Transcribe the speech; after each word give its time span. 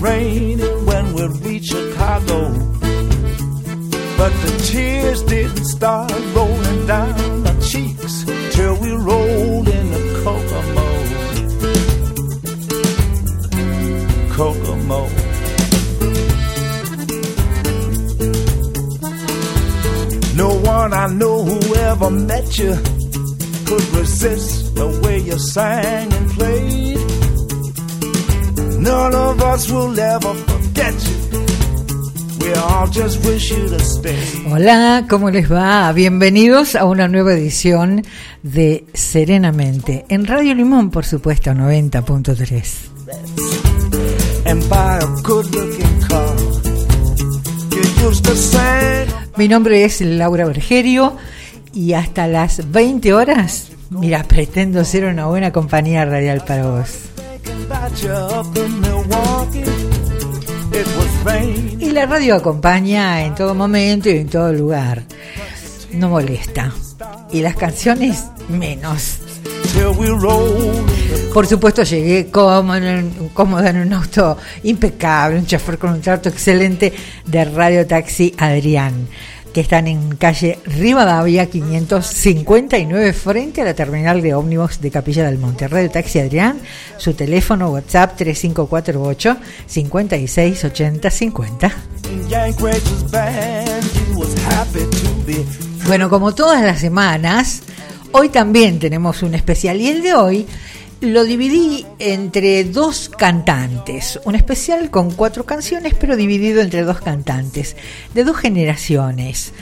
raining 0.00 0.86
when 0.86 1.12
we 1.14 1.26
reach 1.46 1.66
Chicago. 1.66 2.50
But 4.16 4.32
the 4.42 4.68
tears 4.70 5.22
didn't 5.22 5.64
start 5.64 6.12
rolling 6.34 6.86
down 6.86 7.46
our 7.46 7.60
cheeks 7.60 8.24
till 8.50 8.76
we 8.80 8.90
rolled 8.90 9.68
in 9.68 9.90
the 9.92 10.02
Kokomo. 10.24 10.88
Kokomo. 14.34 15.08
No 20.36 20.50
one 20.60 20.92
I 20.92 21.06
know 21.08 21.44
who 21.44 21.74
ever 21.74 22.10
met 22.10 22.58
you 22.58 22.74
could 23.66 23.84
resist 23.94 24.74
the 24.74 25.00
way 25.02 25.18
you 25.18 25.38
sang 25.38 26.12
and 26.12 26.30
played. 26.30 26.97
None 28.88 29.14
of 29.14 29.42
us 29.42 29.70
will 29.70 29.98
ever 30.00 30.34
forget 30.46 30.94
you. 30.94 31.28
Hola, 34.50 35.04
¿cómo 35.10 35.30
les 35.30 35.52
va? 35.52 35.92
Bienvenidos 35.92 36.74
a 36.74 36.86
una 36.86 37.06
nueva 37.06 37.34
edición 37.34 38.02
de 38.42 38.86
Serenamente 38.94 40.06
en 40.08 40.26
Radio 40.26 40.54
Limón, 40.54 40.90
por 40.90 41.04
supuesto, 41.04 41.50
90.3. 41.50 42.64
And 44.46 44.66
buy 44.70 44.76
a 44.76 45.06
good 45.22 45.54
looking 45.54 46.00
car. 46.08 46.34
You 47.70 48.08
used 48.08 48.24
to 48.24 48.34
sing. 48.34 49.12
Mi 49.36 49.48
nombre 49.48 49.84
es 49.84 50.00
Laura 50.00 50.46
Bergerio 50.46 51.14
y 51.74 51.92
hasta 51.92 52.26
las 52.26 52.72
20 52.72 53.12
horas, 53.12 53.70
mira, 53.90 54.22
pretendo 54.22 54.82
ser 54.86 55.04
una 55.04 55.26
buena 55.26 55.52
compañía 55.52 56.06
radial 56.06 56.42
para 56.46 56.70
vos. 56.70 57.07
Y 61.78 61.90
la 61.90 62.06
radio 62.06 62.36
acompaña 62.36 63.24
en 63.24 63.34
todo 63.34 63.54
momento 63.54 64.08
y 64.08 64.18
en 64.18 64.28
todo 64.28 64.52
lugar. 64.52 65.04
No 65.92 66.08
molesta. 66.08 66.72
Y 67.30 67.40
las 67.40 67.56
canciones 67.56 68.24
menos. 68.48 69.18
Por 71.32 71.46
supuesto 71.46 71.82
llegué 71.82 72.30
cómodo 72.30 72.76
en, 72.76 73.12
en 73.66 73.76
un 73.76 73.92
auto 73.92 74.36
impecable, 74.62 75.38
un 75.38 75.46
chofer 75.46 75.78
con 75.78 75.90
un 75.90 76.00
trato 76.00 76.28
excelente 76.28 76.92
de 77.26 77.44
Radio 77.44 77.86
Taxi 77.86 78.34
Adrián, 78.38 79.06
que 79.52 79.60
están 79.60 79.86
en 79.86 80.16
calle 80.16 80.58
Rivadavia 80.64 81.46
559 81.46 83.12
frente 83.12 83.62
a 83.62 83.64
la 83.64 83.74
terminal 83.74 84.20
de 84.22 84.34
ómnibus 84.34 84.80
de 84.80 84.90
Capilla 84.90 85.24
del 85.24 85.38
Monte. 85.38 85.68
Radio 85.68 85.90
Taxi 85.90 86.18
Adrián, 86.18 86.58
su 86.96 87.14
teléfono 87.14 87.70
WhatsApp 87.70 88.16
3548 88.16 89.36
568050. 89.66 91.72
in 92.10 92.28
Yank 92.28 92.60
Rachel's 92.60 93.10
band. 93.10 93.82
You 93.94 94.18
was 94.18 94.34
happy 94.44 94.80
to 94.80 95.26
be 95.26 95.44
Bueno, 95.86 96.10
como 96.10 96.34
todas 96.34 96.62
las 96.62 96.80
semanas, 96.80 97.62
hoy 98.12 98.28
también 98.28 98.78
tenemos 98.78 99.22
un 99.22 99.34
especial 99.34 99.80
y 99.80 99.88
el 99.88 100.02
de 100.02 100.14
hoy 100.14 100.46
lo 101.00 101.24
dividí 101.24 101.86
entre 101.98 102.64
dos 102.64 103.08
cantantes, 103.08 104.18
un 104.24 104.34
especial 104.34 104.90
con 104.90 105.12
cuatro 105.12 105.44
canciones, 105.44 105.94
pero 105.94 106.16
dividido 106.16 106.60
entre 106.60 106.82
dos 106.82 107.00
cantantes, 107.00 107.76
de 108.14 108.24
dos 108.24 108.36
generaciones, 108.36 109.52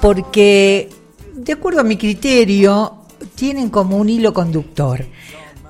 porque 0.00 0.88
de 1.34 1.52
acuerdo 1.52 1.80
a 1.80 1.84
mi 1.84 1.96
criterio 1.96 2.94
tienen 3.34 3.68
como 3.68 3.96
un 3.96 4.08
hilo 4.08 4.32
conductor. 4.32 5.04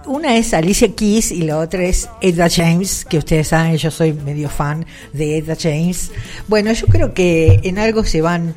Una 0.06 0.36
es 0.36 0.54
Alicia 0.54 0.94
Keys 0.94 1.30
y 1.30 1.42
la 1.42 1.58
otra 1.58 1.84
es 1.84 2.08
Edda 2.20 2.48
James, 2.48 3.04
que 3.04 3.18
ustedes 3.18 3.48
saben, 3.48 3.76
yo 3.76 3.90
soy 3.90 4.12
medio 4.12 4.48
fan 4.48 4.86
de 5.12 5.38
Edda 5.38 5.56
James. 5.60 6.10
Bueno, 6.48 6.72
yo 6.72 6.86
creo 6.86 7.12
que 7.12 7.60
en 7.64 7.78
algo 7.78 8.04
se 8.04 8.22
van 8.22 8.54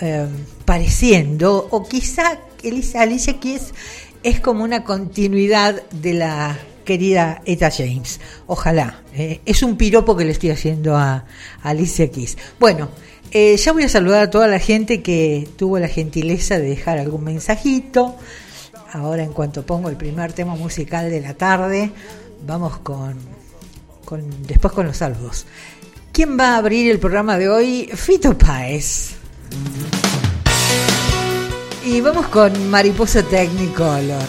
eh, 0.00 0.26
pareciendo, 0.64 1.68
o 1.70 1.84
quizá 1.88 2.38
Alicia 2.94 3.40
Keys 3.40 3.72
es 4.22 4.40
como 4.40 4.64
una 4.64 4.84
continuidad 4.84 5.82
de 5.90 6.14
la 6.14 6.58
querida 6.84 7.42
Etta 7.44 7.70
James. 7.70 8.20
Ojalá. 8.46 9.02
eh, 9.14 9.40
es 9.44 9.62
un 9.62 9.76
piropo 9.76 10.16
que 10.16 10.24
le 10.24 10.32
estoy 10.32 10.50
haciendo 10.50 10.96
a, 10.96 11.14
a 11.14 11.68
Alicia 11.68 12.10
Keys. 12.10 12.36
Bueno, 12.58 12.88
eh, 13.30 13.56
ya 13.56 13.72
voy 13.72 13.84
a 13.84 13.88
saludar 13.88 14.22
a 14.22 14.30
toda 14.30 14.46
la 14.46 14.58
gente 14.58 15.02
que 15.02 15.48
tuvo 15.56 15.78
la 15.78 15.88
gentileza 15.88 16.58
de 16.58 16.68
dejar 16.68 16.98
algún 16.98 17.24
mensajito. 17.24 18.16
Ahora 18.92 19.22
en 19.22 19.32
cuanto 19.32 19.64
pongo 19.64 19.88
el 19.88 19.96
primer 19.96 20.32
tema 20.32 20.54
musical 20.54 21.10
de 21.10 21.20
la 21.20 21.34
tarde, 21.34 21.90
vamos 22.46 22.78
con, 22.78 23.16
con 24.04 24.46
después 24.46 24.72
con 24.74 24.86
los 24.86 24.98
saludos. 24.98 25.46
¿Quién 26.12 26.38
va 26.38 26.54
a 26.54 26.56
abrir 26.58 26.90
el 26.90 26.98
programa 26.98 27.38
de 27.38 27.48
hoy? 27.48 27.90
Fito 27.94 28.36
Páez. 28.36 29.14
Y 31.84 32.00
vamos 32.00 32.28
con 32.28 32.70
Mariposa 32.70 33.24
Technicolor. 33.24 34.22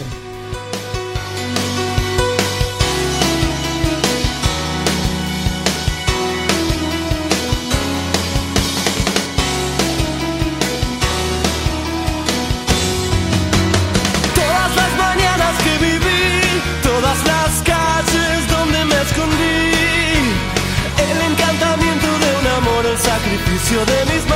Todas 14.34 14.75
las 14.75 14.97
mañanas 14.97 15.56
que 15.64 15.78
viví, 15.78 16.41
todas 16.81 17.24
las 17.28 17.62
calles 17.62 18.50
donde 18.50 18.85
me 18.85 18.96
escondí, 18.96 19.70
el 20.97 21.31
encantamiento 21.31 22.08
de 22.08 22.35
un 22.40 22.47
amor, 22.58 22.85
el 22.88 22.97
sacrificio 22.97 23.85
de 23.85 24.06
mis 24.12 24.24
madres, 24.25 24.33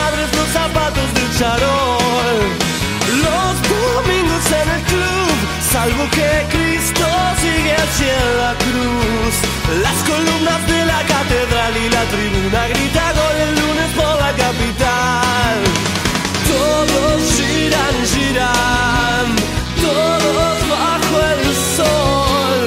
salvo 5.87 6.09
que 6.09 6.57
Cristo 6.57 7.05
sigue 7.41 7.75
en 7.75 8.37
la 8.43 8.53
cruz, 8.65 9.35
las 9.81 9.97
columnas 10.09 10.67
de 10.67 10.85
la 10.85 11.01
catedral 11.13 11.73
y 11.77 11.89
la 11.89 12.03
tribuna 12.13 12.67
grita 12.67 13.13
gol 13.13 13.37
el 13.47 13.53
lunes 13.61 13.89
por 13.95 14.15
la 14.23 14.31
capital. 14.43 15.57
Todos 16.51 17.21
giran, 17.37 17.95
giran, 18.13 19.27
todos 19.81 20.57
bajo 20.75 21.15
el 21.33 21.43
sol, 21.77 22.59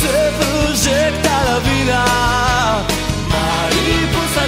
se 0.00 0.18
proyecta 0.40 1.32
la 1.48 1.58
vida, 1.70 2.04
mariposa 3.34 4.44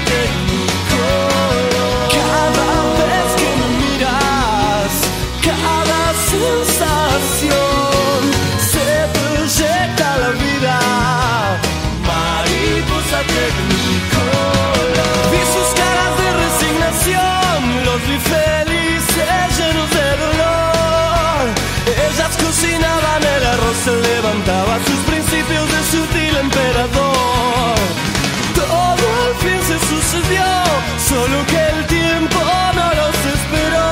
se 23.85 23.97
levantaba 23.97 24.79
sus 24.85 25.01
principios 25.11 25.67
de 25.73 25.83
sutil 25.91 26.37
emperador. 26.37 27.77
Todo 28.55 29.05
al 29.25 29.35
fin 29.43 29.61
se 29.69 29.79
sucedió, 29.89 30.45
solo 31.09 31.47
que 31.47 31.61
el 31.75 31.87
tiempo 31.87 32.39
no 32.75 32.89
los 33.01 33.17
esperó. 33.37 33.91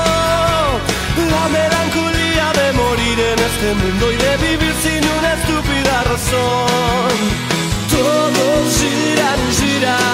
La 1.33 1.45
melancolía 1.49 2.47
de 2.59 2.73
morir 2.73 3.19
en 3.31 3.39
este 3.49 3.73
mundo 3.81 4.11
y 4.11 4.17
de 4.17 4.37
vivir 4.37 4.75
sin 4.83 5.03
una 5.17 5.33
estúpida 5.33 6.03
razón. 6.03 7.38
Todos 9.79 9.87
giran, 9.87 9.99
giran, 9.99 10.08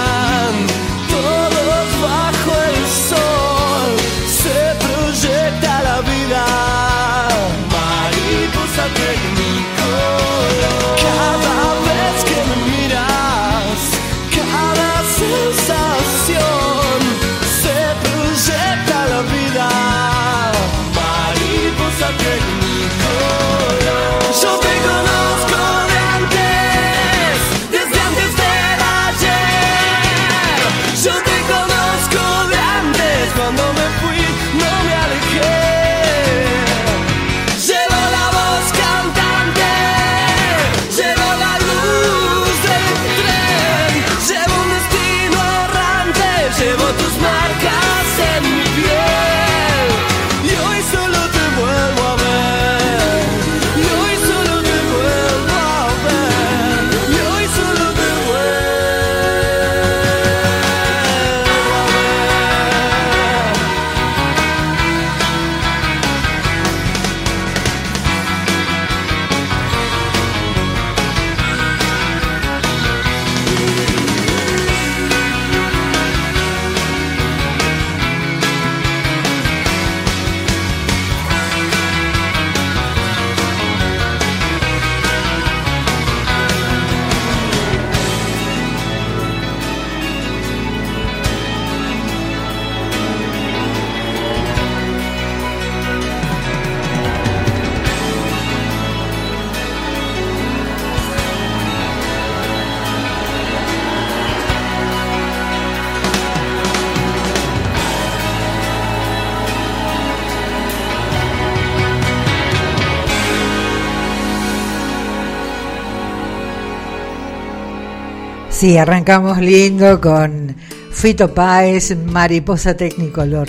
Sí, 118.65 118.79
arrancamos 118.79 119.37
lindo 119.37 120.01
con 120.01 120.55
Fito 120.91 121.31
Páez, 121.31 121.95
Mariposa 121.95 122.75
Technicolor. 122.75 123.47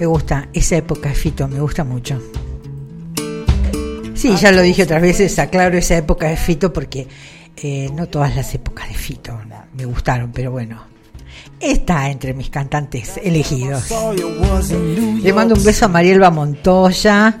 Me 0.00 0.06
gusta, 0.06 0.48
esa 0.54 0.76
época 0.76 1.10
Fito, 1.10 1.46
me 1.48 1.60
gusta 1.60 1.84
mucho. 1.84 2.18
Sí, 4.14 4.34
ya 4.36 4.50
lo 4.50 4.62
dije 4.62 4.84
otras 4.84 5.02
veces, 5.02 5.38
aclaro 5.38 5.76
esa 5.76 5.98
época 5.98 6.28
de 6.28 6.38
Fito 6.38 6.72
porque 6.72 7.06
eh, 7.58 7.90
no 7.92 8.06
todas 8.06 8.34
las 8.34 8.54
épocas 8.54 8.88
de 8.88 8.94
Fito 8.94 9.38
me 9.74 9.84
gustaron, 9.84 10.32
pero 10.32 10.50
bueno, 10.50 10.82
está 11.60 12.08
entre 12.08 12.32
mis 12.32 12.48
cantantes 12.48 13.20
elegidos. 13.22 13.92
Le 15.22 15.32
mando 15.34 15.56
un 15.56 15.62
beso 15.62 15.84
a 15.84 15.88
Marielba 15.88 16.30
Montoya. 16.30 17.38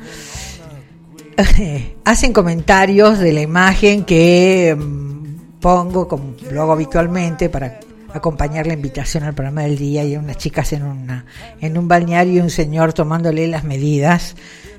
Hacen 2.04 2.34
comentarios 2.34 3.18
de 3.18 3.32
la 3.32 3.40
imagen 3.40 4.04
que 4.04 4.76
mm, 4.78 5.17
pongo, 5.60 6.08
como 6.08 6.34
lo 6.50 6.62
hago 6.62 6.72
habitualmente, 6.72 7.48
para 7.48 7.80
acompañar 8.12 8.66
la 8.66 8.72
invitación 8.74 9.24
al 9.24 9.34
programa 9.34 9.62
del 9.62 9.76
día 9.76 10.04
y 10.04 10.16
unas 10.16 10.38
chicas 10.38 10.72
en 10.72 10.82
una 10.82 11.26
en 11.60 11.76
un 11.76 11.88
balneario 11.88 12.34
y 12.34 12.40
un 12.40 12.50
señor 12.50 12.94
tomándole 12.94 13.46
las 13.48 13.64
medidas 13.64 14.34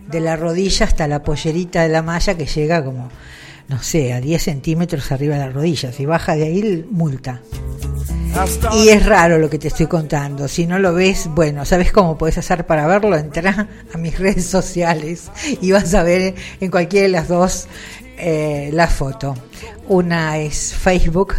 de 0.07 0.19
la 0.19 0.35
rodilla 0.35 0.85
hasta 0.85 1.07
la 1.07 1.21
pollerita 1.21 1.83
de 1.83 1.89
la 1.89 2.01
malla 2.01 2.35
que 2.35 2.45
llega 2.45 2.83
como 2.83 3.09
no 3.67 3.83
sé 3.83 4.13
a 4.13 4.19
10 4.19 4.41
centímetros 4.41 5.11
arriba 5.11 5.35
de 5.35 5.45
la 5.45 5.51
rodilla. 5.51 5.91
Si 5.91 6.05
baja 6.05 6.35
de 6.35 6.45
ahí 6.45 6.87
multa. 6.89 7.41
Y 8.73 8.89
es 8.89 9.05
raro 9.05 9.37
lo 9.37 9.49
que 9.49 9.59
te 9.59 9.67
estoy 9.67 9.87
contando. 9.87 10.47
Si 10.47 10.65
no 10.65 10.79
lo 10.79 10.93
ves 10.93 11.29
bueno 11.33 11.65
sabes 11.65 11.91
cómo 11.91 12.17
puedes 12.17 12.37
hacer 12.39 12.65
para 12.65 12.87
verlo 12.87 13.15
entra 13.15 13.67
a 13.93 13.97
mis 13.97 14.17
redes 14.17 14.45
sociales 14.45 15.29
y 15.61 15.71
vas 15.71 15.93
a 15.93 16.03
ver 16.03 16.33
en 16.59 16.71
cualquiera 16.71 17.05
de 17.05 17.11
las 17.11 17.27
dos 17.27 17.67
eh, 18.19 18.69
la 18.73 18.87
foto 18.87 19.35
una 19.87 20.37
es 20.37 20.73
Facebook 20.73 21.35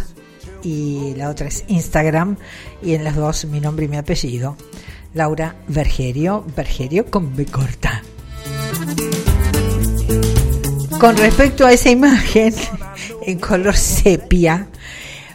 y 0.63 1.13
la 1.15 1.29
otra 1.29 1.47
es 1.47 1.63
Instagram 1.67 2.37
y 2.83 2.93
en 2.93 3.03
las 3.03 3.15
dos 3.15 3.45
mi 3.45 3.59
nombre 3.59 3.85
y 3.85 3.87
mi 3.87 3.97
apellido. 3.97 4.57
Laura 5.13 5.55
Vergerio, 5.67 6.45
Vergerio 6.55 7.05
con 7.05 7.35
B 7.35 7.45
corta. 7.45 8.01
Con 10.99 11.17
respecto 11.17 11.65
a 11.65 11.71
esa 11.73 11.89
imagen 11.89 12.53
en 13.25 13.39
color 13.39 13.75
sepia, 13.75 14.67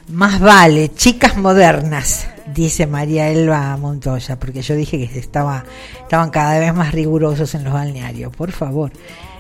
más 0.09 0.39
vale, 0.39 0.93
chicas 0.95 1.37
modernas, 1.37 2.29
dice 2.55 2.87
María 2.87 3.29
Elba 3.29 3.77
Montoya, 3.77 4.39
porque 4.39 4.63
yo 4.63 4.77
dije 4.77 4.99
que 4.99 5.19
estaba, 5.19 5.65
estaban 6.01 6.31
cada 6.31 6.59
vez 6.59 6.73
más 6.73 6.93
rigurosos 6.93 7.55
en 7.55 7.65
los 7.65 7.73
balnearios, 7.73 8.35
por 8.35 8.53
favor. 8.53 8.93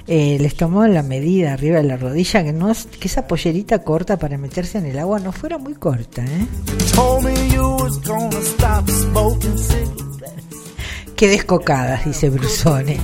Eh, 0.08 0.38
les 0.41 0.55
tomó 0.55 0.87
la 0.87 1.03
medida 1.03 1.53
arriba 1.53 1.79
de 1.79 1.82
la 1.82 1.97
rodilla 1.97 2.44
que 2.44 2.53
no 2.53 2.73
que 3.00 3.08
esa 3.08 3.26
pollerita 3.26 3.81
corta 3.81 4.17
para 4.17 4.38
meterse 4.38 4.79
en 4.79 4.87
el 4.87 5.00
agua 5.00 5.19
no 5.19 5.32
fuera 5.32 5.58
muy 5.58 5.75
corta 5.75 6.23
¿eh? 6.23 6.47
qué 11.17 11.29
descocadas 11.29 12.05
dice 12.05 12.31
Brusone. 12.31 13.00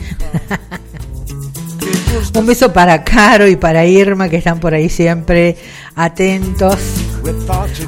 Un 2.34 2.46
beso 2.46 2.72
para 2.72 3.02
Caro 3.02 3.48
y 3.48 3.56
para 3.56 3.84
Irma 3.84 4.28
que 4.28 4.36
están 4.36 4.60
por 4.60 4.72
ahí 4.72 4.88
siempre 4.88 5.56
atentos. 5.96 6.78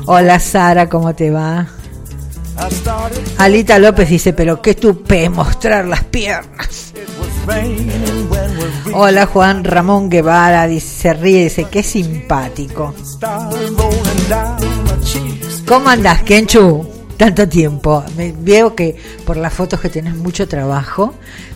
Hola 0.07 0.41
Sara 0.41 0.89
cómo 0.89 1.15
te 1.15 1.31
va 1.31 1.69
Alita 3.39 3.79
López 3.79 4.09
dice 4.09 4.33
pero 4.33 4.61
qué 4.61 4.75
tupe 4.75 5.29
mostrar 5.29 5.87
las 5.87 6.03
piernas 6.05 6.95
Hola 8.97 9.27
Juan 9.27 9.65
Ramón 9.65 10.09
Guevara, 10.09 10.69
se 10.79 11.15
ríe, 11.15 11.43
dice, 11.43 11.65
qué 11.65 11.83
simpático. 11.83 12.95
¿Cómo 15.67 15.89
andás, 15.89 16.23
Kenchu? 16.23 16.87
Tanto 17.17 17.49
tiempo. 17.49 18.05
Veo 18.39 18.77
que 18.77 18.95
por 19.27 19.37
las 19.37 19.53
fotos 19.53 19.81
que 19.81 19.89
tenés 19.89 20.15
mucho 20.15 20.47
trabajo 20.47 21.13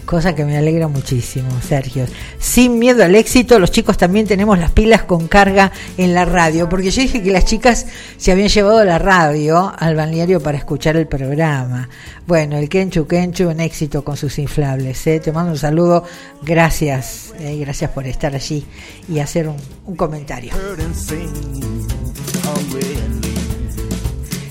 cosa 0.08 0.34
que 0.34 0.46
me 0.46 0.56
alegra 0.56 0.88
muchísimo, 0.88 1.50
Sergio. 1.60 2.06
Sin 2.38 2.78
miedo 2.78 3.04
al 3.04 3.14
éxito, 3.14 3.58
los 3.58 3.70
chicos 3.70 3.98
también 3.98 4.26
tenemos 4.26 4.58
las 4.58 4.70
pilas 4.70 5.02
con 5.02 5.28
carga 5.28 5.70
en 5.98 6.14
la 6.14 6.24
radio, 6.24 6.66
porque 6.66 6.90
yo 6.90 7.02
dije 7.02 7.22
que 7.22 7.30
las 7.30 7.44
chicas 7.44 7.84
se 8.16 8.32
habían 8.32 8.48
llevado 8.48 8.82
la 8.86 8.98
radio 8.98 9.70
al 9.78 9.96
balneario 9.96 10.40
para 10.40 10.56
escuchar 10.56 10.96
el 10.96 11.06
programa. 11.06 11.90
Bueno, 12.26 12.56
el 12.56 12.70
Kenchu 12.70 13.06
Kenchu, 13.06 13.50
un 13.50 13.60
éxito 13.60 14.02
con 14.02 14.16
sus 14.16 14.38
inflables. 14.38 15.06
¿eh? 15.06 15.20
Te 15.20 15.30
mando 15.30 15.52
un 15.52 15.58
saludo, 15.58 16.04
gracias, 16.40 17.34
eh, 17.38 17.58
gracias 17.60 17.90
por 17.90 18.06
estar 18.06 18.34
allí 18.34 18.64
y 19.10 19.18
hacer 19.18 19.46
un, 19.46 19.56
un 19.84 19.94
comentario. 19.94 20.54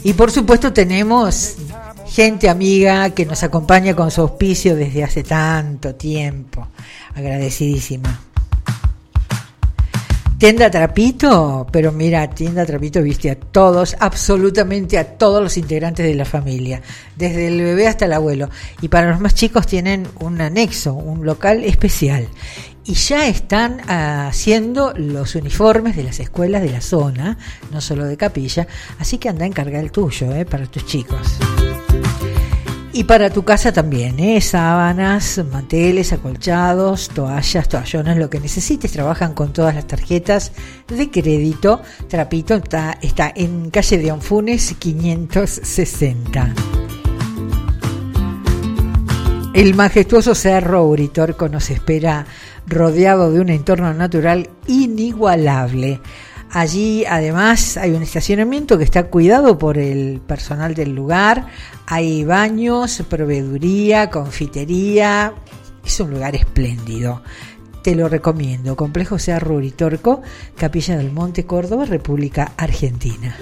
Y 0.04 0.14
por 0.14 0.30
supuesto 0.30 0.72
tenemos 0.72 1.56
gente 2.08 2.50
amiga 2.50 3.10
que 3.12 3.26
nos 3.26 3.44
acompaña 3.44 3.96
con 3.96 4.12
su 4.12 4.22
auspicio 4.22 4.76
desde 4.76 5.04
hace 5.04 5.24
tanto 5.24 5.96
tiempo. 5.96 6.68
Agradecidísima. 7.16 8.28
Tienda 10.38 10.70
Trapito, 10.70 11.66
pero 11.72 11.92
mira, 11.92 12.30
Tienda 12.30 12.64
Trapito 12.64 13.02
viste 13.02 13.32
a 13.32 13.36
todos, 13.36 13.96
absolutamente 14.00 15.00
a 15.00 15.18
todos 15.18 15.42
los 15.42 15.58
integrantes 15.58 16.06
de 16.06 16.14
la 16.14 16.26
familia, 16.26 16.80
desde 17.16 17.48
el 17.48 17.60
bebé 17.60 17.88
hasta 17.88 18.06
el 18.06 18.14
abuelo. 18.14 18.48
Y 18.80 18.88
para 18.90 19.10
los 19.10 19.20
más 19.20 19.34
chicos 19.34 19.66
tienen 19.66 20.08
un 20.20 20.40
anexo, 20.40 20.94
un 20.94 21.26
local 21.26 21.64
especial. 21.64 22.28
Y 22.86 22.94
ya 22.94 23.28
están 23.28 23.82
haciendo 23.90 24.94
los 24.96 25.34
uniformes 25.34 25.96
de 25.96 26.04
las 26.04 26.20
escuelas 26.20 26.62
de 26.62 26.70
la 26.70 26.82
zona, 26.82 27.40
no 27.72 27.82
solo 27.82 28.06
de 28.06 28.16
capilla, 28.16 28.68
así 29.00 29.18
que 29.18 29.30
anda 29.30 29.44
a 29.44 29.48
encargar 29.48 29.84
el 29.84 29.92
tuyo, 29.92 30.36
eh, 30.36 30.46
para 30.46 30.68
tus 30.68 30.86
chicos. 30.86 31.40
Y 32.98 33.04
para 33.04 33.30
tu 33.30 33.46
casa 33.46 33.72
también, 33.72 34.20
¿eh? 34.20 34.42
sábanas, 34.42 35.40
manteles, 35.52 36.14
acolchados, 36.14 37.10
toallas, 37.10 37.70
toallones, 37.70 38.18
lo 38.18 38.28
que 38.28 38.40
necesites. 38.40 38.92
Trabajan 38.92 39.36
con 39.36 39.54
todas 39.54 39.76
las 39.76 39.86
tarjetas 39.86 40.52
de 40.88 41.12
crédito. 41.12 41.80
Trapito 42.10 42.56
está, 42.56 42.98
en 43.36 43.70
calle 43.70 44.00
de 44.00 44.12
Onfunes 44.12 44.74
560. 44.80 46.56
El 49.54 49.76
majestuoso 49.76 50.34
cerro 50.34 50.84
Uritorco 50.88 51.50
nos 51.50 51.70
espera 51.70 52.26
rodeado 52.66 53.32
de 53.32 53.42
un 53.42 53.50
entorno 53.50 53.94
natural 53.94 54.50
inigualable. 54.66 56.02
Allí 56.52 57.06
además 57.06 57.78
hay 57.78 57.92
un 57.92 58.02
estacionamiento 58.02 58.78
que 58.78 58.84
está 58.84 59.08
cuidado 59.08 59.58
por 59.58 59.78
el 59.78 60.22
personal 60.26 60.74
del 60.76 60.96
lugar, 60.96 61.48
hay 61.86 62.24
baños, 62.24 63.04
proveeduría, 63.10 64.10
confitería, 64.10 65.34
es 65.86 66.00
un 66.00 66.12
lugar 66.12 66.36
espléndido. 66.36 67.22
Te 67.84 67.96
lo 67.96 68.10
recomiendo. 68.10 68.76
Complejo 68.76 69.18
Cerro 69.18 69.56
Uritorco, 69.56 70.22
Capilla 70.58 70.98
del 70.98 71.12
Monte, 71.12 71.46
Córdoba, 71.46 71.86
República 71.86 72.52
Argentina. 72.58 73.38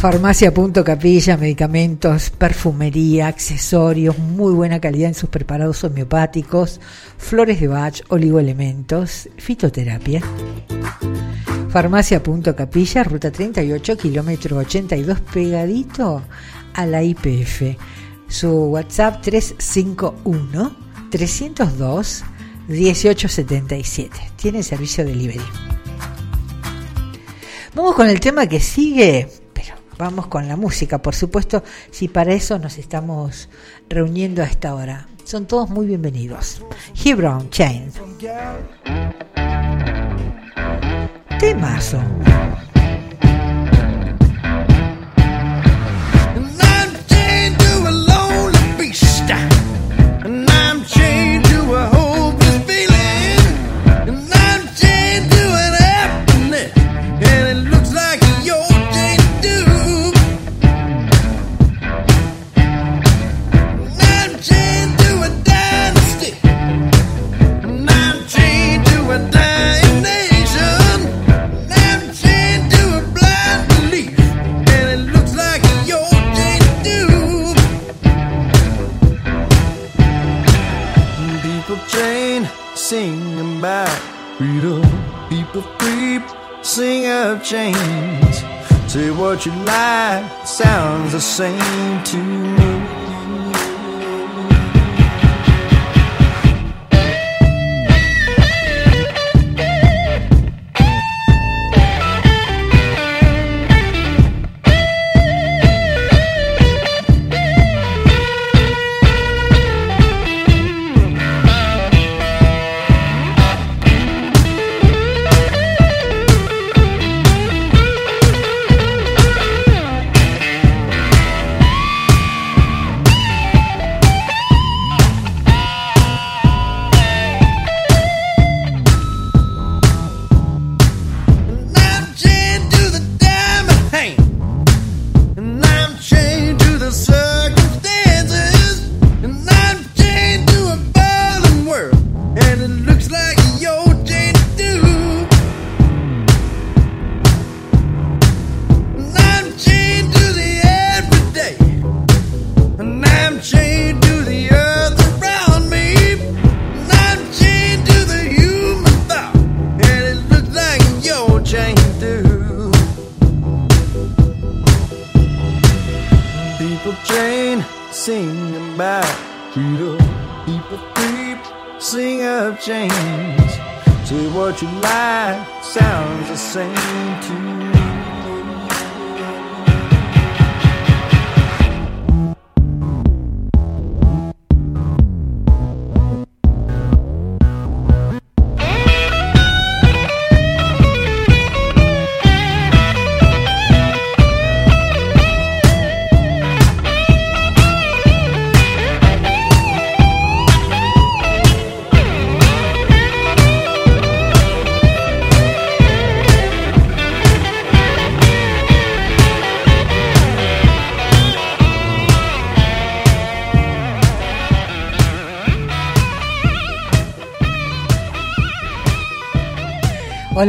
Farmacia 0.00 0.54
Punto 0.54 0.82
Capilla, 0.82 1.36
medicamentos, 1.36 2.30
perfumería, 2.30 3.26
accesorios, 3.26 4.16
muy 4.16 4.54
buena 4.54 4.80
calidad 4.80 5.08
en 5.08 5.14
sus 5.14 5.28
preparados 5.28 5.84
homeopáticos, 5.84 6.80
flores 7.18 7.60
de 7.60 7.68
Bach, 7.68 8.00
oligoelementos, 8.08 9.28
fitoterapia. 9.36 10.22
Farmacia 11.68 12.22
Punto 12.22 12.56
Capilla, 12.56 13.04
ruta 13.04 13.30
38, 13.30 13.98
kilómetro 13.98 14.56
82, 14.56 15.20
pegadito 15.20 16.22
a 16.72 16.86
la 16.86 17.02
IPF. 17.02 17.76
Su 18.26 18.70
WhatsApp 18.70 19.20
351 19.20 20.76
302 21.10 22.24
1877. 22.68 24.18
Tiene 24.36 24.62
servicio 24.62 25.04
de 25.04 25.10
delivery. 25.10 25.44
Vamos 27.74 27.94
con 27.94 28.08
el 28.08 28.18
tema 28.18 28.46
que 28.46 28.60
sigue 28.60 29.39
vamos 30.00 30.26
con 30.28 30.48
la 30.48 30.56
música, 30.56 30.98
por 30.98 31.14
supuesto, 31.14 31.62
si 31.90 32.08
para 32.08 32.32
eso 32.32 32.58
nos 32.58 32.78
estamos 32.78 33.48
reuniendo 33.88 34.42
a 34.42 34.46
esta 34.46 34.74
hora. 34.74 35.06
Son 35.24 35.46
todos 35.46 35.68
muy 35.68 35.86
bienvenidos. 35.86 36.62
Hebron 37.04 37.50
Chain. 37.50 37.92
Temazo. 41.38 42.00
I'm 46.62 46.90
chained 47.06 47.58
to 47.58 47.86
a 47.86 47.92
dying 48.08 48.78
nation. 48.78 49.48
I'm 50.48 50.84
chained 50.84 51.19
chains. 87.50 88.44
Say 88.86 89.10
what 89.10 89.44
you 89.44 89.52
like, 89.64 90.46
sounds 90.46 91.10
the 91.10 91.20
same 91.20 92.04
to 92.04 92.16
me. 92.16 92.79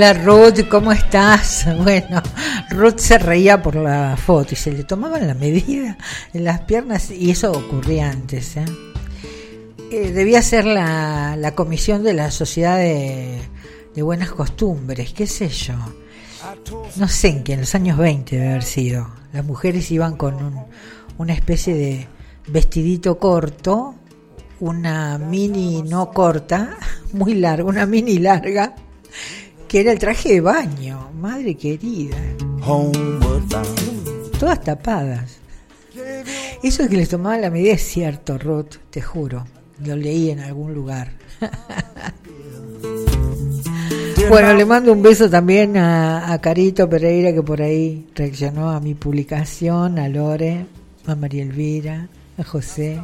Hola 0.02 0.14
Ruth, 0.14 0.68
¿cómo 0.68 0.92
estás? 0.92 1.68
Bueno, 1.78 2.24
Ruth 2.72 2.98
se 2.98 3.20
reía 3.20 3.62
por 3.62 3.76
la 3.76 4.18
foto 4.18 4.54
y 4.54 4.56
se 4.56 4.72
le 4.72 4.84
tomaban 4.84 5.28
la 5.28 5.36
medida 5.36 5.96
en 6.34 6.44
las 6.44 6.62
piernas 6.62 7.12
y 7.12 7.30
eso 7.30 7.52
ocurría 7.52 8.10
antes. 8.10 8.58
¿eh? 8.58 8.66
Eh, 9.92 10.12
debía 10.12 10.42
ser 10.42 10.66
la, 10.66 11.54
comisión 11.54 12.02
de 12.02 12.16
la 12.16 12.32
Sociedad 12.32 12.78
de, 12.80 13.44
de 13.94 14.02
Buenas 14.02 14.32
Costumbres, 14.32 15.14
qué 15.14 15.28
sé 15.28 15.50
yo. 15.50 15.76
No 16.96 17.08
sé 17.08 17.28
en 17.28 17.44
qué, 17.44 17.54
en 17.54 17.60
los 17.60 17.76
años 17.76 18.00
20 18.00 18.36
debe 18.38 18.50
haber 18.50 18.64
sido. 18.64 19.08
Las 19.34 19.46
mujeres 19.46 19.92
iban 19.92 20.18
con 20.18 20.34
un- 20.34 20.66
una 21.20 21.34
especie 21.34 21.76
de 21.76 22.08
vestidito 22.48 23.20
corto, 23.20 23.94
una 24.62 25.20
mini 25.20 25.84
no 25.84 26.10
corta, 26.10 26.76
muy 27.14 27.36
larga, 27.36 27.66
una 27.66 27.86
mini 27.86 28.18
larga, 28.18 28.74
que 29.72 29.80
era 29.80 29.94
el 29.94 30.00
traje 30.00 30.34
de 30.34 30.42
baño, 30.42 31.12
madre 31.14 31.56
querida, 31.56 32.18
todas 34.38 34.62
tapadas. 34.62 35.38
Eso 36.62 36.84
de 36.84 36.90
que 36.90 36.98
les 36.98 37.08
tomaban 37.08 37.40
la 37.40 37.50
medida 37.50 37.76
es 37.76 37.82
cierto, 37.82 38.38
Ruth, 38.38 38.76
te 38.90 39.02
juro, 39.02 39.46
lo 39.86 39.96
leí 39.96 40.30
en 40.30 40.42
algún 40.42 40.74
lugar. 40.74 41.14
Bueno, 44.28 44.54
le 44.54 44.66
mando 44.66 44.92
un 44.92 45.02
beso 45.02 45.30
también 45.30 45.78
a, 45.78 46.34
a 46.34 46.42
Carito 46.42 46.90
Pereira 46.90 47.32
que 47.32 47.42
por 47.42 47.62
ahí 47.62 48.08
reaccionó 48.14 48.72
a 48.72 48.82
mi 48.82 48.94
publicación, 48.94 50.00
a 50.00 50.10
Lore, 50.10 50.66
a 51.08 51.16
María 51.16 51.44
Elvira, 51.44 52.10
a 52.38 52.44
José. 52.44 53.00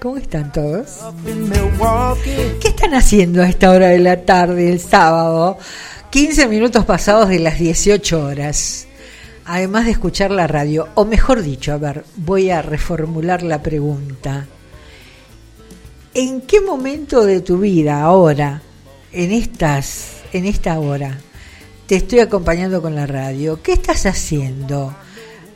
¿Cómo 0.00 0.16
están 0.16 0.52
todos? 0.52 1.00
¿Qué 2.60 2.68
están 2.68 2.94
haciendo 2.94 3.42
a 3.42 3.48
esta 3.48 3.70
hora 3.70 3.88
de 3.88 3.98
la 3.98 4.24
tarde, 4.24 4.72
el 4.72 4.80
sábado? 4.80 5.58
15 6.10 6.48
minutos 6.48 6.86
pasados 6.86 7.28
de 7.28 7.38
las 7.38 7.58
18 7.58 8.24
horas. 8.24 8.86
Además 9.44 9.84
de 9.84 9.90
escuchar 9.92 10.30
la 10.30 10.46
radio, 10.46 10.88
o 10.94 11.04
mejor 11.04 11.42
dicho, 11.42 11.72
a 11.72 11.78
ver, 11.78 12.04
voy 12.16 12.50
a 12.50 12.62
reformular 12.62 13.42
la 13.42 13.62
pregunta. 13.62 14.46
¿En 16.14 16.40
qué 16.42 16.60
momento 16.62 17.24
de 17.24 17.40
tu 17.40 17.58
vida 17.58 18.02
ahora, 18.02 18.62
en 19.12 19.32
estas, 19.32 20.22
en 20.32 20.46
esta 20.46 20.78
hora, 20.78 21.18
te 21.86 21.96
estoy 21.96 22.20
acompañando 22.20 22.80
con 22.80 22.94
la 22.94 23.06
radio? 23.06 23.62
¿Qué 23.62 23.72
estás 23.72 24.06
haciendo? 24.06 24.94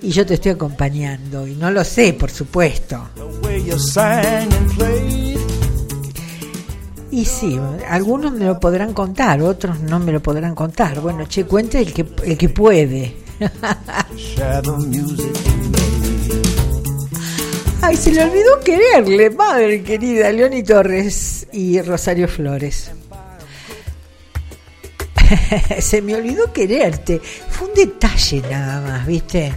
Y 0.03 0.11
yo 0.11 0.27
te 0.27 0.35
estoy 0.35 0.53
acompañando, 0.53 1.47
y 1.47 1.55
no 1.55 1.71
lo 1.71 1.83
sé, 1.83 2.13
por 2.13 2.31
supuesto. 2.31 3.09
Y 7.13 7.27
sí, 7.27 7.61
algunos 7.91 8.33
me 8.33 8.47
lo 8.47 8.59
podrán 8.59 8.95
contar, 8.95 9.43
otros 9.43 9.81
no 9.81 9.99
me 9.99 10.13
lo 10.13 10.23
podrán 10.23 10.55
contar. 10.55 10.99
Bueno, 11.01 11.27
che, 11.29 11.45
cuente 11.45 11.79
el 11.79 11.93
que, 11.93 12.07
el 12.25 12.39
que 12.39 12.49
puede. 12.49 13.17
Ay, 17.83 17.97
se 17.99 18.13
le 18.13 18.25
olvidó 18.25 18.61
quererle, 18.61 19.29
madre 19.29 19.83
querida, 19.83 20.33
Leoni 20.33 20.63
Torres 20.63 21.47
y 21.53 21.83
Rosario 21.83 22.29
Flores. 22.29 22.91
se 25.81 26.01
me 26.01 26.15
olvidó 26.15 26.51
quererte. 26.51 27.21
Fue 27.51 27.69
un 27.69 27.75
detalle 27.75 28.41
nada 28.51 28.81
más, 28.81 29.07
¿viste? 29.07 29.53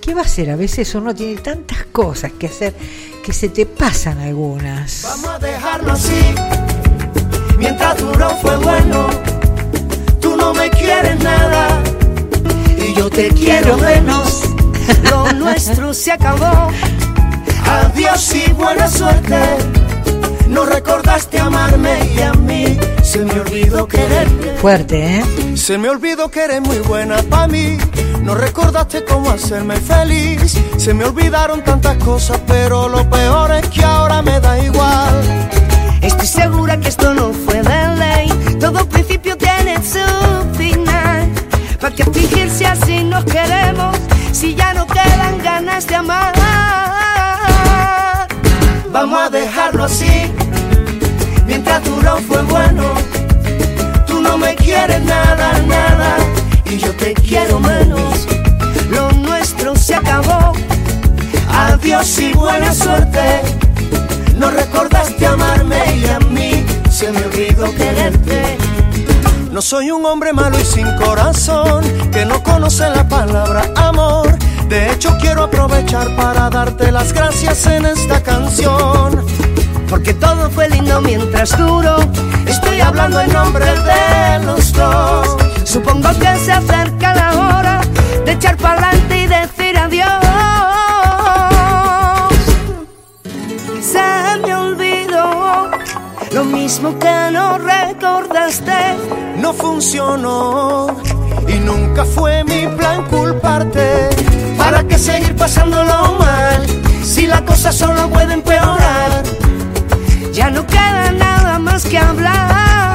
¿Qué 0.00 0.14
va 0.14 0.22
a 0.22 0.28
ser? 0.28 0.50
A 0.50 0.56
veces 0.56 0.94
uno 0.94 1.14
tiene 1.14 1.38
tantas 1.42 1.84
cosas 1.84 2.32
que 2.32 2.46
hacer 2.46 2.72
que 3.22 3.34
se 3.34 3.50
te 3.50 3.66
pasan 3.66 4.20
algunas. 4.20 5.02
Vamos 5.02 5.28
a 5.28 5.38
dejarlo 5.38 5.92
así. 5.92 6.73
Mientras 7.58 7.96
duró 7.98 8.30
fue 8.42 8.56
bueno. 8.58 9.06
Tú 10.20 10.36
no 10.36 10.52
me 10.54 10.70
quieres 10.70 11.18
nada. 11.22 11.82
Y 12.78 12.94
yo 12.94 13.08
te 13.10 13.28
quiero 13.28 13.76
menos. 13.78 14.42
Lo 15.10 15.32
nuestro 15.34 15.94
se 15.94 16.12
acabó. 16.12 16.70
Adiós 17.66 18.34
y 18.34 18.52
buena 18.52 18.88
suerte. 18.88 19.38
No 20.48 20.64
recordaste 20.64 21.38
amarme 21.38 21.98
y 22.14 22.20
a 22.20 22.32
mí 22.34 22.78
se 23.02 23.20
me 23.20 23.40
olvidó 23.40 23.88
quererte. 23.88 24.56
Fuerte, 24.60 25.18
¿eh? 25.18 25.56
Se 25.56 25.78
me 25.78 25.88
olvidó 25.88 26.30
que 26.30 26.44
eres 26.44 26.60
muy 26.60 26.78
buena 26.78 27.16
para 27.22 27.48
mí. 27.48 27.78
No 28.22 28.34
recordaste 28.34 29.04
cómo 29.04 29.30
hacerme 29.30 29.76
feliz. 29.76 30.56
Se 30.76 30.94
me 30.94 31.04
olvidaron 31.04 31.62
tantas 31.62 31.96
cosas, 31.98 32.38
pero 32.46 32.88
lo 32.88 33.08
peor 33.10 33.52
es 33.52 33.68
que 33.68 33.84
ahora 33.84 34.22
me 34.22 34.38
da 34.40 34.58
igual. 34.62 35.50
Estoy 36.04 36.26
segura 36.26 36.78
que 36.78 36.88
esto 36.90 37.14
no 37.14 37.32
fue 37.32 37.62
de 37.62 37.96
ley. 37.96 38.58
Todo 38.60 38.86
principio 38.86 39.38
tiene 39.38 39.76
su 39.76 40.04
final. 40.54 41.32
¿Para 41.80 41.94
qué 41.94 42.04
fingirse 42.04 42.66
así 42.66 43.02
nos 43.02 43.24
queremos? 43.24 43.96
Si 44.30 44.54
ya 44.54 44.74
no 44.74 44.86
quedan 44.86 45.38
ganas 45.42 45.86
de 45.86 45.94
amar. 45.94 46.34
Vamos 48.92 49.18
a 49.18 49.30
dejarlo 49.30 49.84
así. 49.84 50.30
Mientras 51.46 51.82
duró 51.84 52.18
fue 52.18 52.42
bueno. 52.42 52.84
Tú 54.06 54.20
no 54.20 54.36
me 54.36 54.54
quieres 54.56 55.02
nada, 55.04 55.58
nada. 55.66 56.16
y 56.66 56.76
yo 56.76 56.94
te 56.96 57.14
quiero 57.14 57.58
menos. 57.60 58.26
Lo 58.90 59.10
nuestro 59.12 59.74
se 59.74 59.94
acabó. 59.94 60.52
Adiós 61.48 62.18
y 62.18 62.34
buena 62.34 62.74
suerte. 62.74 63.40
No 64.36 64.50
recordaste 64.50 65.26
amarme 65.26 65.96
y 65.96 66.06
a 66.06 66.18
mí 66.20 66.64
se 66.90 67.10
me 67.12 67.24
olvidó 67.24 67.74
quererte. 67.74 68.58
No 69.50 69.62
soy 69.62 69.92
un 69.92 70.04
hombre 70.04 70.32
malo 70.32 70.58
y 70.58 70.64
sin 70.64 70.90
corazón, 70.96 71.84
que 72.10 72.24
no 72.26 72.42
conoce 72.42 72.90
la 72.90 73.08
palabra 73.08 73.62
amor. 73.76 74.36
De 74.68 74.90
hecho 74.90 75.16
quiero 75.20 75.44
aprovechar 75.44 76.14
para 76.16 76.50
darte 76.50 76.90
las 76.90 77.12
gracias 77.12 77.64
en 77.66 77.86
esta 77.86 78.20
canción. 78.22 79.24
Porque 79.88 80.12
todo 80.14 80.50
fue 80.50 80.68
lindo 80.68 81.00
mientras 81.00 81.56
duró. 81.56 81.98
Estoy 82.46 82.80
hablando 82.80 83.20
en 83.20 83.32
nombre 83.32 83.64
de 83.64 84.44
los 84.44 84.72
dos. 84.72 85.36
Supongo 85.64 86.08
que 86.18 86.36
se 86.38 86.52
acerca 86.52 87.14
la 87.14 87.32
hora 87.34 87.80
de 88.24 88.32
echar 88.32 88.56
para 88.56 88.88
adelante 88.88 89.18
y 89.18 89.26
decir 89.26 89.78
adiós. 89.78 90.24
Mismo 96.64 96.98
que 96.98 97.14
no 97.30 97.58
recordaste. 97.58 98.78
No 99.36 99.52
funcionó 99.52 100.86
y 101.46 101.56
nunca 101.58 102.06
fue 102.06 102.42
mi 102.44 102.66
plan 102.78 103.04
culparte. 103.10 104.08
¿Para 104.56 104.82
qué 104.88 104.96
seguir 104.96 105.36
pasándolo 105.36 106.16
mal? 106.18 106.62
Si 107.02 107.26
la 107.26 107.44
cosa 107.44 107.70
solo 107.70 108.08
puede 108.08 108.32
empeorar. 108.32 109.22
Ya 110.32 110.48
no 110.48 110.66
queda 110.66 111.12
nada 111.12 111.58
más 111.58 111.84
que 111.84 111.98
hablar. 111.98 112.93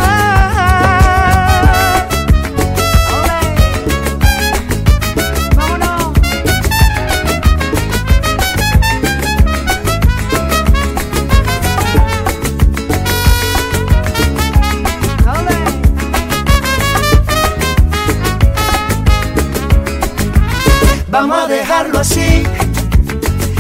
Dejarlo 22.00 22.02
así. 22.02 22.44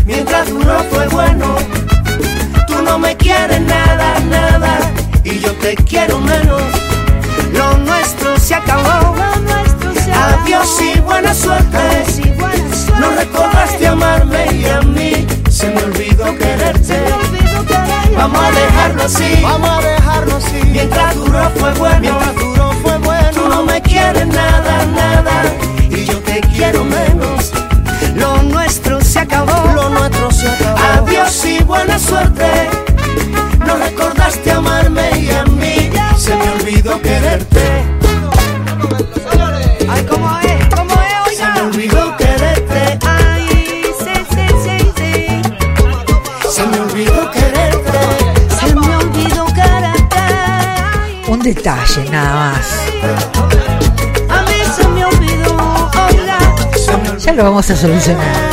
Mientras 0.05 0.49
uno 0.49 0.83
fue 0.91 1.07
bueno, 1.07 1.55
tú 2.67 2.81
no 2.81 2.97
me 2.97 3.15
quieres 3.15 3.61
nada, 3.61 4.19
nada. 4.29 4.79
Y 5.23 5.39
yo 5.39 5.53
te 5.55 5.75
quiero 5.75 6.19
menos. 6.19 6.61
Lo 7.53 7.77
nuestro 7.77 8.37
se 8.37 8.55
acabó. 8.55 9.15
Adiós 10.13 10.81
y 10.81 10.99
buena 11.01 11.33
suerte. 11.33 11.77
No 12.99 13.11
recordaste 13.11 13.87
amarme 13.87 14.45
y 14.53 14.65
a 14.65 14.81
mí 14.81 15.27
se 15.49 15.69
me 15.69 15.83
olvidó 15.83 16.25
quererte. 16.37 16.99
Vamos 18.15 18.41
a 18.43 18.51
dejarlo 18.51 19.03
así. 19.03 19.39
Vamos 19.41 19.69
a 19.69 19.87
dejarlo 19.87 20.35
así. 20.35 20.61
Mientras 20.71 21.15
duró 21.15 21.49
fue 21.55 21.73
bueno. 21.75 21.99
Mientras 22.01 22.35
duró 22.35 22.71
fue 22.81 22.97
bueno. 22.97 23.29
Tú 23.33 23.47
no 23.47 23.63
me 23.63 23.81
quieres 23.81 24.27
nada, 24.27 24.85
nada. 24.87 25.43
Y 25.89 26.05
yo 26.05 26.19
te 26.19 26.41
quiero 26.41 26.83
menos. 26.83 27.38
Nuestro 29.99 30.31
se 30.31 30.47
acabó. 30.47 30.77
Adiós 30.79 31.45
y 31.45 31.63
buena 31.63 31.99
suerte. 31.99 32.69
No 33.65 33.75
recordaste 33.77 34.51
amarme 34.51 35.09
y 35.19 35.29
a 35.31 35.43
mí 35.45 35.91
se 36.17 36.35
me 36.35 36.49
olvidó 36.51 37.01
quererte. 37.01 37.83
Ay, 39.89 40.05
¿cómo 40.09 40.39
es? 40.39 40.75
¿Cómo 40.75 40.93
es? 40.93 41.37
Se 41.37 41.45
me 41.45 41.61
olvidó 41.61 42.17
quererte. 42.17 42.99
Ay, 43.05 43.83
sí, 43.99 44.13
sí, 44.33 44.45
sí, 44.63 44.91
sí. 44.97 45.41
Se 46.49 46.65
me 46.67 46.79
olvidó 46.79 47.31
quererte. 47.31 47.99
Se 48.59 48.75
me 48.75 48.95
olvidó 48.95 49.45
quererte. 49.47 50.23
Un 51.27 51.39
detalle 51.39 52.09
nada 52.09 52.33
más. 52.51 52.67
A 54.29 54.41
mí 54.43 54.57
se 54.75 54.87
me 54.87 55.05
olvidó. 55.05 55.89
Oiga. 56.07 56.39
Se 56.75 56.91
me 56.97 57.09
olvidó 57.09 57.17
Ya 57.17 57.33
lo 57.33 57.43
vamos 57.43 57.69
a 57.69 57.75
solucionar. 57.75 58.48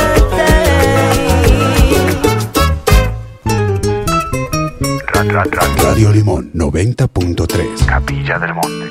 Radio 5.37 6.11
Limón 6.11 6.51
90.3. 6.53 7.85
Capilla 7.85 8.39
del 8.39 8.55
Monte. 8.55 8.87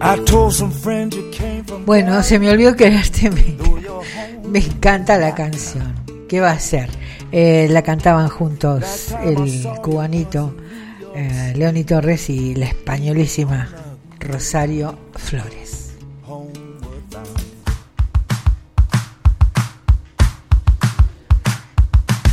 I 0.00 0.24
told 0.24 0.52
some 0.52 0.70
friends 0.70 1.16
you 1.16 1.28
came 1.32 1.64
from 1.64 1.84
Bueno, 1.84 2.22
se 2.22 2.38
me 2.38 2.48
olvidó 2.48 2.76
quererte. 2.76 3.28
Me, 3.30 3.56
me 4.48 4.58
encanta 4.60 5.18
la 5.18 5.34
canción. 5.34 5.94
¿Qué 6.28 6.40
va 6.40 6.52
a 6.52 6.60
ser? 6.60 6.88
Eh, 7.32 7.66
la 7.70 7.82
cantaban 7.82 8.28
juntos 8.28 9.12
el 9.24 9.66
cubanito 9.82 10.54
eh, 11.16 11.54
Leoni 11.56 11.82
Torres 11.82 12.30
y 12.30 12.54
la 12.54 12.66
españolísima 12.66 13.68
Rosario 14.20 14.96
Flores. 15.16 15.81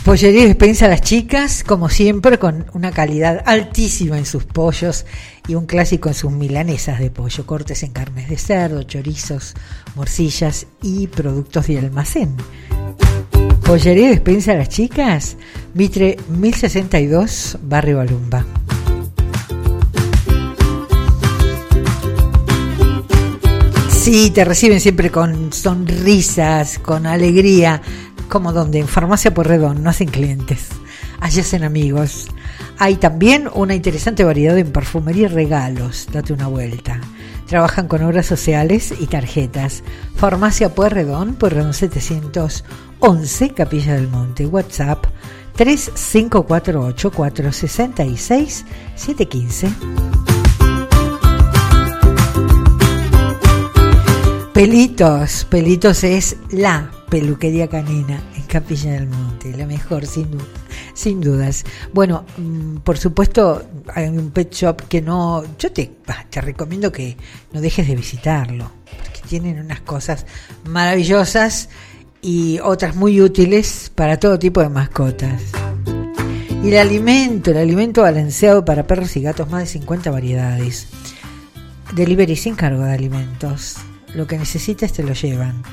Pollería 0.04 0.46
Despensa 0.46 0.88
las 0.88 1.02
chicas, 1.02 1.64
como 1.64 1.90
siempre, 1.90 2.40
con 2.40 2.66
una 2.74 2.92
calidad 2.92 3.44
altísima 3.46 4.18
en 4.18 4.26
sus 4.26 4.44
pollos 4.44 5.06
y 5.48 5.56
un 5.56 5.66
clásico 5.66 6.10
en 6.10 6.16
sus 6.16 6.32
milanesas 6.32 7.00
de 7.00 7.12
pollo, 7.12 7.46
cortes 7.46 7.84
en 7.84 7.92
carnes 7.92 8.30
de 8.30 8.38
cerdo, 8.38 8.84
chorizos, 8.84 9.56
morcillas 9.96 10.66
y 10.82 11.08
productos 11.08 11.68
de 11.68 11.80
almacén. 11.80 12.36
Pollería 13.66 14.10
Despensa 14.10 14.56
las 14.56 14.70
chicas, 14.70 15.38
Mitre 15.76 16.18
1062, 16.30 17.60
Barrio 17.62 17.98
Balumba. 17.98 18.46
Sí, 23.90 24.32
te 24.32 24.44
reciben 24.44 24.80
siempre 24.80 25.12
con 25.12 25.54
sonrisas, 25.54 26.80
con 26.80 27.06
alegría, 27.06 27.80
como 28.30 28.54
donde 28.54 28.80
en 28.80 28.88
Farmacia 28.88 29.34
Porredón 29.34 29.84
no 29.84 29.90
hacen 29.90 30.08
clientes, 30.08 30.70
allí 31.20 31.42
hacen 31.42 31.64
amigos. 31.64 32.28
Hay 32.78 32.96
también 32.96 33.50
una 33.54 33.76
interesante 33.76 34.24
variedad 34.24 34.58
en 34.58 34.72
perfumería 34.72 35.26
y 35.26 35.28
regalos, 35.28 36.08
date 36.14 36.32
una 36.32 36.48
vuelta. 36.48 37.02
Trabajan 37.48 37.88
con 37.88 38.04
obras 38.04 38.28
sociales 38.28 38.94
y 39.00 39.08
tarjetas. 39.08 39.84
Farmacia 40.16 40.74
Pueyrredón, 40.74 41.34
Pueyrredón 41.34 41.74
711, 41.74 43.50
Capilla 43.50 43.96
del 43.96 44.08
Monte, 44.08 44.46
WhatsApp 44.46 45.06
3548 45.56 47.12
466 47.12 48.66
715. 48.96 49.70
Pelitos, 54.54 55.48
Pelitos 55.50 56.04
es 56.04 56.38
la 56.52 56.92
peluquería 57.10 57.68
canina 57.68 58.22
en 58.36 58.44
Capilla 58.44 58.92
del 58.94 59.08
Monte, 59.08 59.56
la 59.58 59.66
mejor 59.66 60.06
sin, 60.06 60.28
sin 60.94 61.22
dudas. 61.22 61.66
Bueno, 61.94 62.26
mm, 62.38 62.78
por 62.78 62.98
supuesto 62.98 63.64
hay 63.94 64.08
un 64.08 64.32
pet 64.32 64.54
shop 64.54 64.88
que 64.88 65.02
no, 65.02 65.44
yo 65.58 65.72
te, 65.72 65.92
te 66.30 66.42
recomiendo 66.42 66.92
que 66.92 67.18
no 67.52 67.62
dejes 67.62 67.88
de 67.88 67.96
visitarlo, 67.96 68.72
porque 68.86 69.22
tienen 69.28 69.60
unas 69.60 69.82
cosas 69.82 70.26
maravillosas 70.66 71.70
y 72.22 72.60
otras 72.60 72.96
muy 72.96 73.22
útiles 73.22 73.92
para 73.94 74.20
todo 74.20 74.38
tipo 74.38 74.62
de 74.62 74.70
mascotas. 74.70 75.42
Y 76.64 76.68
el 76.68 76.78
alimento, 76.78 77.52
el 77.52 77.58
alimento 77.58 78.02
balanceado 78.02 78.66
para 78.66 78.86
perros 78.86 79.16
y 79.16 79.22
gatos, 79.22 79.50
más 79.50 79.62
de 79.62 79.68
50 79.68 80.12
variedades. 80.12 80.88
Delivery 81.96 82.36
sin 82.36 82.56
cargo 82.56 82.84
de 82.84 82.94
alimentos. 82.94 83.78
Lo 84.14 84.28
que 84.28 84.38
necesites 84.38 84.92
te 84.92 85.04
lo 85.04 85.14
llevan. 85.14 85.64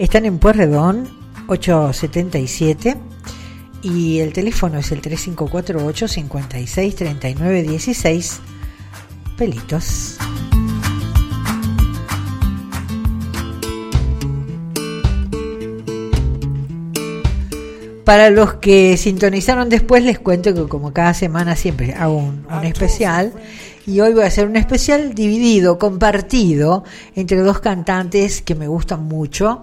Están 0.00 0.24
en 0.24 0.38
Puerredón 0.38 1.10
877 1.48 2.96
y 3.82 4.20
el 4.20 4.32
teléfono 4.32 4.78
es 4.78 4.92
el 4.92 5.02
3548 5.02 6.08
56 6.08 6.94
39 6.96 7.62
16. 7.64 8.40
Pelitos. 9.36 10.16
Para 18.06 18.30
los 18.30 18.54
que 18.54 18.96
sintonizaron 18.96 19.68
después, 19.68 20.02
les 20.02 20.18
cuento 20.18 20.54
que 20.54 20.66
como 20.66 20.94
cada 20.94 21.12
semana 21.12 21.56
siempre 21.56 21.92
hago 21.92 22.16
un, 22.16 22.46
un 22.50 22.64
especial 22.64 23.34
y 23.90 24.00
hoy 24.00 24.14
voy 24.14 24.22
a 24.22 24.26
hacer 24.26 24.46
un 24.46 24.54
especial 24.54 25.14
dividido, 25.14 25.76
compartido 25.76 26.84
entre 27.16 27.38
dos 27.38 27.58
cantantes 27.58 28.40
que 28.40 28.54
me 28.54 28.68
gustan 28.68 29.02
mucho 29.02 29.62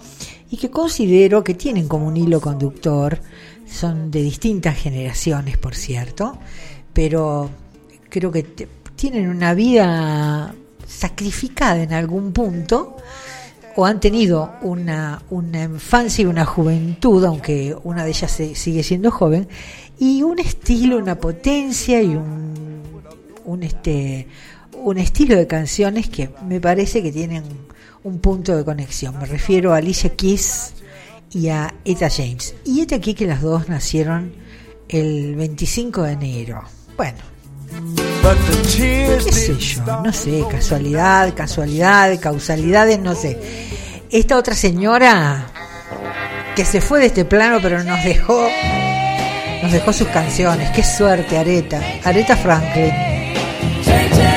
y 0.51 0.57
que 0.57 0.69
considero 0.69 1.45
que 1.45 1.53
tienen 1.53 1.87
como 1.87 2.07
un 2.07 2.17
hilo 2.17 2.41
conductor, 2.41 3.19
son 3.65 4.11
de 4.11 4.21
distintas 4.21 4.75
generaciones, 4.75 5.57
por 5.57 5.75
cierto, 5.75 6.37
pero 6.91 7.49
creo 8.09 8.29
que 8.29 8.43
tienen 8.97 9.29
una 9.29 9.53
vida 9.53 10.53
sacrificada 10.85 11.81
en 11.81 11.93
algún 11.93 12.33
punto 12.33 12.97
o 13.77 13.85
han 13.85 14.01
tenido 14.01 14.55
una, 14.61 15.21
una 15.29 15.63
infancia 15.63 16.23
y 16.23 16.25
una 16.25 16.43
juventud, 16.43 17.23
aunque 17.23 17.77
una 17.83 18.03
de 18.03 18.09
ellas 18.09 18.41
sigue 18.55 18.83
siendo 18.83 19.09
joven, 19.09 19.47
y 19.99 20.21
un 20.21 20.39
estilo, 20.39 20.97
una 20.97 21.15
potencia 21.15 22.01
y 22.01 22.15
un, 22.15 22.66
un, 23.47 23.63
este, 23.63 24.27
un 24.73 24.97
estilo 24.97 25.35
de 25.35 25.47
canciones 25.47 26.09
que 26.09 26.29
me 26.45 26.59
parece 26.59 27.01
que 27.01 27.11
tienen 27.11 27.43
un 28.03 28.19
punto 28.19 28.55
de 28.55 28.63
conexión. 28.63 29.17
Me 29.17 29.25
refiero 29.25 29.73
a 29.73 29.77
Alicia 29.77 30.15
Keys 30.15 30.73
y 31.31 31.47
a 31.49 31.73
Etta 31.83 32.09
James. 32.09 32.55
Y 32.65 32.81
este 32.81 32.95
aquí 32.95 33.13
que 33.13 33.25
las 33.25 33.41
dos 33.41 33.67
nacieron 33.69 34.33
el 34.89 35.35
25 35.35 36.03
de 36.03 36.11
enero. 36.11 36.63
Bueno, 36.95 37.17
qué 38.75 39.19
sé 39.31 39.57
yo, 39.57 40.01
no 40.03 40.11
sé, 40.13 40.43
casualidad, 40.49 41.33
casualidad, 41.33 42.19
causalidades, 42.19 42.99
no 42.99 43.15
sé. 43.15 43.39
Esta 44.09 44.37
otra 44.37 44.55
señora 44.55 45.47
que 46.55 46.65
se 46.65 46.81
fue 46.81 46.99
de 46.99 47.07
este 47.07 47.23
plano 47.23 47.59
pero 47.61 47.83
nos 47.83 48.03
dejó 48.03 48.47
nos 49.61 49.71
dejó 49.71 49.93
sus 49.93 50.07
canciones. 50.09 50.69
Qué 50.71 50.83
suerte, 50.83 51.37
Areta. 51.37 51.81
Areta 52.03 52.35
Franklin. 52.35 53.16
change. 53.87 54.36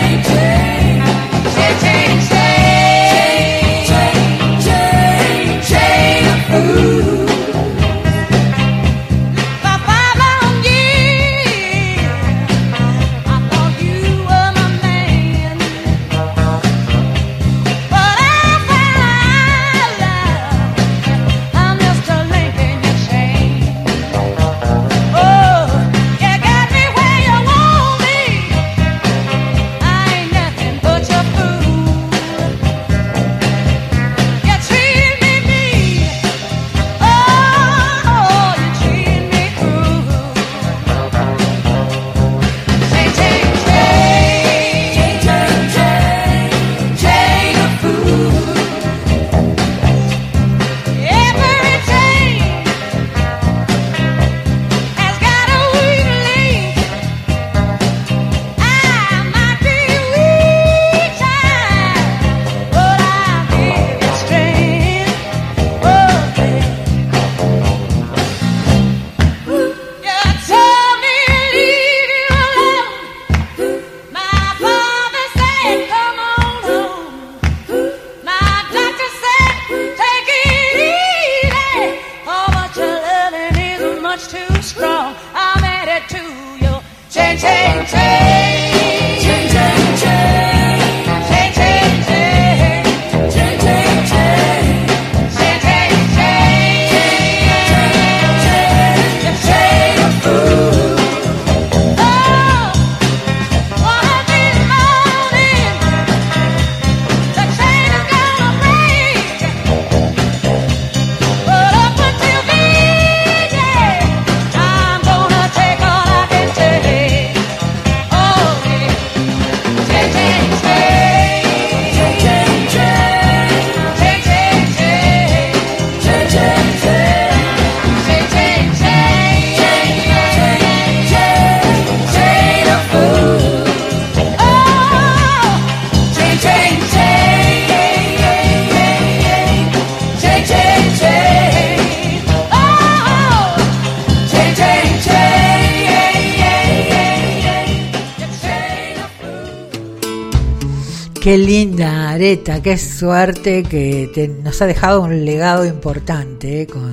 Qué 151.31 151.38
linda 151.38 152.11
Areta, 152.11 152.61
qué 152.61 152.77
suerte 152.77 153.62
que 153.62 154.35
nos 154.43 154.61
ha 154.62 154.66
dejado 154.66 155.03
un 155.03 155.25
legado 155.25 155.64
importante 155.64 156.62
eh, 156.62 156.66
con, 156.66 156.93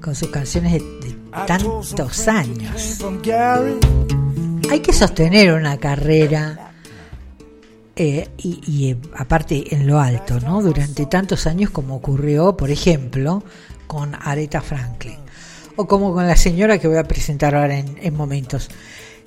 con 0.00 0.14
sus 0.14 0.28
canciones 0.28 0.74
de, 0.74 1.16
tantos 1.44 2.28
años. 2.28 3.00
Hay 4.70 4.78
que 4.78 4.92
sostener 4.92 5.52
una 5.54 5.76
carrera 5.78 6.70
eh, 7.96 8.28
y, 8.38 8.60
y, 8.64 8.90
eh, 8.92 8.96
aparte 9.16 9.74
en 9.74 9.88
lo 9.88 9.98
alto, 9.98 10.38
¿no? 10.38 10.62
Durante 10.62 11.06
tantos 11.06 11.48
años 11.48 11.70
como 11.70 11.96
ocurrió, 11.96 12.56
por 12.56 12.70
ejemplo, 12.70 13.42
con 13.88 14.14
Aretha 14.14 14.60
Franklin 14.60 15.18
o 15.74 15.88
como 15.88 16.14
con 16.14 16.28
la 16.28 16.36
señora 16.36 16.78
que 16.78 16.86
voy 16.86 16.98
a 16.98 17.08
presentar 17.08 17.56
ahora 17.56 17.76
en, 17.76 17.98
en 18.00 18.14
momentos. 18.14 18.70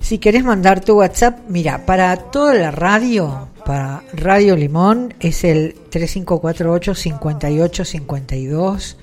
Si 0.00 0.16
querés 0.16 0.42
mandar 0.42 0.80
tu 0.80 0.94
WhatsApp, 0.94 1.40
mira, 1.48 1.84
para 1.84 2.16
toda 2.16 2.54
la 2.54 2.70
radio, 2.70 3.50
para 3.68 4.02
Radio 4.14 4.56
Limón 4.56 5.12
es 5.20 5.44
el 5.44 5.74
3548 5.90 6.94
58 6.94 7.84
52 7.84 8.96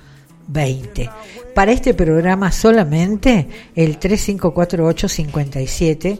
20. 0.47 1.10
Para 1.54 1.71
este 1.71 1.93
programa 1.93 2.51
solamente 2.51 3.47
el 3.75 3.99
3548 3.99 5.08
57 5.08 6.19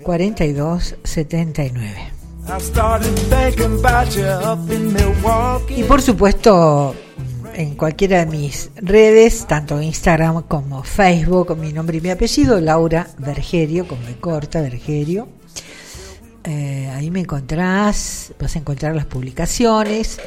42 0.00 0.94
79. 1.02 2.12
I 2.46 2.60
started 2.60 3.14
thinking 3.28 3.84
about 3.84 4.08
you 4.14 4.26
up 4.26 4.72
in 4.72 4.92
Milwaukee. 4.92 5.80
Y 5.80 5.82
por 5.82 6.02
supuesto, 6.02 6.94
en 7.52 7.74
cualquiera 7.74 8.24
de 8.24 8.26
mis 8.26 8.70
redes, 8.76 9.44
tanto 9.48 9.82
Instagram 9.82 10.42
como 10.42 10.84
Facebook, 10.84 11.56
mi 11.56 11.72
nombre 11.72 11.98
y 11.98 12.00
mi 12.00 12.10
apellido, 12.10 12.60
Laura 12.60 13.08
Vergerio, 13.18 13.88
con 13.88 13.98
B 14.06 14.18
corta, 14.20 14.60
Vergerio. 14.60 15.41
Eh, 16.44 16.90
ahí 16.94 17.10
me 17.10 17.20
encontrás, 17.20 18.32
vas 18.40 18.56
a 18.56 18.58
encontrar 18.58 18.96
las 18.96 19.06
publicaciones 19.06 20.18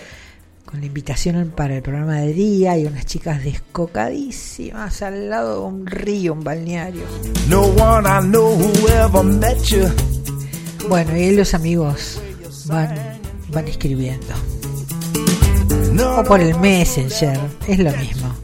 con 0.65 0.79
la 0.79 0.87
invitación 0.87 1.53
para 1.55 1.75
el 1.75 1.81
programa 1.81 2.15
de 2.15 2.33
día 2.33 2.77
y 2.77 2.85
unas 2.85 3.05
chicas 3.05 3.43
descocadísimas 3.43 5.01
al 5.01 5.29
lado 5.29 5.61
de 5.61 5.67
un 5.67 5.85
río, 5.85 6.33
un 6.33 6.43
balneario. 6.43 7.03
No 7.49 7.61
one 7.61 8.07
I 8.07 8.21
know 8.21 8.55
who 8.55 8.87
ever 8.89 9.23
met 9.23 9.61
you. 9.63 9.85
Bueno, 10.89 11.15
y 11.17 11.35
los 11.35 11.53
amigos 11.53 12.21
van, 12.65 12.95
van 13.51 13.67
escribiendo. 13.67 14.33
O 16.17 16.23
por 16.23 16.39
el 16.39 16.57
Messenger, 16.59 17.39
es 17.67 17.79
lo 17.79 17.91
mismo. 17.91 18.35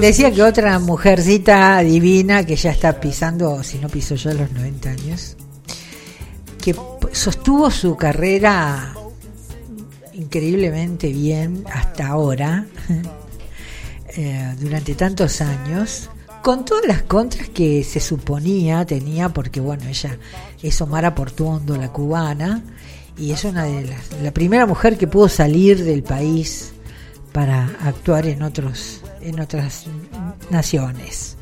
Decía 0.00 0.32
que 0.32 0.42
otra 0.42 0.78
mujercita 0.78 1.80
divina 1.80 2.44
que 2.44 2.56
ya 2.56 2.70
está 2.70 2.98
pisando, 2.98 3.62
si 3.62 3.78
no 3.78 3.88
pisó 3.88 4.14
ya 4.14 4.32
los 4.32 4.50
90 4.50 4.88
años, 4.90 5.36
que 6.66 6.74
sostuvo 7.12 7.70
su 7.70 7.96
carrera 7.96 8.92
increíblemente 10.14 11.12
bien 11.12 11.64
hasta 11.72 12.08
ahora, 12.08 12.66
eh, 14.16 14.52
durante 14.58 14.96
tantos 14.96 15.40
años, 15.42 16.10
con 16.42 16.64
todas 16.64 16.84
las 16.88 17.02
contras 17.02 17.50
que 17.50 17.84
se 17.84 18.00
suponía 18.00 18.84
tenía, 18.84 19.28
porque 19.28 19.60
bueno, 19.60 19.84
ella 19.88 20.18
es 20.60 20.80
Omara 20.80 21.14
Portuondo, 21.14 21.76
la 21.76 21.92
cubana, 21.92 22.64
y 23.16 23.30
es 23.30 23.44
una 23.44 23.62
de 23.62 23.84
las, 23.84 24.20
la 24.20 24.32
primera 24.32 24.66
mujer 24.66 24.98
que 24.98 25.06
pudo 25.06 25.28
salir 25.28 25.84
del 25.84 26.02
país 26.02 26.72
para 27.30 27.66
actuar 27.84 28.26
en 28.26 28.42
otros, 28.42 29.02
en 29.20 29.38
otras 29.38 29.84
naciones. 30.50 31.36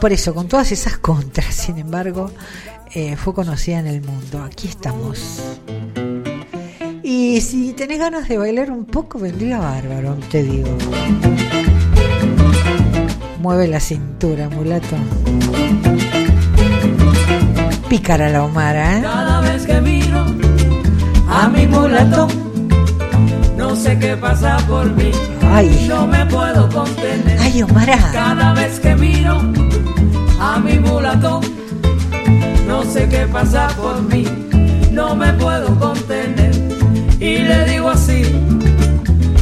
Por 0.00 0.12
eso, 0.12 0.34
con 0.34 0.46
todas 0.46 0.70
esas 0.70 0.98
contras, 0.98 1.52
sin 1.52 1.78
embargo, 1.78 2.30
eh, 2.92 3.16
fue 3.16 3.34
conocida 3.34 3.78
en 3.78 3.86
el 3.86 4.02
mundo. 4.02 4.42
Aquí 4.42 4.68
estamos. 4.68 5.42
Y 7.02 7.40
si 7.40 7.72
tenés 7.72 7.98
ganas 7.98 8.28
de 8.28 8.38
bailar 8.38 8.70
un 8.70 8.84
poco, 8.84 9.18
vendría 9.18 9.58
bárbaro, 9.58 10.16
te 10.30 10.42
digo. 10.42 10.68
Mueve 13.40 13.68
la 13.68 13.80
cintura, 13.80 14.48
mulato. 14.48 14.96
Pícara 17.88 18.28
la 18.28 18.44
Omara, 18.44 18.98
¿eh? 18.98 19.02
Cada 19.02 19.40
vez 19.40 19.66
que 19.66 19.80
miro 19.80 20.24
a 21.28 21.48
mi 21.48 21.66
mulatón, 21.66 22.28
no 23.56 23.74
sé 23.74 23.98
qué 23.98 24.16
pasa 24.16 24.58
por 24.68 24.90
mí. 24.92 25.10
Ay. 25.42 25.86
No 25.88 26.06
me 26.06 26.24
puedo 26.26 26.68
contener. 26.68 27.38
Ay, 27.40 27.62
Omara. 27.62 27.98
Cada 28.12 28.52
vez 28.54 28.78
que 28.78 28.94
miro 28.94 29.40
a 30.40 30.58
mi 30.60 30.78
mulatón, 30.78 31.39
no 32.82 32.90
sé 32.90 33.06
qué 33.08 33.26
pasa 33.26 33.68
por 33.76 34.00
mí. 34.02 34.24
No 34.90 35.14
me 35.14 35.32
puedo 35.34 35.78
contener. 35.78 36.50
Y 37.20 37.38
le 37.38 37.64
digo 37.70 37.90
así, 37.90 38.22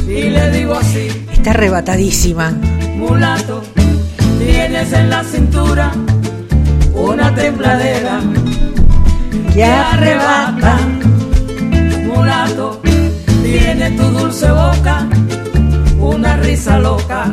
y 0.07 0.29
le 0.29 0.51
digo 0.51 0.75
así, 0.75 1.07
Está 1.31 1.51
arrebatadísima. 1.51 2.51
mulato, 2.97 3.63
tienes 4.39 4.91
en 4.91 5.09
la 5.09 5.23
cintura 5.23 5.93
una 6.93 7.33
tembladera 7.33 8.19
Que 9.53 9.63
arrebata. 9.63 10.77
Mulato, 12.05 12.81
tiene 13.41 13.91
tu 13.91 14.03
dulce 14.03 14.51
boca, 14.51 15.07
una 15.97 16.35
risa 16.37 16.77
loca 16.79 17.31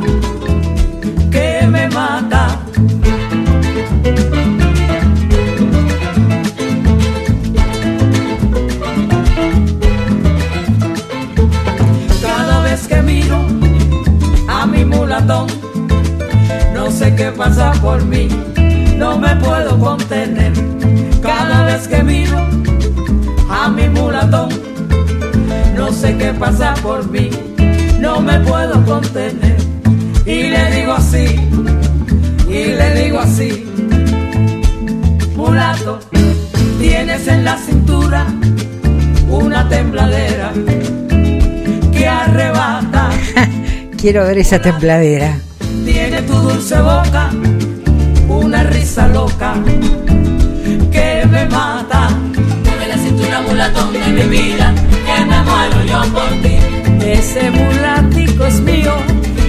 no 15.27 16.89
sé 16.89 17.13
qué 17.15 17.31
pasa 17.33 17.73
por 17.81 18.01
mí, 18.05 18.29
no 18.97 19.19
me 19.19 19.35
puedo 19.35 19.77
contener. 19.77 20.53
Cada 21.21 21.65
vez 21.65 21.85
que 21.85 22.01
miro 22.01 22.37
a 23.49 23.67
mi 23.67 23.89
mulatón, 23.89 24.47
no 25.75 25.91
sé 25.91 26.17
qué 26.17 26.31
pasa 26.31 26.75
por 26.81 27.09
mí, 27.09 27.29
no 27.99 28.21
me 28.21 28.39
puedo 28.39 28.81
contener. 28.85 29.57
Y 30.25 30.43
le 30.43 30.71
digo 30.71 30.93
así, 30.93 31.25
y 32.47 32.63
le 32.79 33.03
digo 33.03 33.19
así, 33.19 33.65
mulato, 35.35 35.99
tienes 36.79 37.27
en 37.27 37.43
la 37.43 37.57
cintura 37.57 38.27
una 39.29 39.67
tembladera 39.67 40.53
que 41.91 42.07
arrebata. 42.07 43.09
Quiero 43.97 44.25
ver 44.25 44.37
esa 44.37 44.61
templadera. 44.61 45.39
Tiene 45.83 46.21
tu 46.21 46.33
dulce 46.33 46.79
boca, 46.79 47.31
una 48.29 48.61
risa 48.63 49.07
loca 49.07 49.55
que 50.91 51.25
me 51.25 51.45
mata. 51.45 52.09
Mueve 52.63 52.87
la 52.89 52.97
cintura 52.97 53.41
mulatón 53.41 53.93
de 53.93 53.99
mi 53.99 54.37
vida, 54.37 54.73
que 55.05 55.25
me 55.25 55.41
muero 55.41 55.83
yo 55.85 56.13
por 56.13 56.29
ti. 56.43 56.57
Ese 57.05 57.49
mulatico 57.49 58.45
es 58.45 58.59
mío, 58.61 58.93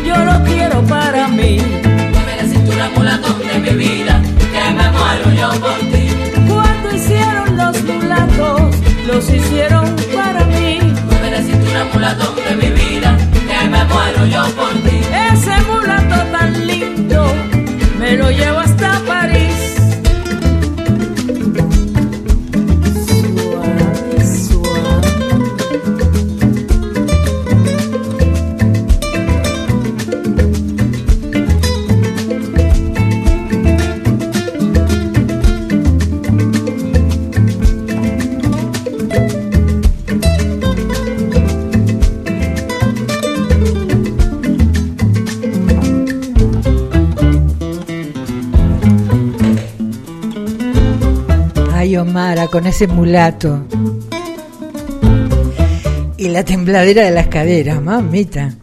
yo 0.06 0.16
lo 0.24 0.42
quiero 0.44 0.82
para 0.84 1.28
mí. 1.28 1.58
Mueve 2.12 2.37
la 2.40 2.48
cintura 2.48 2.90
mulatón 2.96 3.38
de 3.40 3.70
mi 3.70 3.76
vida, 3.76 4.22
que 4.38 4.74
me 4.74 4.90
muero 4.90 5.30
yo 5.38 5.61
por 5.61 5.78
ti. 5.92 6.08
Cuando 6.48 6.96
hicieron 6.96 7.56
los 7.56 7.84
mulatos, 7.84 8.76
los 9.06 9.30
hicieron 9.30 9.97
que 14.18 14.24
me 14.24 14.31
muero 14.31 14.48
yo 14.48 14.54
por 14.57 14.78
Con 52.50 52.66
ese 52.66 52.88
mulato. 52.88 53.64
Y 56.16 56.28
la 56.28 56.44
tembladera 56.44 57.04
de 57.04 57.12
las 57.12 57.28
caderas, 57.28 57.81
mamita. 57.81 58.57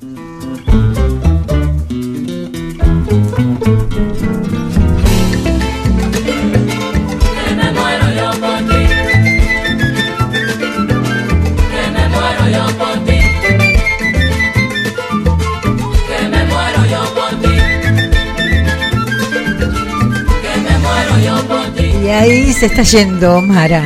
Ahí 22.15 22.53
se 22.53 22.67
está 22.67 22.83
yendo 22.83 23.41
muero, 23.41 23.81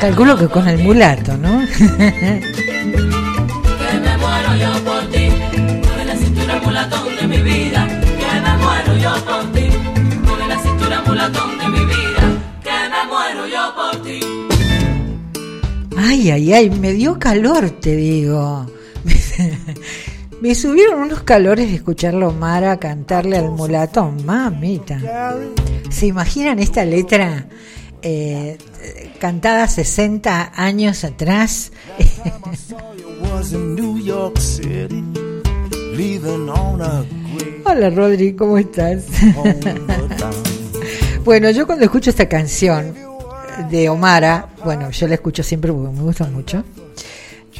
Calculo 0.00 0.36
que 0.38 0.48
con 0.48 0.66
el 0.66 0.78
mulato, 0.78 1.36
¿no? 1.36 1.60
Ay, 15.98 16.30
ay, 16.30 16.52
ay, 16.52 16.70
me 16.70 16.92
dio 16.92 17.18
calor, 17.18 17.70
te 17.70 17.94
digo. 17.94 18.66
Me 20.40 20.54
subieron 20.54 21.02
unos 21.02 21.22
calores 21.22 21.68
de 21.68 21.74
escucharlo 21.74 22.28
Omara 22.28 22.78
cantarle 22.78 23.36
al 23.36 23.50
mulatón, 23.50 24.24
mamita. 24.24 24.98
¿Se 25.90 26.06
imaginan 26.06 26.58
esta 26.58 26.84
letra 26.84 27.46
eh, 28.02 28.58
cantada 29.18 29.68
60 29.68 30.52
años 30.54 31.04
atrás? 31.04 31.72
Hola 37.64 37.90
Rodri, 37.90 38.34
¿cómo 38.34 38.58
estás? 38.58 39.04
Bueno, 41.22 41.50
yo 41.50 41.66
cuando 41.66 41.84
escucho 41.84 42.08
esta 42.08 42.26
canción 42.26 42.94
de 43.70 43.90
Omara, 43.90 44.48
bueno, 44.64 44.90
yo 44.90 45.06
la 45.06 45.14
escucho 45.14 45.42
siempre 45.42 45.70
porque 45.70 45.94
me 45.94 46.02
gusta 46.02 46.24
mucho, 46.24 46.64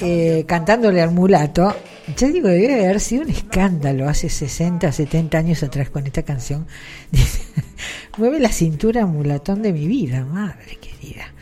eh, 0.00 0.44
cantándole 0.46 1.02
al 1.02 1.10
mulato, 1.10 1.76
yo 2.16 2.28
digo, 2.28 2.48
debe 2.48 2.84
haber 2.84 3.00
sido 3.00 3.22
un 3.22 3.30
escándalo 3.30 4.08
hace 4.08 4.28
60, 4.28 4.90
70 4.90 5.38
años 5.38 5.62
atrás 5.62 5.90
con 5.90 6.06
esta 6.06 6.22
canción. 6.22 6.66
Mueve 8.18 8.40
la 8.40 8.50
cintura 8.50 9.06
mulatón 9.06 9.62
de 9.62 9.72
mi 9.72 9.86
vida, 9.86 10.24
madre 10.24 10.78
querida. 10.80 11.32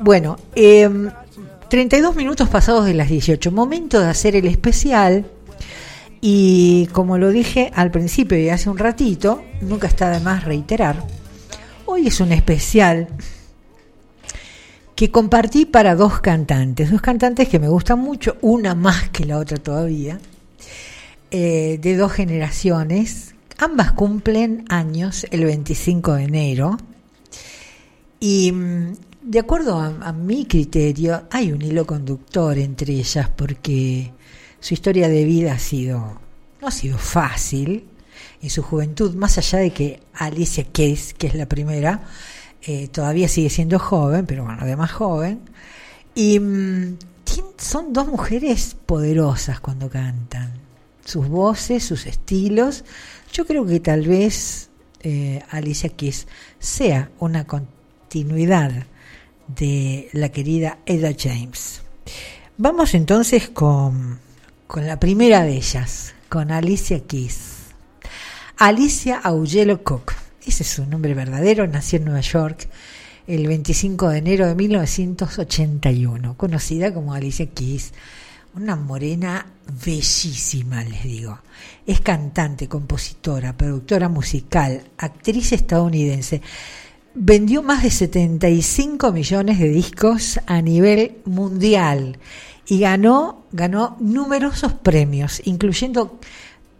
Bueno, 0.00 0.38
eh, 0.54 0.88
32 1.68 2.16
minutos 2.16 2.48
pasados 2.48 2.84
de 2.86 2.94
las 2.94 3.08
18, 3.08 3.50
momento 3.52 4.00
de 4.00 4.08
hacer 4.08 4.36
el 4.36 4.46
especial. 4.46 5.26
Y 6.20 6.88
como 6.92 7.18
lo 7.18 7.30
dije 7.30 7.70
al 7.74 7.90
principio 7.90 8.38
y 8.38 8.48
hace 8.48 8.70
un 8.70 8.78
ratito, 8.78 9.42
nunca 9.60 9.86
está 9.86 10.10
de 10.10 10.20
más 10.20 10.44
reiterar, 10.44 11.04
hoy 11.84 12.06
es 12.06 12.20
un 12.20 12.32
especial 12.32 13.08
que 14.94 15.10
compartí 15.10 15.64
para 15.64 15.94
dos 15.94 16.20
cantantes, 16.20 16.90
dos 16.90 17.00
cantantes 17.00 17.48
que 17.48 17.58
me 17.58 17.68
gustan 17.68 17.98
mucho, 17.98 18.36
una 18.40 18.74
más 18.74 19.10
que 19.10 19.24
la 19.24 19.38
otra 19.38 19.56
todavía, 19.56 20.20
eh, 21.30 21.78
de 21.82 21.96
dos 21.96 22.12
generaciones, 22.12 23.34
ambas 23.58 23.92
cumplen 23.92 24.64
años 24.68 25.26
el 25.30 25.44
25 25.44 26.14
de 26.14 26.22
enero. 26.24 26.76
Y 28.20 28.52
mm, 28.52 28.96
de 29.22 29.38
acuerdo 29.40 29.80
a, 29.80 29.86
a 29.86 30.12
mi 30.12 30.46
criterio 30.46 31.24
hay 31.30 31.52
un 31.52 31.62
hilo 31.62 31.86
conductor 31.86 32.56
entre 32.58 32.94
ellas 32.94 33.28
porque 33.34 34.12
su 34.60 34.74
historia 34.74 35.08
de 35.08 35.24
vida 35.24 35.54
ha 35.54 35.58
sido 35.58 36.24
no 36.64 36.68
ha 36.68 36.70
sido 36.70 36.96
fácil. 36.96 37.84
En 38.40 38.50
su 38.50 38.62
juventud, 38.62 39.14
más 39.14 39.38
allá 39.38 39.58
de 39.58 39.70
que 39.70 40.00
Alicia 40.14 40.64
Keys, 40.64 41.14
que 41.14 41.26
es 41.26 41.34
la 41.34 41.46
primera, 41.46 42.02
eh, 42.66 42.88
todavía 42.88 43.28
sigue 43.28 43.50
siendo 43.50 43.78
joven, 43.78 44.26
pero 44.26 44.44
bueno, 44.44 44.58
además 44.62 44.92
joven, 44.92 45.40
y 46.14 46.38
mm, 46.38 46.96
son 47.58 47.92
dos 47.92 48.06
mujeres 48.06 48.76
poderosas 48.86 49.60
cuando 49.60 49.88
cantan. 49.88 50.52
Sus 51.04 51.28
voces, 51.28 51.84
sus 51.84 52.06
estilos. 52.06 52.84
Yo 53.32 53.46
creo 53.46 53.66
que 53.66 53.80
tal 53.80 54.06
vez 54.06 54.70
eh, 55.00 55.42
Alicia 55.50 55.90
Keys 55.90 56.26
sea 56.58 57.10
una 57.18 57.46
continuidad 57.46 58.86
de 59.46 60.08
la 60.12 60.30
querida 60.30 60.78
Eda 60.86 61.10
James. 61.18 61.82
Vamos 62.56 62.94
entonces 62.94 63.48
con, 63.48 64.18
con 64.66 64.86
la 64.86 64.98
primera 64.98 65.42
de 65.42 65.56
ellas, 65.56 66.14
con 66.28 66.50
Alicia 66.50 67.00
Keys. 67.00 67.54
Alicia 68.56 69.18
Augello 69.18 69.82
Cook, 69.82 70.14
ese 70.46 70.62
es 70.62 70.68
su 70.68 70.86
nombre 70.86 71.14
verdadero, 71.14 71.66
nació 71.66 71.98
en 71.98 72.04
Nueva 72.06 72.20
York 72.20 72.68
el 73.26 73.46
25 73.46 74.10
de 74.10 74.18
enero 74.18 74.46
de 74.46 74.54
1981, 74.54 76.36
conocida 76.36 76.92
como 76.92 77.14
Alicia 77.14 77.46
Keys, 77.46 77.92
una 78.54 78.76
morena 78.76 79.46
bellísima, 79.84 80.84
les 80.84 81.04
digo. 81.04 81.38
Es 81.86 82.00
cantante, 82.00 82.68
compositora, 82.68 83.56
productora 83.56 84.08
musical, 84.08 84.82
actriz 84.98 85.52
estadounidense. 85.52 86.42
Vendió 87.14 87.62
más 87.62 87.82
de 87.82 87.90
75 87.90 89.12
millones 89.12 89.58
de 89.58 89.68
discos 89.68 90.40
a 90.46 90.60
nivel 90.60 91.18
mundial 91.24 92.18
y 92.66 92.80
ganó, 92.80 93.44
ganó 93.52 93.96
numerosos 94.00 94.74
premios, 94.74 95.40
incluyendo, 95.44 96.20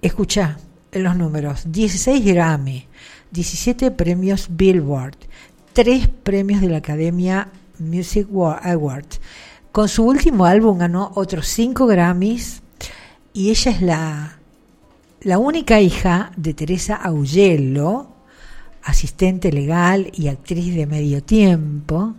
escucha 0.03 0.59
los 0.93 1.17
números, 1.17 1.63
16 1.67 2.25
Grammy, 2.25 2.87
17 3.35 3.91
premios 3.91 4.47
Billboard, 4.51 5.17
3 5.73 6.07
premios 6.23 6.61
de 6.61 6.69
la 6.69 6.79
Academia 6.79 7.49
Music 7.81 8.29
Wa- 8.31 8.59
Awards. 8.59 9.21
Con 9.73 9.89
su 9.89 10.05
último 10.05 10.47
álbum 10.47 10.79
ganó 10.79 11.11
otros 11.17 11.49
5 11.49 11.87
Grammys 11.89 12.63
y 13.33 13.51
ella 13.51 13.73
es 13.73 13.83
la, 13.83 14.39
la 15.23 15.39
única 15.39 15.81
hija 15.81 16.31
de 16.37 16.55
Teresa 16.55 16.95
Augello, 16.95 18.07
asistente 18.85 19.51
legal 19.51 20.13
y 20.15 20.29
actriz 20.29 20.73
de 20.77 20.87
medio 20.87 21.21
tiempo, 21.25 22.15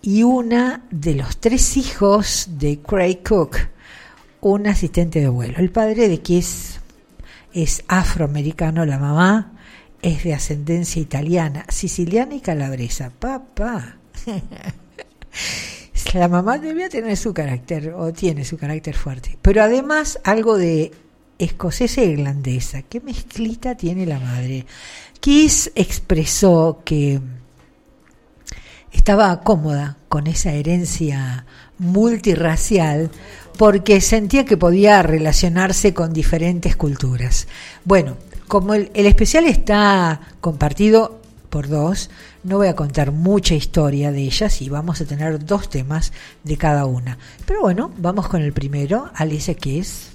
y 0.00 0.22
una 0.22 0.84
de 0.92 1.16
los 1.16 1.38
tres 1.38 1.76
hijos 1.76 2.50
de 2.52 2.78
Craig 2.78 3.18
Cook, 3.28 3.56
un 4.42 4.68
asistente 4.68 5.18
de 5.20 5.28
vuelo. 5.28 5.54
El 5.58 5.72
padre 5.72 6.08
de 6.08 6.20
Kiss 6.20 6.78
es 7.52 7.82
afroamericano, 7.88 8.84
la 8.86 9.00
mamá 9.00 9.55
es 10.02 10.24
de 10.24 10.34
ascendencia 10.34 11.00
italiana, 11.00 11.64
siciliana 11.68 12.34
y 12.34 12.40
calabresa. 12.40 13.10
Papá. 13.18 13.98
La 16.14 16.28
mamá 16.28 16.58
debía 16.58 16.88
tener 16.88 17.16
su 17.16 17.34
carácter, 17.34 17.92
o 17.94 18.12
tiene 18.12 18.44
su 18.44 18.56
carácter 18.56 18.94
fuerte. 18.94 19.38
Pero 19.42 19.62
además 19.62 20.18
algo 20.24 20.56
de 20.56 20.92
escocesa 21.38 22.00
e 22.02 22.06
irlandesa. 22.06 22.82
¿Qué 22.82 23.00
mezclita 23.00 23.76
tiene 23.76 24.06
la 24.06 24.18
madre? 24.18 24.66
Kiss 25.20 25.72
expresó 25.74 26.82
que 26.84 27.20
estaba 28.92 29.40
cómoda 29.40 29.98
con 30.08 30.26
esa 30.26 30.52
herencia 30.52 31.44
multirracial 31.78 33.10
porque 33.58 34.00
sentía 34.00 34.44
que 34.44 34.56
podía 34.56 35.02
relacionarse 35.02 35.92
con 35.92 36.12
diferentes 36.12 36.76
culturas. 36.76 37.48
Bueno, 37.84 38.16
como 38.48 38.74
el, 38.74 38.90
el 38.94 39.06
especial 39.06 39.44
está 39.44 40.20
compartido 40.40 41.20
por 41.50 41.68
dos, 41.68 42.10
no 42.42 42.58
voy 42.58 42.68
a 42.68 42.76
contar 42.76 43.12
mucha 43.12 43.54
historia 43.54 44.12
de 44.12 44.22
ellas 44.22 44.62
y 44.62 44.68
vamos 44.68 45.00
a 45.00 45.04
tener 45.04 45.44
dos 45.44 45.68
temas 45.68 46.12
de 46.44 46.56
cada 46.56 46.86
una. 46.86 47.18
Pero 47.44 47.62
bueno, 47.62 47.90
vamos 47.96 48.28
con 48.28 48.42
el 48.42 48.52
primero, 48.52 49.10
Alicia 49.14 49.54
Keys. 49.54 50.10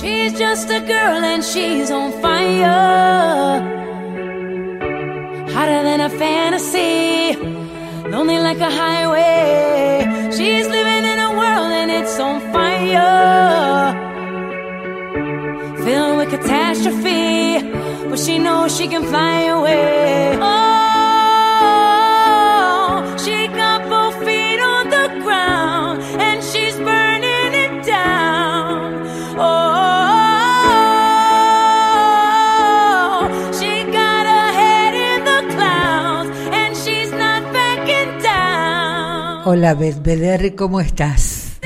She's 0.00 0.32
just 0.38 0.70
a 0.70 0.80
girl 0.80 1.24
and 1.24 1.42
she's 1.42 1.90
on 1.90 2.12
fire. 2.20 3.60
Hotter 5.52 5.82
than 5.82 6.00
a 6.00 6.10
fantasy. 6.10 7.36
Lonely 8.10 8.38
like 8.38 8.60
a 8.60 8.70
highway. 8.70 10.30
She's 10.30 10.68
living 10.68 11.04
in 11.04 11.18
a 11.18 11.30
world 11.30 11.72
and 11.72 11.90
it's 11.90 12.18
on 12.20 12.40
fire. 12.52 13.55
Filled 15.86 16.16
with 16.18 16.30
catastrophe. 16.30 17.62
But 18.10 18.18
she 18.18 18.38
knows 18.40 18.76
she 18.76 18.88
can 18.88 19.04
fly 19.04 19.42
away. 19.56 20.36
Oh, 20.42 20.56
she 23.24 23.46
got 23.60 23.88
both 23.88 24.16
feet 24.26 24.60
on 24.74 24.90
the 24.90 25.06
ground 25.22 26.02
and 26.26 26.42
she's 26.42 26.76
burning 26.88 27.52
it 27.64 27.84
down. 27.86 29.06
Oh, 29.38 29.52
she 33.58 33.72
got 33.98 34.24
her 34.34 34.48
head 34.60 34.94
in 35.10 35.20
the 35.30 35.40
clouds 35.54 36.30
and 36.60 36.76
she's 36.82 37.12
not 37.12 37.42
backing 37.52 38.12
down. 38.22 39.44
Hola 39.44 39.74
Beth 39.74 40.02
Beder, 40.02 40.56
¿cómo 40.56 40.80
estás? 40.80 41.60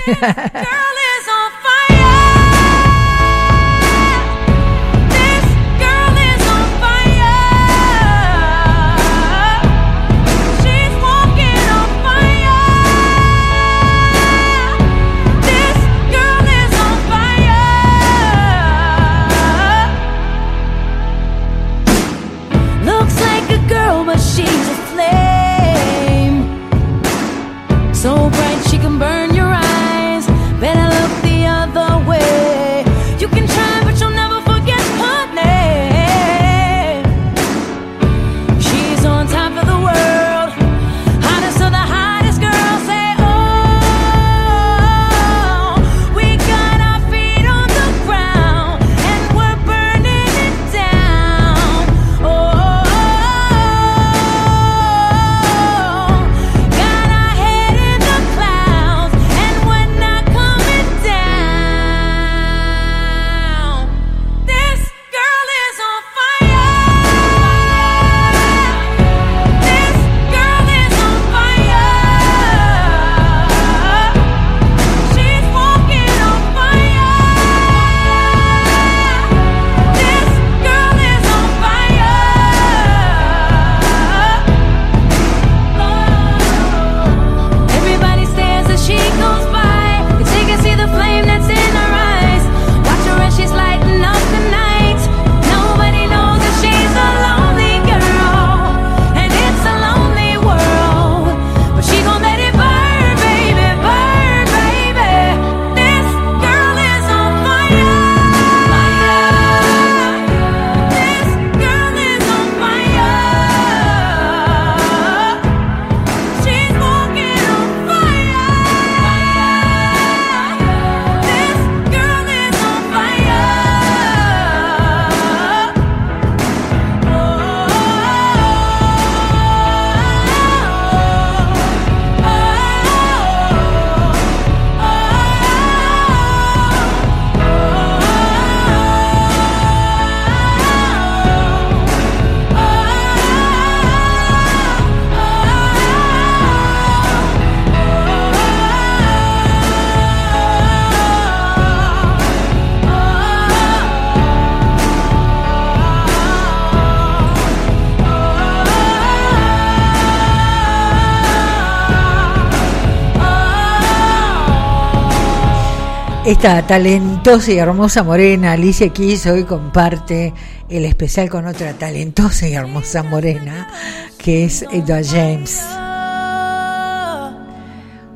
Esta 166.31 166.65
talentosa 166.65 167.51
y 167.51 167.59
hermosa 167.59 168.05
morena 168.05 168.53
Alicia 168.53 168.89
Keys 168.91 169.27
hoy 169.27 169.43
comparte 169.43 170.33
el 170.69 170.85
especial 170.85 171.29
con 171.29 171.49
otra 171.49 171.73
talentosa 171.73 172.47
y 172.47 172.55
hermosa 172.55 173.03
morena 173.03 173.69
que 174.17 174.45
es 174.45 174.63
Edda 174.71 175.01
James. 175.03 175.61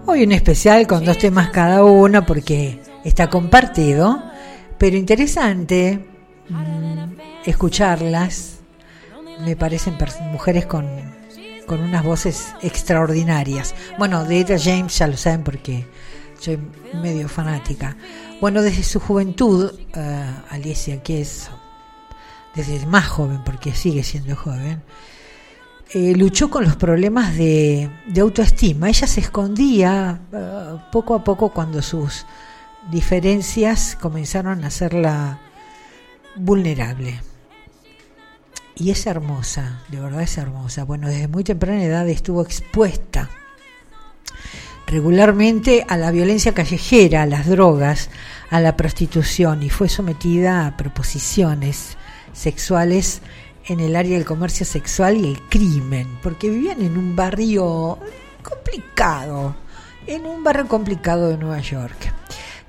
Hoy 0.07 0.23
un 0.23 0.31
especial 0.31 0.87
con 0.87 1.05
dos 1.05 1.19
temas 1.19 1.51
cada 1.51 1.83
uno 1.83 2.25
porque 2.25 2.79
está 3.03 3.29
compartido, 3.29 4.23
pero 4.79 4.97
interesante 4.97 6.07
mm, 6.51 7.15
escucharlas. 7.47 8.61
Me 9.45 9.57
parecen 9.57 9.99
mujeres 10.31 10.67
con, 10.67 10.87
con 11.67 11.81
unas 11.81 12.05
voces 12.05 12.55
extraordinarias. 12.63 13.75
Bueno, 13.99 14.25
de 14.25 14.39
Edda 14.39 14.57
James 14.57 14.97
ya 14.97 15.09
lo 15.09 15.17
saben 15.17 15.43
porque 15.43 15.85
soy 16.45 16.59
medio 17.03 17.29
fanática. 17.29 17.97
Bueno, 18.41 18.61
desde 18.61 18.83
su 18.83 19.01
juventud, 19.01 19.73
eh, 19.95 20.35
Alicia, 20.51 21.03
que 21.03 21.23
es 21.23 21.49
desde 22.55 22.85
más 22.87 23.07
joven, 23.07 23.43
porque 23.45 23.75
sigue 23.75 24.03
siendo 24.03 24.37
joven, 24.37 24.83
eh, 25.93 26.15
luchó 26.15 26.51
con 26.51 26.65
los 26.65 26.77
problemas 26.77 27.37
de, 27.37 27.91
de 28.07 28.21
autoestima. 28.21 28.89
Ella 28.89 29.07
se 29.07 29.21
escondía 29.21 30.21
eh, 30.33 30.77
poco 30.93 31.15
a 31.15 31.25
poco 31.25 31.51
cuando 31.51 31.81
sus 31.81 32.27
diferencias 32.91 33.97
comenzaron 33.99 34.65
a 34.65 34.67
hacerla 34.67 35.41
vulnerable. 36.37 37.21
Y 38.77 38.91
es 38.91 39.07
hermosa, 39.07 39.81
de 39.89 40.01
verdad 40.01 40.23
es 40.23 40.37
hermosa. 40.37 40.85
Bueno, 40.85 41.09
desde 41.09 41.29
muy 41.29 41.45
temprana 41.45 41.83
edad 41.83 42.09
estuvo 42.09 42.43
expuesta 42.43 43.31
regularmente 44.87 45.85
a 45.89 45.97
la 45.97 46.11
violencia 46.11 46.53
callejera, 46.53 47.23
a 47.23 47.27
las 47.27 47.47
drogas, 47.49 48.11
a 48.51 48.61
la 48.61 48.77
prostitución 48.77 49.63
y 49.63 49.71
fue 49.71 49.89
sometida 49.89 50.67
a 50.67 50.77
proposiciones 50.77 51.97
sexuales 52.33 53.21
en 53.67 53.81
el 53.81 53.97
área 53.97 54.17
del 54.17 54.27
comercio 54.27 54.67
sexual 54.67 55.17
y 55.17 55.27
el 55.27 55.41
crimen, 55.49 56.19
porque 56.23 56.51
vivían 56.51 56.83
en 56.83 56.99
un 56.99 57.17
barrio 57.17 57.99
complicado, 58.43 59.57
en 60.07 60.27
un 60.27 60.45
barrio 60.45 60.69
complicado 60.69 61.29
de 61.31 61.39
Nueva 61.39 61.61
York. 61.61 62.13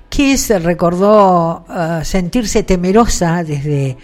Kiss 0.08 0.48
recordó 0.62 1.66
eh, 1.68 2.00
sentirse 2.02 2.62
temerosa 2.62 3.44
desde 3.44 3.98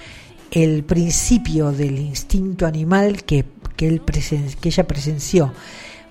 el 0.51 0.85
principio 0.85 1.73
del 1.73 1.99
instinto 1.99 2.67
animal 2.67 3.23
que, 3.25 3.47
que, 3.75 3.89
él 3.89 4.05
presen- 4.05 4.55
que 4.57 4.69
ella 4.69 4.87
presenció. 4.87 5.53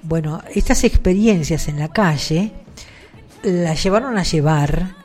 Bueno, 0.03 0.41
estas 0.53 0.83
experiencias 0.83 1.67
en 1.67 1.77
la 1.77 1.89
calle 1.89 2.51
la 3.43 3.75
llevaron 3.75 4.17
a 4.17 4.23
llevar 4.23 4.95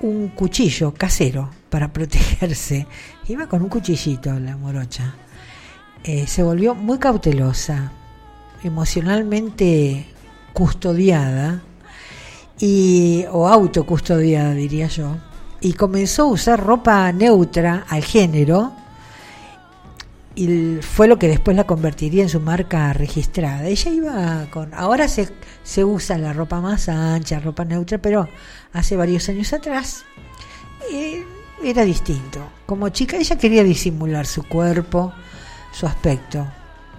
un 0.00 0.28
cuchillo 0.28 0.92
casero 0.92 1.50
para 1.70 1.92
protegerse. 1.92 2.86
Iba 3.28 3.46
con 3.46 3.62
un 3.62 3.68
cuchillito 3.68 4.38
la 4.38 4.56
morocha. 4.56 5.14
Eh, 6.04 6.26
se 6.26 6.42
volvió 6.42 6.74
muy 6.74 6.98
cautelosa, 6.98 7.90
emocionalmente 8.62 10.06
custodiada 10.52 11.62
y 12.58 13.24
o 13.30 13.48
autocustodiada 13.48 14.52
diría 14.52 14.86
yo 14.86 15.16
y 15.60 15.72
comenzó 15.72 16.22
a 16.22 16.26
usar 16.26 16.64
ropa 16.64 17.10
neutra 17.12 17.84
al 17.88 18.04
género 18.04 18.72
y 20.36 20.78
fue 20.82 21.08
lo 21.08 21.18
que 21.18 21.28
después 21.28 21.56
la 21.56 21.64
convertiría 21.64 22.22
en 22.22 22.28
su 22.28 22.40
marca 22.40 22.92
registrada. 22.92 23.64
Ella 23.66 23.90
iba 23.90 24.46
con 24.50 24.72
ahora 24.74 25.08
se, 25.08 25.30
se 25.64 25.82
usa 25.82 26.18
la 26.18 26.34
ropa 26.34 26.60
más 26.60 26.90
ancha, 26.90 27.40
ropa 27.40 27.64
neutra, 27.64 27.96
pero 27.96 28.28
hace 28.74 28.96
varios 28.96 29.28
años 29.30 29.52
atrás 29.54 30.04
eh, 30.92 31.24
era 31.64 31.84
distinto. 31.84 32.40
Como 32.66 32.90
chica 32.90 33.16
ella 33.16 33.36
quería 33.36 33.64
disimular 33.64 34.26
su 34.26 34.42
cuerpo, 34.42 35.14
su 35.72 35.86
aspecto 35.86 36.46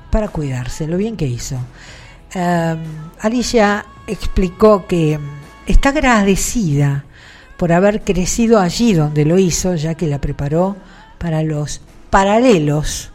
para 0.10 0.30
cuidarse, 0.30 0.88
lo 0.88 0.98
bien 0.98 1.16
que 1.16 1.28
hizo. 1.28 1.58
Um, 2.34 2.82
Alicia 3.20 3.86
explicó 4.08 4.88
que 4.88 5.20
mm, 5.20 5.22
está 5.68 5.90
agradecida 5.90 7.06
por 7.56 7.72
haber 7.72 8.02
crecido 8.02 8.60
allí 8.60 8.94
donde 8.94 9.26
lo 9.26 9.38
hizo, 9.38 9.76
ya 9.76 9.94
que 9.94 10.08
la 10.08 10.20
preparó 10.20 10.76
para 11.20 11.44
los 11.44 11.82
paralelos 12.10 13.12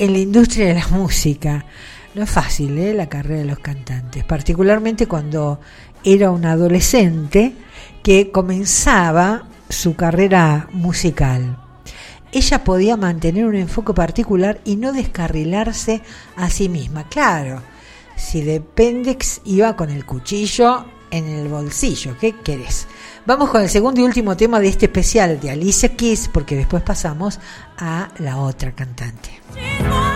en 0.00 0.14
la 0.14 0.18
industria 0.18 0.68
de 0.68 0.74
la 0.74 0.88
música. 0.88 1.66
No 2.14 2.22
es 2.22 2.30
fácil 2.30 2.76
¿eh? 2.78 2.94
la 2.94 3.08
carrera 3.08 3.40
de 3.40 3.46
los 3.46 3.58
cantantes, 3.58 4.24
particularmente 4.24 5.06
cuando 5.06 5.60
era 6.02 6.30
una 6.30 6.52
adolescente 6.52 7.54
que 8.02 8.32
comenzaba 8.32 9.46
su 9.68 9.94
carrera 9.94 10.68
musical. 10.72 11.58
Ella 12.32 12.64
podía 12.64 12.96
mantener 12.96 13.44
un 13.44 13.56
enfoque 13.56 13.92
particular 13.92 14.60
y 14.64 14.76
no 14.76 14.92
descarrilarse 14.92 16.00
a 16.34 16.48
sí 16.48 16.70
misma. 16.70 17.06
Claro, 17.08 17.60
si 18.16 18.40
de 18.40 18.60
Pendex 18.60 19.42
iba 19.44 19.76
con 19.76 19.90
el 19.90 20.06
cuchillo 20.06 20.86
en 21.10 21.26
el 21.26 21.48
bolsillo, 21.48 22.16
¿qué 22.18 22.36
querés? 22.36 22.86
Vamos 23.26 23.50
con 23.50 23.60
el 23.60 23.68
segundo 23.68 24.00
y 24.00 24.04
último 24.04 24.34
tema 24.34 24.60
de 24.60 24.68
este 24.68 24.86
especial 24.86 25.38
de 25.40 25.50
Alicia 25.50 25.94
Keys, 25.94 26.30
porque 26.32 26.56
después 26.56 26.82
pasamos 26.82 27.38
a 27.76 28.08
la 28.18 28.38
otra 28.38 28.72
cantante. 28.72 29.39
She's 29.54 30.09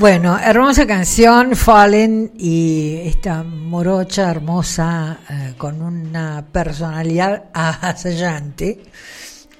Bueno, 0.00 0.38
hermosa 0.38 0.86
canción, 0.86 1.54
Fallen, 1.54 2.32
y 2.38 3.02
esta 3.04 3.42
morocha 3.42 4.30
hermosa 4.30 5.20
eh, 5.28 5.52
con 5.58 5.82
una 5.82 6.42
personalidad 6.50 7.50
avasallante. 7.52 8.82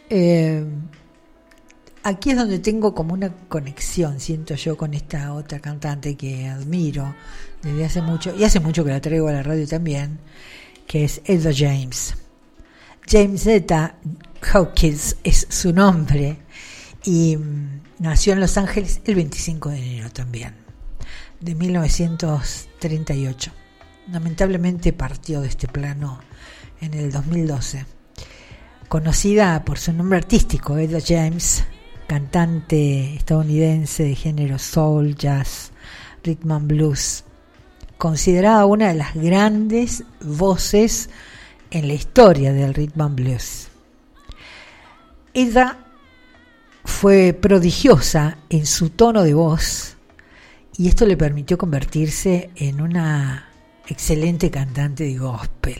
Eh, 0.09 0.64
aquí 2.05 2.30
es 2.30 2.36
donde 2.38 2.59
tengo 2.61 2.95
como 2.95 3.12
una 3.12 3.28
conexión, 3.51 4.18
siento 4.18 4.55
yo, 4.55 4.78
con 4.78 4.95
esta 4.95 5.34
otra 5.34 5.61
cantante 5.61 6.16
que 6.16 6.49
admiro 6.49 7.14
desde 7.61 7.84
hace 7.84 8.01
mucho, 8.01 8.34
y 8.34 8.43
hace 8.43 8.61
mucho 8.61 8.82
que 8.82 8.93
la 8.93 9.01
traigo 9.03 9.28
a 9.28 9.32
la 9.32 9.43
radio 9.43 9.68
también, 9.68 10.20
que 10.86 11.05
es 11.05 11.20
Etta 11.26 11.51
James. 11.55 12.14
James 13.07 13.47
Etta 13.47 13.95
Hawkins 14.41 15.18
es 15.22 15.47
su 15.51 15.70
nombre 15.70 16.38
y 17.05 17.37
mm, 17.37 17.81
nació 17.99 18.33
en 18.33 18.41
Los 18.41 18.57
Ángeles 18.59 19.01
el 19.05 19.15
25 19.15 19.69
de 19.71 19.79
enero 19.79 20.11
también, 20.11 20.55
de 21.41 21.55
1938. 21.55 23.53
Lamentablemente 24.11 24.93
partió 24.93 25.41
de 25.41 25.49
este 25.49 25.69
plano 25.69 26.21
en 26.81 26.95
el 26.95 27.13
2012. 27.13 27.87
Conocida 28.89 29.65
por 29.65 29.79
su 29.79 29.93
nombre 29.93 30.19
artístico, 30.19 30.77
Etta 30.77 30.99
James, 31.05 31.65
cantante 32.09 33.15
estadounidense 33.15 34.03
de 34.03 34.17
género 34.17 34.59
soul, 34.59 35.15
jazz, 35.15 35.71
rhythm 36.25 36.51
and 36.51 36.67
blues, 36.67 37.25
considerada 37.99 38.67
una 38.67 38.89
de 38.89 38.95
las 38.95 39.15
grandes 39.15 40.03
voces 40.21 41.09
en 41.71 41.87
la 41.87 41.95
historia 41.95 42.53
del 42.53 42.75
rhythm 42.75 43.01
and 43.01 43.15
blues. 43.15 43.69
Ella 45.35 45.79
fue 46.85 47.33
prodigiosa 47.33 48.39
en 48.49 48.66
su 48.66 48.91
tono 48.91 49.22
de 49.22 49.35
voz 49.35 49.97
y 50.76 50.89
esto 50.89 51.05
le 51.05 51.16
permitió 51.16 51.59
convertirse 51.59 52.51
en 52.57 52.81
una 52.81 53.49
excelente 53.87 54.51
cantante 54.51 55.05
de 55.05 55.18
gospel, 55.18 55.78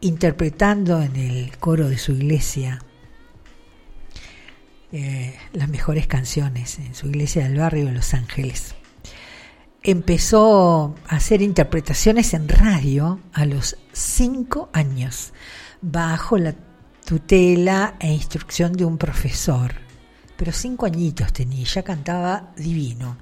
interpretando 0.00 1.00
en 1.00 1.16
el 1.16 1.56
coro 1.58 1.88
de 1.88 1.96
su 1.96 2.12
iglesia 2.12 2.80
eh, 4.90 5.38
las 5.54 5.70
mejores 5.70 6.06
canciones 6.06 6.78
en 6.78 6.94
su 6.94 7.06
iglesia 7.06 7.44
del 7.44 7.56
barrio 7.56 7.86
de 7.86 7.92
Los 7.92 8.12
Ángeles. 8.12 8.74
Empezó 9.82 10.94
a 11.08 11.16
hacer 11.16 11.40
interpretaciones 11.40 12.34
en 12.34 12.48
radio 12.48 13.20
a 13.32 13.46
los 13.46 13.78
cinco 13.92 14.68
años, 14.74 15.32
bajo 15.80 16.36
la 16.36 16.54
e 18.00 18.12
instrucción 18.12 18.72
de 18.72 18.84
un 18.84 18.96
profesor. 18.96 19.72
Pero 20.36 20.52
cinco 20.52 20.86
añitos 20.86 21.32
tenía, 21.32 21.64
ya 21.64 21.82
cantaba 21.82 22.52
divino. 22.56 23.16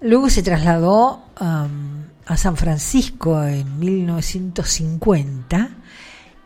Luego 0.00 0.28
se 0.28 0.42
trasladó 0.42 1.24
um, 1.40 2.02
a 2.26 2.36
San 2.36 2.56
Francisco 2.56 3.44
en 3.44 3.78
1950 3.78 5.70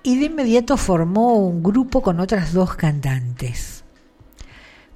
y 0.02 0.18
de 0.18 0.26
inmediato 0.26 0.76
formó 0.76 1.36
un 1.36 1.62
grupo 1.62 2.02
con 2.02 2.20
otras 2.20 2.52
dos 2.52 2.74
cantantes. 2.74 3.82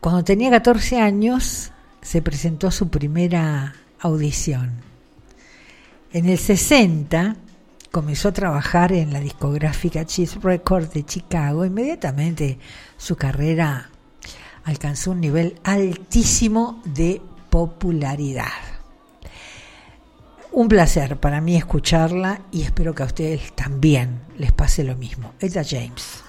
Cuando 0.00 0.22
tenía 0.22 0.50
14 0.50 1.00
años 1.00 1.72
se 2.02 2.20
presentó 2.20 2.70
su 2.70 2.88
primera 2.90 3.74
audición. 3.98 4.72
En 6.12 6.28
el 6.28 6.38
60 6.38 7.36
comenzó 7.90 8.28
a 8.28 8.32
trabajar 8.32 8.92
en 8.92 9.12
la 9.12 9.20
discográfica 9.20 10.04
Cheese 10.04 10.38
Records 10.40 10.92
de 10.92 11.04
Chicago. 11.04 11.64
Inmediatamente 11.64 12.58
su 12.96 13.16
carrera 13.16 13.90
alcanzó 14.64 15.12
un 15.12 15.20
nivel 15.20 15.58
altísimo 15.64 16.80
de 16.84 17.20
popularidad. 17.50 18.46
Un 20.52 20.68
placer 20.68 21.18
para 21.18 21.40
mí 21.40 21.56
escucharla 21.56 22.42
y 22.50 22.62
espero 22.62 22.94
que 22.94 23.02
a 23.04 23.06
ustedes 23.06 23.52
también 23.54 24.22
les 24.36 24.52
pase 24.52 24.82
lo 24.82 24.96
mismo. 24.96 25.32
Ella 25.40 25.62
James. 25.64 26.24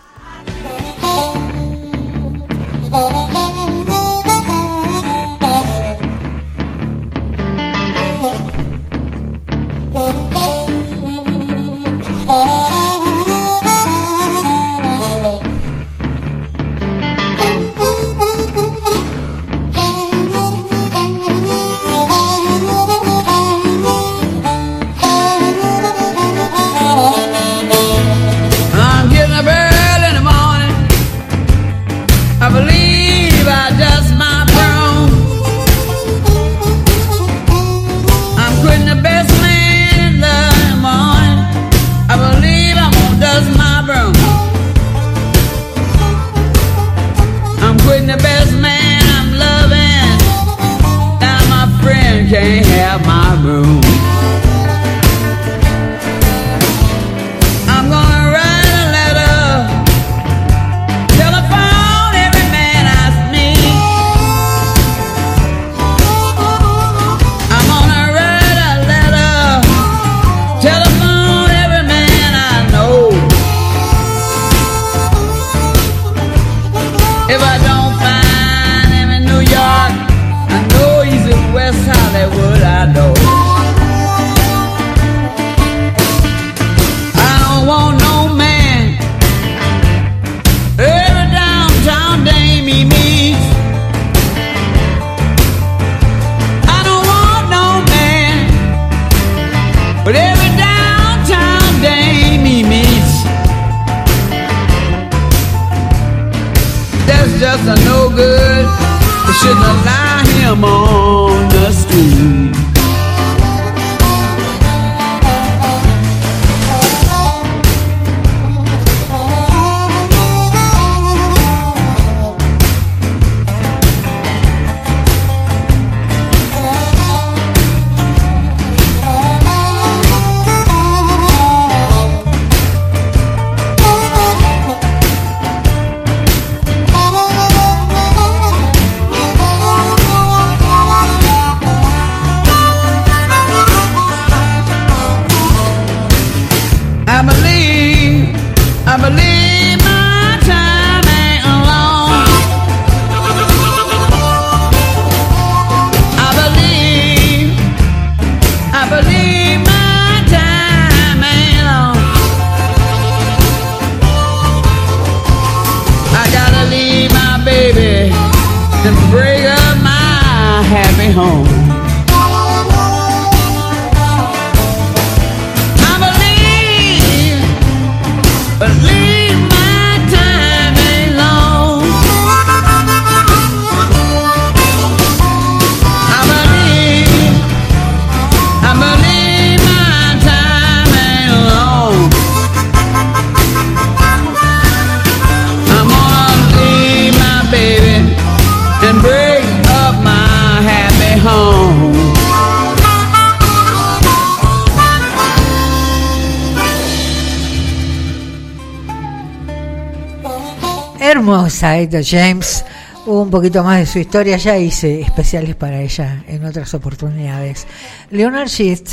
Etta 211.61 211.99
James. 212.03 212.65
Un 213.05 213.29
poquito 213.29 213.63
más 213.63 213.79
de 213.79 213.85
su 213.85 213.99
historia, 213.99 214.37
ya 214.37 214.57
hice 214.57 215.01
especiales 215.01 215.55
para 215.55 215.81
ella 215.81 216.23
en 216.27 216.45
otras 216.45 216.73
oportunidades. 216.73 217.67
Leonard 218.09 218.47
Schitt 218.47 218.89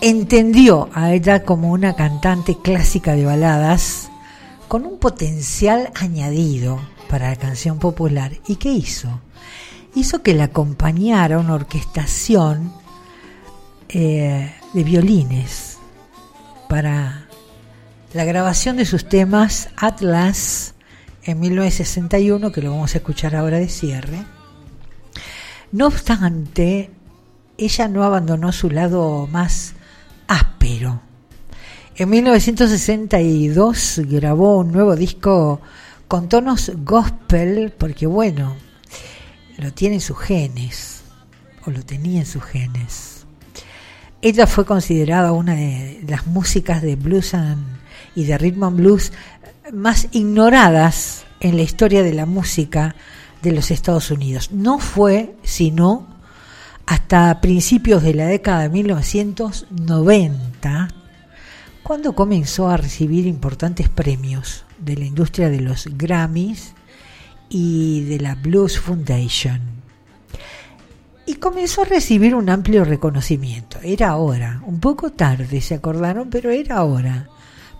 entendió 0.00 0.88
a 0.94 1.12
Etta 1.12 1.42
como 1.42 1.70
una 1.70 1.94
cantante 1.94 2.56
clásica 2.62 3.14
de 3.14 3.26
baladas 3.26 4.10
con 4.68 4.86
un 4.86 4.98
potencial 4.98 5.90
añadido 5.94 6.80
para 7.08 7.30
la 7.30 7.36
canción 7.36 7.78
popular. 7.78 8.32
¿Y 8.46 8.56
qué 8.56 8.70
hizo? 8.70 9.20
Hizo 9.94 10.22
que 10.22 10.34
la 10.34 10.44
acompañara 10.44 11.38
una 11.38 11.54
orquestación 11.54 12.72
eh, 13.88 14.54
de 14.72 14.84
violines 14.84 15.78
para 16.68 17.26
la 18.12 18.24
grabación 18.24 18.76
de 18.76 18.86
sus 18.86 19.08
temas 19.08 19.68
Atlas 19.76 20.74
en 21.24 21.40
1961, 21.40 22.52
que 22.52 22.62
lo 22.62 22.70
vamos 22.70 22.94
a 22.94 22.98
escuchar 22.98 23.36
ahora 23.36 23.58
de 23.58 23.68
cierre. 23.68 24.24
No 25.72 25.86
obstante, 25.86 26.90
ella 27.58 27.88
no 27.88 28.02
abandonó 28.04 28.52
su 28.52 28.70
lado 28.70 29.26
más 29.26 29.74
áspero. 30.26 31.02
En 31.96 32.08
1962 32.08 34.00
grabó 34.06 34.58
un 34.58 34.72
nuevo 34.72 34.96
disco 34.96 35.60
con 36.08 36.28
tonos 36.28 36.72
gospel, 36.76 37.72
porque 37.76 38.06
bueno, 38.06 38.56
lo 39.58 39.72
tiene 39.72 39.96
en 39.96 40.00
sus 40.00 40.18
genes, 40.18 41.02
o 41.66 41.70
lo 41.70 41.84
tenía 41.84 42.20
en 42.20 42.26
sus 42.26 42.42
genes. 42.42 43.26
Ella 44.22 44.46
fue 44.46 44.64
considerada 44.64 45.32
una 45.32 45.54
de 45.54 46.02
las 46.08 46.26
músicas 46.26 46.82
de 46.82 46.96
blues 46.96 47.32
y 48.14 48.24
de 48.24 48.38
rhythm 48.38 48.64
and 48.64 48.76
blues 48.76 49.12
más 49.72 50.08
ignoradas 50.12 51.24
en 51.40 51.56
la 51.56 51.62
historia 51.62 52.02
de 52.02 52.12
la 52.12 52.26
música 52.26 52.94
de 53.42 53.52
los 53.52 53.70
Estados 53.70 54.10
Unidos. 54.10 54.50
No 54.52 54.78
fue 54.78 55.34
sino 55.42 56.06
hasta 56.86 57.40
principios 57.40 58.02
de 58.02 58.14
la 58.14 58.26
década 58.26 58.62
de 58.62 58.68
1990 58.68 60.88
cuando 61.82 62.14
comenzó 62.14 62.68
a 62.68 62.76
recibir 62.76 63.26
importantes 63.26 63.88
premios 63.88 64.64
de 64.78 64.96
la 64.96 65.04
industria 65.04 65.50
de 65.50 65.60
los 65.60 65.88
Grammys 65.96 66.74
y 67.48 68.04
de 68.04 68.20
la 68.20 68.34
Blues 68.34 68.78
Foundation. 68.78 69.60
Y 71.26 71.34
comenzó 71.34 71.82
a 71.82 71.86
recibir 71.86 72.34
un 72.34 72.48
amplio 72.50 72.84
reconocimiento. 72.84 73.78
Era 73.82 74.16
hora, 74.16 74.62
un 74.66 74.80
poco 74.80 75.10
tarde 75.10 75.60
se 75.60 75.74
acordaron, 75.74 76.30
pero 76.30 76.50
era 76.50 76.82
hora, 76.82 77.28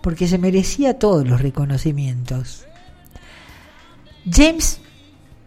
porque 0.01 0.27
se 0.27 0.37
merecía 0.37 0.99
todos 0.99 1.27
los 1.27 1.41
reconocimientos. 1.41 2.65
James 4.29 4.79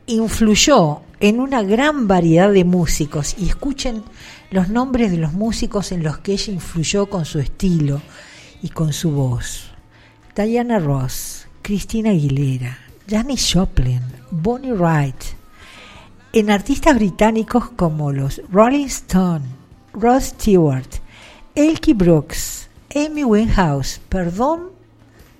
influyó 0.06 1.00
en 1.20 1.40
una 1.40 1.62
gran 1.62 2.06
variedad 2.06 2.52
de 2.52 2.64
músicos 2.64 3.34
y 3.38 3.48
escuchen 3.48 4.02
los 4.50 4.68
nombres 4.68 5.10
de 5.10 5.18
los 5.18 5.32
músicos 5.32 5.92
en 5.92 6.02
los 6.02 6.18
que 6.18 6.32
ella 6.32 6.52
influyó 6.52 7.06
con 7.06 7.24
su 7.24 7.38
estilo 7.38 8.02
y 8.62 8.68
con 8.68 8.92
su 8.92 9.10
voz. 9.10 9.70
Diana 10.36 10.78
Ross, 10.78 11.46
Christina 11.62 12.10
Aguilera, 12.10 12.78
Janis 13.08 13.52
Joplin, 13.52 14.02
Bonnie 14.30 14.72
Wright, 14.72 15.14
en 16.32 16.50
artistas 16.50 16.96
británicos 16.96 17.70
como 17.70 18.10
los 18.10 18.42
Rolling 18.50 18.86
Stone, 18.86 19.44
Rod 19.92 20.20
Stewart, 20.20 20.88
Elkie 21.54 21.94
Brooks, 21.94 22.63
Amy 22.94 23.24
Winehouse, 23.24 24.00
perdón, 24.08 24.70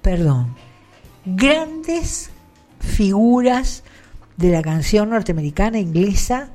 perdón, 0.03 0.55
grandes 1.25 2.31
figuras 2.81 3.85
de 4.37 4.51
la 4.51 4.63
canción 4.63 5.11
norteamericana 5.11 5.79
inglesa 5.79 6.49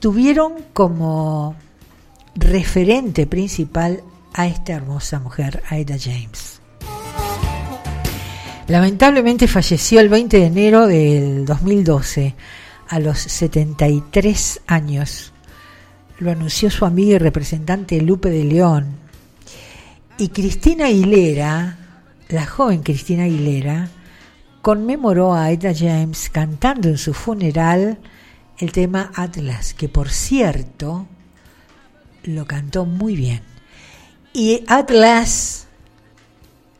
tuvieron 0.00 0.54
como 0.72 1.56
referente 2.34 3.26
principal 3.26 4.02
a 4.34 4.46
esta 4.46 4.74
hermosa 4.74 5.20
mujer, 5.20 5.62
a 5.68 5.78
Etta 5.78 5.96
James. 5.98 6.60
Lamentablemente 8.66 9.46
falleció 9.46 10.00
el 10.00 10.08
20 10.08 10.38
de 10.38 10.46
enero 10.46 10.86
del 10.86 11.44
2012 11.44 12.34
a 12.88 12.98
los 12.98 13.18
73 13.18 14.60
años. 14.66 15.32
Lo 16.18 16.30
anunció 16.30 16.70
su 16.70 16.84
amiga 16.84 17.16
y 17.16 17.18
representante 17.18 18.00
Lupe 18.00 18.30
de 18.30 18.44
León. 18.44 19.03
Y 20.16 20.28
Cristina 20.28 20.86
Aguilera, 20.86 21.76
la 22.28 22.46
joven 22.46 22.84
Cristina 22.84 23.24
Aguilera, 23.24 23.88
conmemoró 24.62 25.34
a 25.34 25.50
Etta 25.50 25.74
James 25.74 26.30
cantando 26.30 26.88
en 26.88 26.98
su 26.98 27.12
funeral 27.14 27.98
el 28.58 28.70
tema 28.70 29.10
Atlas, 29.16 29.74
que 29.74 29.88
por 29.88 30.10
cierto 30.10 31.08
lo 32.22 32.46
cantó 32.46 32.86
muy 32.86 33.16
bien. 33.16 33.40
Y 34.32 34.62
Atlas 34.68 35.66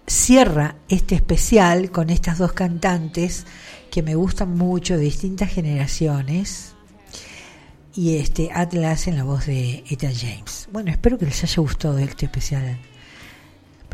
cierra 0.07 0.77
este 0.89 1.17
especial 1.17 1.91
con 1.91 2.11
estas 2.11 2.39
dos 2.39 2.53
cantantes 2.53 3.47
que 3.91 4.05
me 4.05 4.15
gustan 4.15 4.57
mucho 4.57 4.97
de 4.97 5.03
distintas 5.03 5.51
generaciones 5.51 6.75
y 7.97 8.17
este 8.17 8.51
Atlas 8.53 9.09
en 9.09 9.17
la 9.17 9.25
voz 9.25 9.47
de 9.47 9.83
Etta 9.91 10.11
James. 10.15 10.69
Bueno, 10.71 10.93
espero 10.93 11.19
que 11.19 11.27
les 11.27 11.43
haya 11.43 11.61
gustado 11.61 11.99
este 11.99 12.27
especial 12.27 12.79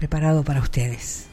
preparado 0.01 0.43
para 0.43 0.61
ustedes. 0.61 1.30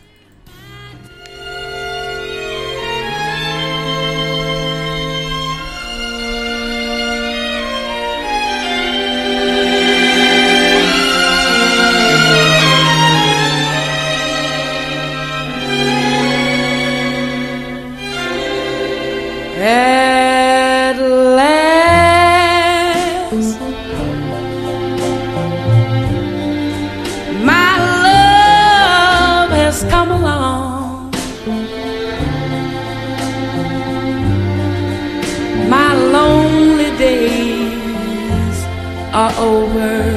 Over. 39.38 40.16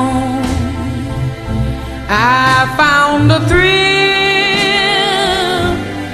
I 2.13 2.67
found 2.75 3.31
a 3.31 3.39
thrill 3.47 3.71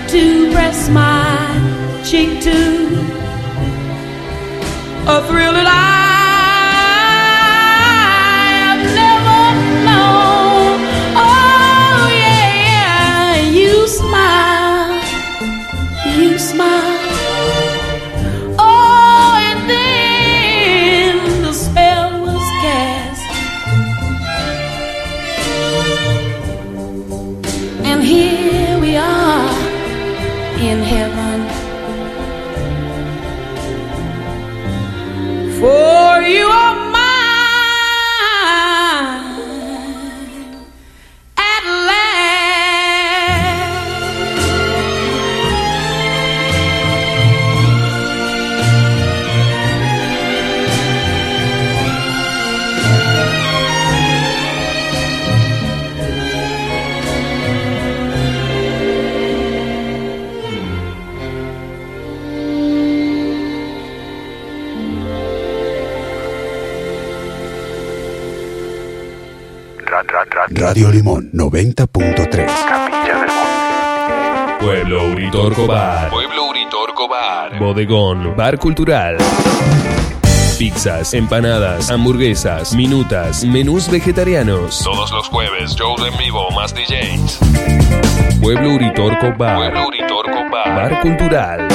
to 0.10 0.52
press 0.54 0.90
my 0.90 2.04
cheek 2.06 2.40
to, 2.44 2.86
a 5.08 5.26
thrill 5.28 5.54
that 5.54 5.66
I 5.66 5.87
Radio 70.68 70.92
Limón 70.92 71.30
90.3. 71.32 72.46
Capilla 72.68 73.20
del 73.20 73.28
Monte. 73.30 74.66
Pueblo 74.66 75.12
Uritorco 75.14 75.66
Bar. 75.66 76.10
Pueblo 76.10 76.50
Uritorco 76.50 77.08
Bar. 77.08 77.58
Bodegón. 77.58 78.36
Bar 78.36 78.60
Cultural. 78.60 79.16
Pizzas, 80.60 81.14
empanadas, 81.14 81.90
hamburguesas, 81.90 82.76
minutas, 82.76 83.46
menús 83.46 83.90
vegetarianos. 83.90 84.84
Todos 84.84 85.10
los 85.12 85.30
jueves, 85.30 85.74
shows 85.74 86.02
en 86.06 86.18
vivo 86.18 86.52
más 86.52 86.74
DJs. 86.76 87.40
Pueblo 88.42 88.72
Uritorco 88.72 89.34
Bar. 89.38 89.56
Pueblo 89.56 89.88
Uritorco 89.88 90.50
Bar. 90.52 90.76
Bar 90.76 91.00
Cultural. 91.00 91.68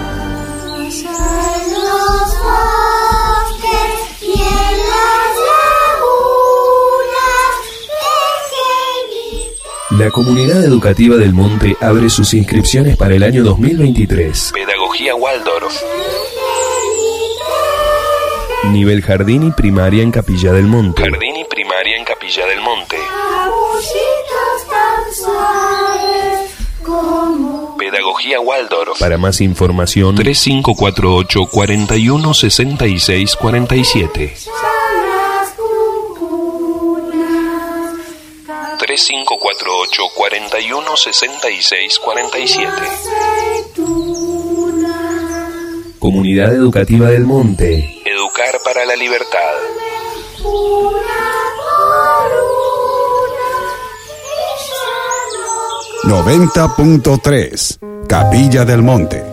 La 9.97 10.09
comunidad 10.09 10.63
educativa 10.63 11.17
del 11.17 11.33
Monte 11.33 11.75
abre 11.81 12.09
sus 12.09 12.33
inscripciones 12.33 12.95
para 12.95 13.15
el 13.15 13.23
año 13.23 13.43
2023. 13.43 14.51
Pedagogía 14.53 15.15
Waldorf. 15.15 15.81
Nivel 18.71 19.01
jardín 19.01 19.43
y 19.43 19.51
primaria 19.51 20.01
en 20.01 20.11
Capilla 20.11 20.53
del 20.53 20.67
Monte. 20.67 21.01
Jardín 21.01 21.35
y 21.35 21.43
primaria 21.43 21.97
en 21.97 22.05
Capilla 22.05 22.45
del 22.45 22.61
Monte. 22.61 22.95
Pedagogía 27.77 28.39
Waldorf. 28.39 28.97
Para 28.97 29.17
más 29.17 29.41
información 29.41 30.15
3548 30.15 31.47
41 31.51 32.33
66 32.33 33.35
47. 33.35 34.33
3548 38.91 40.03
41 40.13 40.97
66 40.97 41.99
47. 41.99 42.71
Comunidad 45.97 46.53
Educativa 46.53 47.07
del 47.07 47.23
Monte. 47.23 48.01
Educar 48.03 48.59
para 48.65 48.83
la 48.83 48.97
libertad. 48.97 49.53
noventa 56.03 56.75
punto 56.75 57.17
tres 57.23 57.79
Capilla 58.09 58.65
del 58.65 58.81
Monte. 58.81 59.30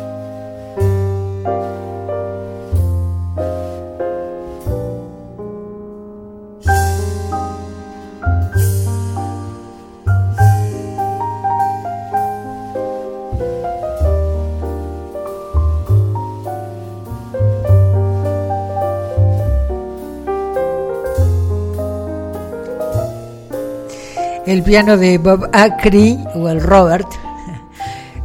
Piano 24.68 24.98
de 24.98 25.16
Bob 25.16 25.48
Acri, 25.54 26.18
o 26.34 26.46
el 26.50 26.60
Robert, 26.60 27.08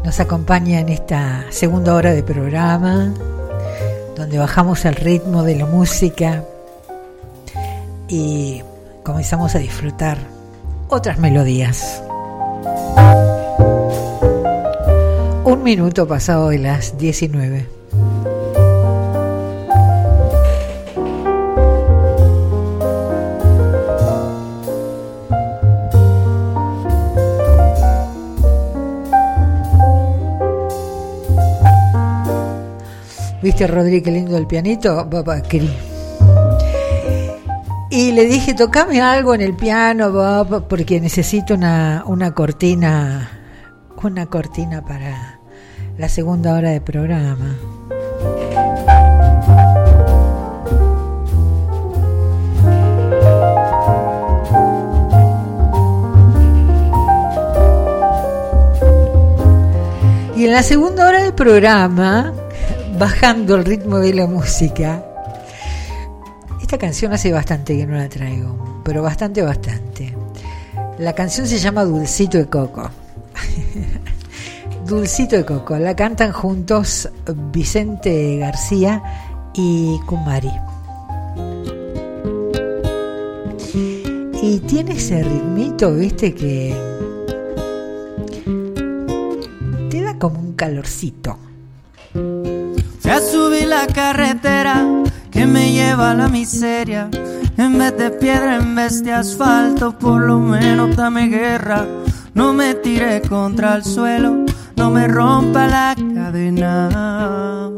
nos 0.04 0.20
acompaña 0.20 0.82
en 0.82 0.90
esta 0.90 1.46
segunda 1.52 1.96
hora 1.96 2.12
de 2.12 2.22
programa, 2.22 3.14
donde 4.18 4.40
bajamos 4.40 4.84
el 4.84 4.96
ritmo 4.96 5.44
de 5.44 5.56
la 5.56 5.66
música 5.66 6.44
y 8.10 8.62
comenzamos 9.04 9.56
a 9.56 9.60
disfrutar 9.60 10.18
otras 10.90 11.18
melodías. 11.18 12.04
Un 15.46 15.64
minuto 15.64 16.06
pasado 16.06 16.50
de 16.50 16.60
las 16.60 16.98
19. 16.98 17.83
¿Viste, 33.44 33.68
Rodri, 33.68 34.02
qué 34.02 34.10
lindo 34.10 34.38
el 34.38 34.48
pianito? 34.48 35.10
Papá. 35.10 35.42
Y 37.90 38.14
le 38.14 38.26
dije, 38.26 38.54
tocame 38.54 39.02
algo 39.02 39.36
en 39.36 39.42
el 39.42 39.54
piano, 39.54 40.14
Bob, 40.14 40.70
porque 40.70 41.02
necesito 41.02 41.56
una, 41.56 42.06
una 42.08 42.34
cortina, 42.34 43.30
una 44.02 44.28
cortina 44.28 44.82
para 44.86 45.42
la 45.98 46.08
segunda 46.08 46.54
hora 46.54 46.70
de 46.70 46.80
programa. 46.80 47.58
Y 60.38 60.46
en 60.46 60.52
la 60.54 60.64
segunda 60.64 61.08
hora 61.08 61.24
del 61.24 61.34
programa, 61.34 62.34
bajando 62.98 63.56
el 63.56 63.66
ritmo 63.66 64.00
de 64.00 64.14
la 64.14 64.28
música, 64.28 65.04
esta 66.62 66.78
canción 66.78 67.14
hace 67.14 67.32
bastante 67.32 67.78
que 67.78 67.86
no 67.86 67.96
la 67.96 68.10
traigo, 68.10 68.82
pero 68.84 69.02
bastante, 69.02 69.42
bastante. 69.42 70.16
La 71.00 71.14
canción 71.14 71.48
se 71.48 71.58
llama 71.58 71.84
Dulcito 71.84 72.38
de 72.38 72.48
Coco. 72.48 72.90
Dulcito 74.88 75.36
de 75.36 75.46
Coco. 75.46 75.78
La 75.78 75.96
cantan 75.96 76.32
juntos 76.32 77.10
Vicente 77.52 78.38
García 78.38 79.02
y 79.54 80.00
Kumari. 80.06 80.52
Y 84.42 84.60
tiene 84.60 84.94
ese 84.94 85.24
ritmito, 85.24 85.94
viste, 85.96 86.36
que 86.36 86.76
te 89.90 90.02
da 90.02 90.18
como 90.20 90.40
un 90.40 90.54
calorcito. 90.54 91.38
Lleva 95.94 96.16
la 96.16 96.28
miseria. 96.28 97.08
En 97.56 97.78
vez 97.78 97.96
de 97.96 98.10
piedra, 98.10 98.56
en 98.56 98.74
vez 98.74 99.04
de 99.04 99.12
asfalto, 99.14 99.92
por 99.98 100.22
lo 100.22 100.40
menos 100.40 100.96
dame 100.96 101.28
guerra. 101.28 101.86
No 102.34 102.52
me 102.52 102.74
tire 102.74 103.22
contra 103.22 103.76
el 103.76 103.84
suelo, 103.84 104.44
no 104.76 104.90
me 104.90 105.08
rompa 105.08 105.68
la 105.68 105.96
cadena. 106.16 107.70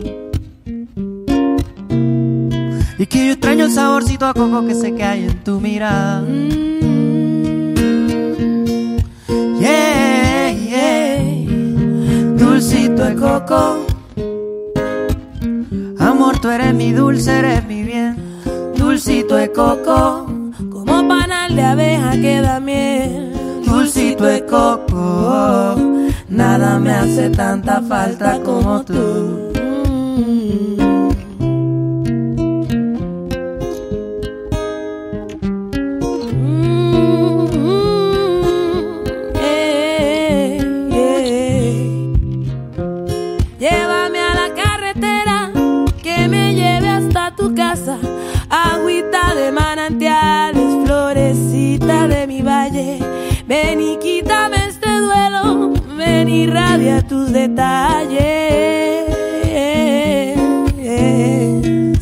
Y 2.98 3.06
que 3.06 3.26
yo 3.26 3.32
extraño 3.34 3.66
el 3.66 3.72
saborcito 3.72 4.26
a 4.28 4.34
coco 4.34 4.66
que 4.66 4.96
que 4.96 5.04
hay 5.04 5.26
en 5.26 5.44
tu 5.44 5.60
mirada. 5.60 6.24
Yeah, 9.60 10.52
yeah. 10.54 11.20
Dulcito 12.38 13.04
de 13.04 13.16
coco. 13.16 13.86
Amor, 16.00 16.40
tú 16.40 16.50
eres 16.50 16.74
mi 16.74 16.94
dulce, 16.94 17.40
eres 17.40 17.66
mi. 17.66 17.75
Dulcito 18.96 19.36
de 19.36 19.52
coco. 19.52 20.26
Como 20.72 21.06
panal 21.06 21.54
de 21.54 21.62
abeja 21.62 22.12
que 22.14 22.40
da 22.40 22.62
miel. 22.62 23.34
Dulcito 23.66 24.24
de 24.24 24.46
coco. 24.46 25.76
Nada 26.30 26.80
me 26.80 26.94
hace 26.94 27.30
tanta 27.30 27.82
falta 27.82 28.40
como 28.40 28.86
tú. 28.86 29.45
Ven 56.36 56.42
y 56.42 56.48
radia 56.48 57.02
tus 57.08 57.32
detalles. 57.32 58.20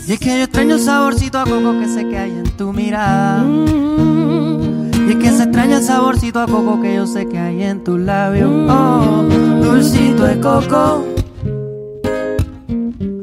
Y 0.05 0.11
es 0.13 0.19
que 0.19 0.37
yo 0.37 0.43
extraño 0.43 0.75
el 0.75 0.81
saborcito 0.81 1.39
a 1.39 1.43
coco 1.43 1.79
que 1.79 1.87
sé 1.87 2.07
que 2.07 2.17
hay 2.17 2.31
en 2.31 2.51
tu 2.57 2.73
mirada. 2.73 3.43
Y 3.45 5.11
es 5.11 5.15
que 5.15 5.29
se 5.31 5.43
extraña 5.43 5.77
el 5.77 5.83
saborcito 5.83 6.39
a 6.39 6.47
coco 6.47 6.81
que 6.81 6.95
yo 6.95 7.05
sé 7.07 7.27
que 7.27 7.39
hay 7.39 7.63
en 7.63 7.83
tus 7.83 7.99
labios. 7.99 8.51
Oh, 8.69 9.23
dulcito 9.61 10.23
de 10.23 10.39
coco. 10.39 11.05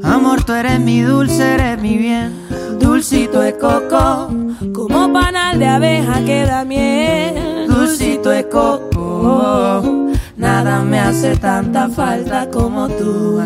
Amor, 0.02 0.42
tú 0.44 0.52
eres 0.52 0.80
mi 0.80 1.00
dulce, 1.02 1.54
eres 1.54 1.80
mi 1.80 1.96
bien. 1.96 2.32
Dulcito 2.80 3.40
de 3.40 3.56
coco. 3.56 4.30
Como 4.72 5.12
panal 5.12 5.58
de 5.58 5.66
abeja 5.66 6.24
que 6.24 6.44
da 6.44 6.64
miel. 6.64 7.68
Dulcito 7.68 8.30
de 8.30 8.48
coco. 8.48 10.09
Nada 10.40 10.82
me 10.82 10.98
hace 10.98 11.36
tanta 11.36 11.88
falta 11.90 12.48
como 12.48 12.88
tú. 12.88 13.38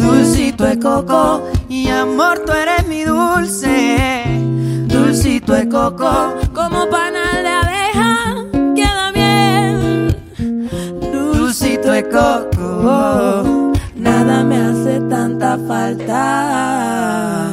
Dulcito 0.00 0.64
de 0.64 0.76
coco. 0.76 1.44
Y 1.68 1.86
amor, 1.86 2.40
tú 2.44 2.50
eres 2.52 2.84
mi 2.88 3.04
dulce. 3.04 4.24
Dulcito 4.88 5.52
de 5.52 5.68
coco. 5.68 6.34
Como 6.52 6.88
panal 6.90 7.44
de 7.44 7.48
abeja 7.62 8.34
que 8.74 8.82
da 8.82 9.12
miel. 9.12 10.16
Dulcito 11.12 11.92
de 11.92 12.08
coco. 12.08 13.72
Nada 13.94 14.42
me 14.42 14.56
hace 14.56 14.98
tanta 15.08 15.56
falta. 15.68 17.50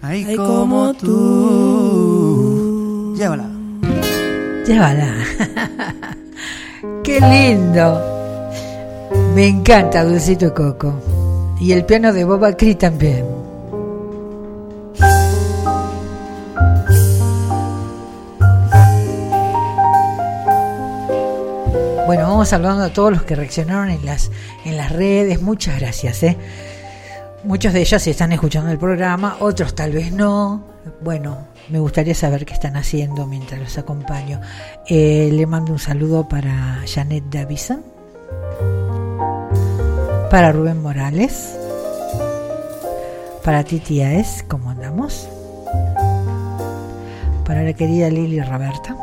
Ay, 0.00 0.36
como 0.36 0.94
tú. 0.94 3.14
Llévala. 3.16 3.51
Llévala. 4.66 5.14
Qué 7.04 7.20
lindo. 7.20 8.12
Me 9.34 9.48
encanta 9.48 10.04
Dulcito 10.04 10.54
Coco. 10.54 11.56
Y 11.60 11.72
el 11.72 11.84
piano 11.84 12.12
de 12.12 12.24
Boba 12.24 12.56
Cree 12.56 12.74
también. 12.74 13.24
Bueno, 22.06 22.28
vamos 22.28 22.48
saludando 22.48 22.84
a 22.84 22.92
todos 22.92 23.10
los 23.10 23.22
que 23.22 23.34
reaccionaron 23.34 23.90
en 23.90 24.04
las, 24.04 24.30
en 24.64 24.76
las 24.76 24.92
redes. 24.92 25.40
Muchas 25.40 25.80
gracias. 25.80 26.22
¿eh? 26.22 26.36
Muchos 27.44 27.72
de 27.72 27.80
ellos 27.80 28.06
están 28.06 28.32
escuchando 28.32 28.70
el 28.70 28.78
programa, 28.78 29.36
otros 29.40 29.74
tal 29.74 29.92
vez 29.92 30.12
no. 30.12 30.71
Bueno, 31.00 31.46
me 31.68 31.78
gustaría 31.78 32.14
saber 32.14 32.44
qué 32.44 32.54
están 32.54 32.76
haciendo 32.76 33.26
mientras 33.26 33.60
los 33.60 33.78
acompaño. 33.78 34.40
Eh, 34.88 35.30
le 35.32 35.46
mando 35.46 35.72
un 35.72 35.78
saludo 35.78 36.28
para 36.28 36.82
Janet 36.86 37.24
Davison, 37.30 37.82
para 40.30 40.50
Rubén 40.50 40.82
Morales, 40.82 41.56
para 43.44 43.62
Titi 43.62 44.02
Aes, 44.02 44.44
¿cómo 44.48 44.70
andamos? 44.70 45.28
Para 47.44 47.62
la 47.62 47.72
querida 47.74 48.08
Lili 48.08 48.40
Roberta. 48.40 48.96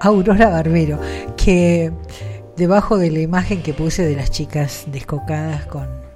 Aurora 0.00 0.48
Barbero, 0.48 0.98
que 1.36 1.92
debajo 2.56 2.98
de 2.98 3.10
la 3.10 3.20
imagen 3.20 3.62
que 3.62 3.74
puse 3.74 4.04
de 4.04 4.16
las 4.16 4.30
chicas 4.30 4.84
descocadas 4.86 5.66
con 5.66 6.09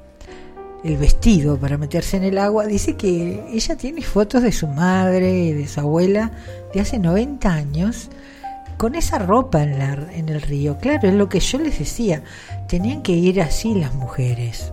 el 0.85 0.99
vestido 0.99 1.57
para 1.57 1.79
meterse 1.79 2.19
en 2.19 2.25
el 2.25 2.39
agua, 2.39 2.67
dice 2.67 2.95
que 2.95 3.43
ella 3.51 3.77
tiene 3.77 4.03
fotos 4.03 4.43
de 4.43 4.53
su 4.53 4.69
madre 4.69 5.45
y 5.45 5.53
de 5.53 5.67
su 5.67 5.81
abuela 5.81 6.31
de 6.75 6.81
hace 6.81 6.99
90 6.99 7.51
años 7.51 8.11
con 8.77 8.95
esa 8.95 9.19
ropa 9.19 9.63
en, 9.63 9.79
la, 9.79 9.95
en 10.13 10.29
el 10.29 10.43
río. 10.43 10.77
Claro, 10.79 11.09
es 11.09 11.15
lo 11.15 11.29
que 11.29 11.41
yo 11.41 11.59
les 11.59 11.79
decía, 11.79 12.23
tenían 12.69 13.03
que 13.03 13.13
ir 13.13 13.41
así 13.41 13.75
las 13.75 13.95
mujeres. 13.95 14.73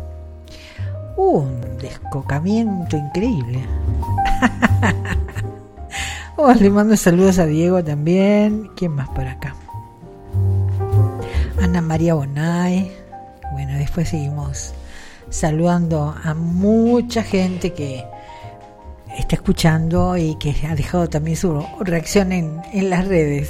Un 1.16 1.78
descocamiento 1.80 2.98
increíble. 2.98 3.60
Oh, 6.38 6.52
le 6.54 6.72
mando 6.72 6.98
saludos 6.98 7.38
a 7.38 7.46
Diego 7.46 7.84
también. 7.84 8.72
¿Quién 8.76 8.94
más 8.94 9.08
por 9.10 9.28
acá? 9.28 9.54
Ana 11.62 11.82
María 11.82 12.16
Bonay. 12.16 12.92
Bueno, 13.52 13.78
después 13.78 14.10
seguimos 14.10 14.74
saludando 15.32 16.14
a 16.24 16.36
mucha 16.36 17.24
gente 17.24 17.74
que 17.74 18.06
está 19.18 19.36
escuchando 19.36 20.16
y 20.18 20.36
que 20.36 20.56
ha 20.68 20.76
dejado 20.76 21.10
también 21.10 21.38
su 21.38 21.66
reacción 21.80 22.32
en, 22.32 22.62
en 22.72 22.90
las 22.92 23.08
redes. 23.08 23.50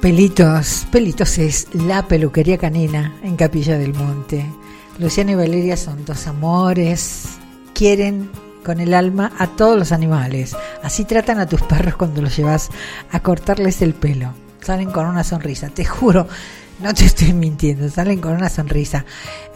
Pelitos, 0.00 0.86
Pelitos 0.90 1.38
es 1.38 1.68
la 1.74 2.08
peluquería 2.08 2.58
canina 2.58 3.14
en 3.22 3.36
Capilla 3.36 3.78
del 3.78 3.94
Monte. 3.94 4.44
Luciana 4.98 5.32
y 5.32 5.34
Valeria 5.34 5.76
son 5.76 6.04
dos 6.04 6.26
amores, 6.26 7.24
quieren 7.74 8.30
con 8.62 8.80
el 8.80 8.94
alma 8.94 9.32
a 9.38 9.48
todos 9.48 9.78
los 9.78 9.92
animales. 9.92 10.56
Así 10.82 11.04
tratan 11.04 11.38
a 11.38 11.46
tus 11.46 11.62
perros 11.62 11.96
cuando 11.96 12.22
los 12.22 12.36
llevas 12.36 12.70
a 13.10 13.20
cortarles 13.20 13.82
el 13.82 13.94
pelo. 13.94 14.32
Salen 14.60 14.90
con 14.90 15.06
una 15.06 15.24
sonrisa, 15.24 15.70
te 15.70 15.84
juro, 15.84 16.28
no 16.80 16.94
te 16.94 17.04
estoy 17.04 17.32
mintiendo, 17.32 17.88
salen 17.88 18.20
con 18.20 18.32
una 18.32 18.48
sonrisa. 18.48 19.04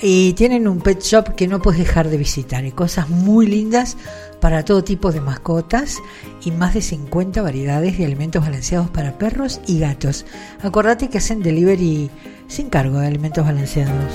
Y 0.00 0.32
tienen 0.32 0.66
un 0.66 0.80
pet 0.80 1.00
shop 1.00 1.34
que 1.34 1.46
no 1.46 1.60
puedes 1.60 1.78
dejar 1.78 2.08
de 2.08 2.16
visitar. 2.16 2.64
Hay 2.64 2.72
cosas 2.72 3.08
muy 3.08 3.46
lindas 3.46 3.96
para 4.40 4.64
todo 4.64 4.82
tipo 4.82 5.12
de 5.12 5.20
mascotas 5.20 5.98
y 6.42 6.50
más 6.50 6.74
de 6.74 6.82
50 6.82 7.42
variedades 7.42 7.98
de 7.98 8.04
alimentos 8.04 8.42
balanceados 8.42 8.90
para 8.90 9.18
perros 9.18 9.60
y 9.66 9.78
gatos. 9.78 10.24
Acordate 10.62 11.08
que 11.08 11.18
hacen 11.18 11.42
delivery 11.42 12.10
sin 12.48 12.68
cargo 12.68 12.98
de 12.98 13.06
alimentos 13.06 13.44
balanceados. 13.44 14.12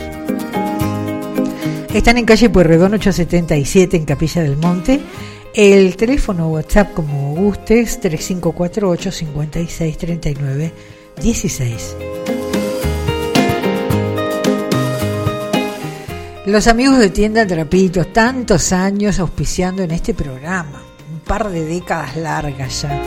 Están 1.93 2.17
en 2.17 2.23
calle 2.23 2.49
Pueyrredón 2.49 2.93
877 2.93 3.97
en 3.97 4.05
Capilla 4.05 4.41
del 4.41 4.55
Monte. 4.55 5.01
El 5.53 5.97
teléfono 5.97 6.47
WhatsApp 6.47 6.93
como 6.93 7.35
gustes 7.35 7.99
3548 7.99 9.11
56 9.11 9.97
39 9.97 10.73
16. 11.21 11.97
Los 16.45 16.67
amigos 16.67 16.97
de 16.97 17.09
Tienda 17.09 17.45
Trapitos, 17.45 18.13
tantos 18.13 18.71
años 18.71 19.19
auspiciando 19.19 19.83
en 19.83 19.91
este 19.91 20.13
programa, 20.13 20.81
un 21.11 21.19
par 21.19 21.49
de 21.49 21.65
décadas 21.65 22.15
largas 22.15 22.83
ya, 22.83 23.01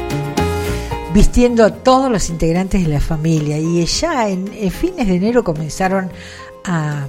vistiendo 1.14 1.64
a 1.64 1.70
todos 1.70 2.12
los 2.12 2.28
integrantes 2.28 2.82
de 2.82 2.88
la 2.92 3.00
familia 3.00 3.58
y 3.58 3.82
ya 3.86 4.28
en 4.28 4.46
fines 4.70 5.08
de 5.08 5.14
enero 5.16 5.42
comenzaron 5.42 6.10
a 6.64 7.06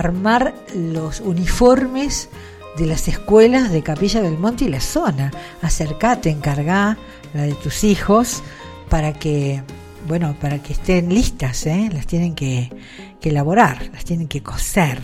armar 0.00 0.54
los 0.74 1.20
uniformes 1.20 2.30
de 2.78 2.86
las 2.86 3.06
escuelas 3.06 3.70
de 3.70 3.82
Capilla 3.82 4.22
del 4.22 4.38
Monte 4.38 4.64
y 4.64 4.68
la 4.68 4.80
zona. 4.80 5.30
Acercate, 5.60 6.30
encargá 6.30 6.96
la 7.34 7.42
de 7.42 7.52
tus 7.52 7.84
hijos 7.84 8.42
para 8.88 9.12
que, 9.12 9.62
bueno, 10.08 10.34
para 10.40 10.62
que 10.62 10.72
estén 10.72 11.12
listas, 11.12 11.66
¿eh? 11.66 11.90
las 11.92 12.06
tienen 12.06 12.34
que, 12.34 12.70
que 13.20 13.28
elaborar, 13.28 13.90
las 13.92 14.04
tienen 14.04 14.26
que 14.26 14.42
coser. 14.42 15.02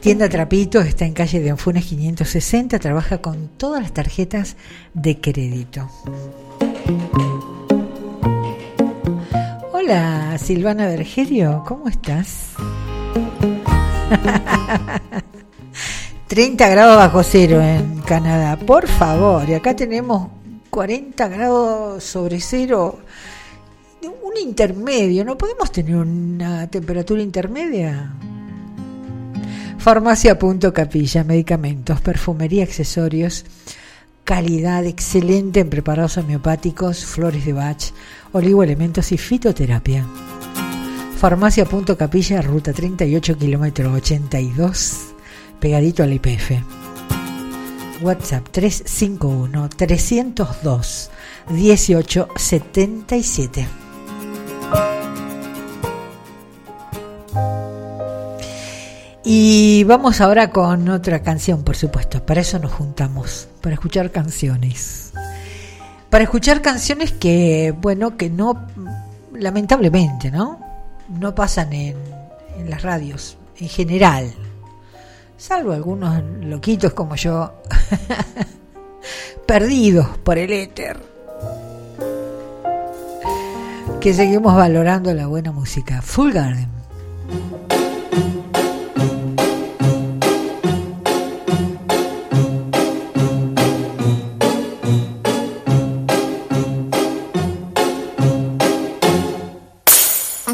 Tienda 0.00 0.28
Trapitos 0.28 0.86
está 0.86 1.04
en 1.04 1.12
calle 1.12 1.40
de 1.40 1.50
Anfunes 1.50 1.84
560, 1.84 2.78
trabaja 2.78 3.18
con 3.18 3.48
todas 3.58 3.82
las 3.82 3.92
tarjetas 3.92 4.56
de 4.94 5.20
crédito. 5.20 5.90
Hola 9.72 10.38
Silvana 10.38 10.86
Bergerio, 10.86 11.62
¿cómo 11.66 11.88
estás? 11.88 12.54
30 16.28 16.68
grados 16.68 16.96
bajo 16.96 17.22
cero 17.22 17.62
en 17.62 18.00
Canadá, 18.00 18.56
por 18.56 18.86
favor, 18.86 19.48
y 19.48 19.54
acá 19.54 19.74
tenemos 19.74 20.28
40 20.70 21.28
grados 21.28 22.04
sobre 22.04 22.40
cero, 22.40 22.98
un 24.02 24.36
intermedio, 24.36 25.24
¿no 25.24 25.38
podemos 25.38 25.72
tener 25.72 25.96
una 25.96 26.66
temperatura 26.68 27.22
intermedia? 27.22 28.12
Farmacia 29.78 30.38
Punto 30.38 30.72
Capilla, 30.72 31.24
medicamentos, 31.24 32.00
perfumería, 32.00 32.64
accesorios, 32.64 33.46
calidad 34.24 34.84
excelente 34.84 35.60
en 35.60 35.70
preparados 35.70 36.18
homeopáticos, 36.18 37.06
flores 37.06 37.46
de 37.46 37.54
Bach, 37.54 37.92
oligoelementos 38.32 39.12
y 39.12 39.18
fitoterapia. 39.18 40.04
Farmacia 41.18 41.64
Punto 41.64 41.96
Capilla, 41.98 42.40
ruta 42.42 42.72
38, 42.72 43.36
kilómetro 43.36 43.92
82, 43.92 45.08
pegadito 45.58 46.04
al 46.04 46.12
IPF. 46.12 46.52
WhatsApp 48.00 48.46
351 48.52 49.68
302 49.68 51.10
1877. 51.50 53.66
Y 59.24 59.82
vamos 59.82 60.20
ahora 60.20 60.50
con 60.50 60.88
otra 60.88 61.24
canción, 61.24 61.64
por 61.64 61.74
supuesto. 61.74 62.24
Para 62.24 62.42
eso 62.42 62.60
nos 62.60 62.70
juntamos, 62.70 63.48
para 63.60 63.74
escuchar 63.74 64.12
canciones. 64.12 65.12
Para 66.10 66.22
escuchar 66.22 66.62
canciones 66.62 67.10
que, 67.10 67.74
bueno, 67.76 68.16
que 68.16 68.30
no, 68.30 68.68
lamentablemente, 69.32 70.30
¿no? 70.30 70.67
No 71.08 71.34
pasan 71.34 71.72
en, 71.72 71.96
en 72.58 72.70
las 72.70 72.82
radios, 72.82 73.36
en 73.58 73.68
general. 73.68 74.32
Salvo 75.36 75.72
algunos 75.72 76.22
loquitos 76.42 76.92
como 76.92 77.14
yo, 77.16 77.52
perdidos 79.46 80.08
por 80.18 80.36
el 80.38 80.52
éter. 80.52 80.98
Que 84.00 84.14
seguimos 84.14 84.54
valorando 84.54 85.12
la 85.14 85.26
buena 85.26 85.52
música. 85.52 86.02
Full 86.02 86.32
Garden. 86.32 86.68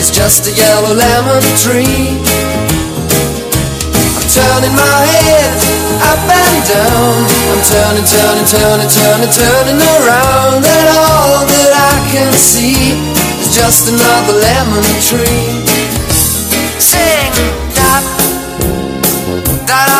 is 0.00 0.10
just 0.10 0.48
a 0.48 0.52
yellow 0.56 0.94
lemon 0.96 1.44
tree. 1.60 2.16
I'm 4.16 4.26
turning 4.32 4.72
my 4.72 5.00
head 5.12 5.52
up 6.08 6.24
and 6.24 6.56
down. 6.64 7.20
I'm 7.52 7.60
turning, 7.68 8.08
turning, 8.08 8.48
turning, 8.48 8.88
turning, 8.88 9.32
turning 9.36 9.80
around. 10.00 10.64
And 10.64 10.86
all 10.96 11.44
that 11.44 11.72
I 11.92 11.94
can 12.08 12.32
see 12.32 12.96
is 13.44 13.52
just 13.52 13.92
another 13.92 14.40
lemon 14.40 14.88
tree. 15.04 15.68
Sing, 16.80 17.32
da 17.76 18.00
da 19.68 19.84
da, 19.84 19.99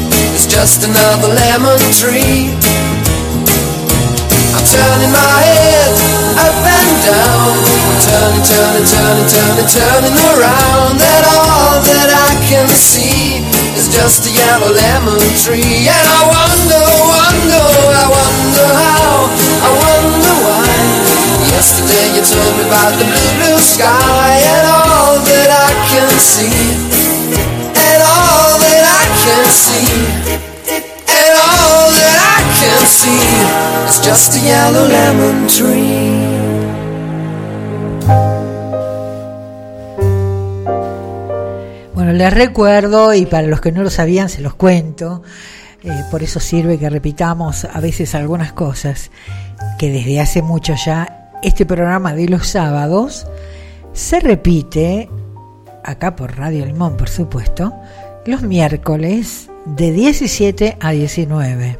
just 0.51 0.83
another 0.83 1.31
lemon 1.31 1.79
tree. 1.95 2.51
I'm 4.51 4.65
turning 4.67 5.13
my 5.15 5.37
head 5.47 5.95
up 6.43 6.59
and 6.59 6.91
down, 7.07 7.55
turning, 8.03 8.43
turning, 8.43 8.83
turning, 8.83 9.27
turning, 9.31 9.69
turning 9.71 10.17
around, 10.35 10.99
and 10.99 11.23
all 11.31 11.79
that 11.79 12.09
I 12.11 12.35
can 12.51 12.67
see 12.67 13.39
is 13.79 13.87
just 13.95 14.27
a 14.27 14.31
yellow 14.35 14.75
lemon 14.75 15.23
tree. 15.39 15.87
And 15.87 16.07
I 16.19 16.21
wonder, 16.27 16.83
wonder, 16.99 17.63
I 17.95 18.05
wonder 18.11 18.67
how, 18.75 19.31
I 19.55 19.69
wonder 19.71 20.35
why. 20.35 20.67
Yesterday 21.47 22.19
you 22.19 22.23
told 22.27 22.51
me 22.59 22.67
about 22.67 22.91
the 22.99 23.07
blue, 23.07 23.31
blue 23.39 23.59
sky 23.63 24.35
and 24.35 24.67
all 24.67 25.15
that 25.15 25.47
I 25.47 25.71
can 25.87 26.11
see. 26.19 27.00
Bueno, 41.93 42.13
les 42.13 42.33
recuerdo 42.33 43.13
y 43.13 43.25
para 43.25 43.47
los 43.47 43.61
que 43.61 43.71
no 43.71 43.83
lo 43.83 43.89
sabían 43.89 44.29
se 44.29 44.41
los 44.41 44.55
cuento. 44.55 45.21
eh, 45.83 45.89
por 46.09 46.23
eso 46.23 46.39
sirve 46.39 46.77
que 46.77 46.89
repitamos 46.89 47.65
a 47.65 47.79
veces 47.79 48.15
algunas 48.15 48.53
cosas 48.53 49.11
que 49.77 49.91
desde 49.91 50.19
hace 50.19 50.41
mucho 50.41 50.73
ya 50.83 51.29
este 51.43 51.65
programa 51.65 52.13
de 52.13 52.27
los 52.27 52.47
sábados 52.47 53.27
se 53.93 54.19
repite 54.19 55.09
acá 55.83 56.15
por 56.15 56.37
Radio 56.37 56.65
Limón, 56.65 56.97
por 56.97 57.09
supuesto, 57.09 57.73
los 58.25 58.43
miércoles 58.43 59.49
de 59.65 59.91
17 59.91 60.77
a 60.79 60.91
19 60.91 61.79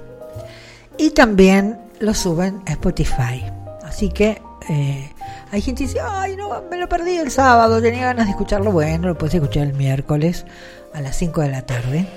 y 0.98 1.12
también 1.12 1.80
lo 2.00 2.14
suben 2.14 2.62
a 2.66 2.72
Spotify. 2.72 3.44
Así 3.84 4.10
que 4.10 4.42
eh, 4.70 5.12
hay 5.52 5.62
gente 5.62 5.84
que 5.84 5.88
dice, 5.88 6.00
ay, 6.02 6.36
no, 6.36 6.64
me 6.70 6.78
lo 6.78 6.88
perdí 6.88 7.18
el 7.18 7.32
sábado, 7.32 7.82
tenía 7.82 8.06
ganas 8.06 8.26
de 8.26 8.32
escucharlo. 8.32 8.72
Bueno, 8.72 9.10
lo 9.10 9.18
puedes 9.18 9.36
escuchar 9.36 9.68
el 9.68 9.74
miércoles 9.74 10.46
a 10.94 11.02
las 11.02 11.16
5 11.18 11.42
de 11.42 11.50
la 11.50 11.62
tarde. 11.64 12.08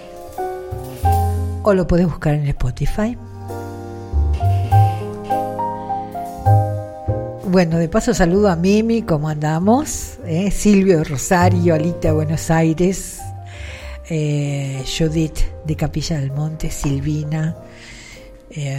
O 1.62 1.74
lo 1.74 1.86
puedes 1.86 2.06
buscar 2.06 2.34
en 2.34 2.46
Spotify. 2.46 3.16
Bueno, 7.46 7.78
de 7.78 7.88
paso 7.88 8.12
saludo 8.14 8.48
a 8.48 8.56
Mimi, 8.56 9.02
¿cómo 9.02 9.28
andamos? 9.28 10.18
Eh, 10.26 10.50
Silvio 10.50 11.04
Rosario, 11.04 11.74
Alita 11.74 12.12
Buenos 12.12 12.50
Aires, 12.50 13.20
eh, 14.08 14.84
Judith 14.86 15.40
de 15.64 15.76
Capilla 15.76 16.18
del 16.18 16.32
Monte, 16.32 16.70
Silvina, 16.70 17.56
eh, 18.50 18.78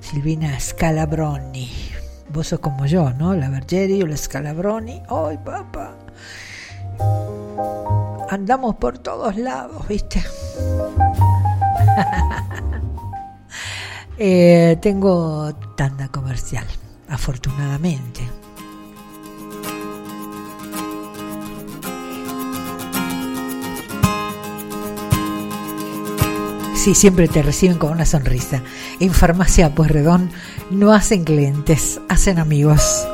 Silvina 0.00 0.58
Scalabroni. 0.60 1.70
Vos 2.28 2.48
sos 2.48 2.60
como 2.60 2.86
yo, 2.86 3.10
¿no? 3.10 3.34
La 3.34 3.48
Bergeri 3.48 4.02
o 4.02 4.06
la 4.06 4.16
Scalabroni. 4.16 5.02
¡Ay, 5.08 5.38
papá! 5.38 5.94
Andamos 8.30 8.76
por 8.76 8.98
todos 8.98 9.36
lados, 9.36 9.86
¿viste? 9.88 10.22
Eh, 14.18 14.78
tengo 14.80 15.54
tanda 15.76 16.08
comercial, 16.08 16.64
afortunadamente. 17.06 18.22
Sí, 26.86 26.94
siempre 26.94 27.26
te 27.26 27.42
reciben 27.42 27.78
con 27.78 27.90
una 27.90 28.06
sonrisa. 28.06 28.62
En 29.00 29.12
Farmacia 29.12 29.74
Pueyrredón 29.74 30.30
no 30.70 30.92
hacen 30.92 31.24
clientes, 31.24 32.00
hacen 32.08 32.38
amigos. 32.38 33.04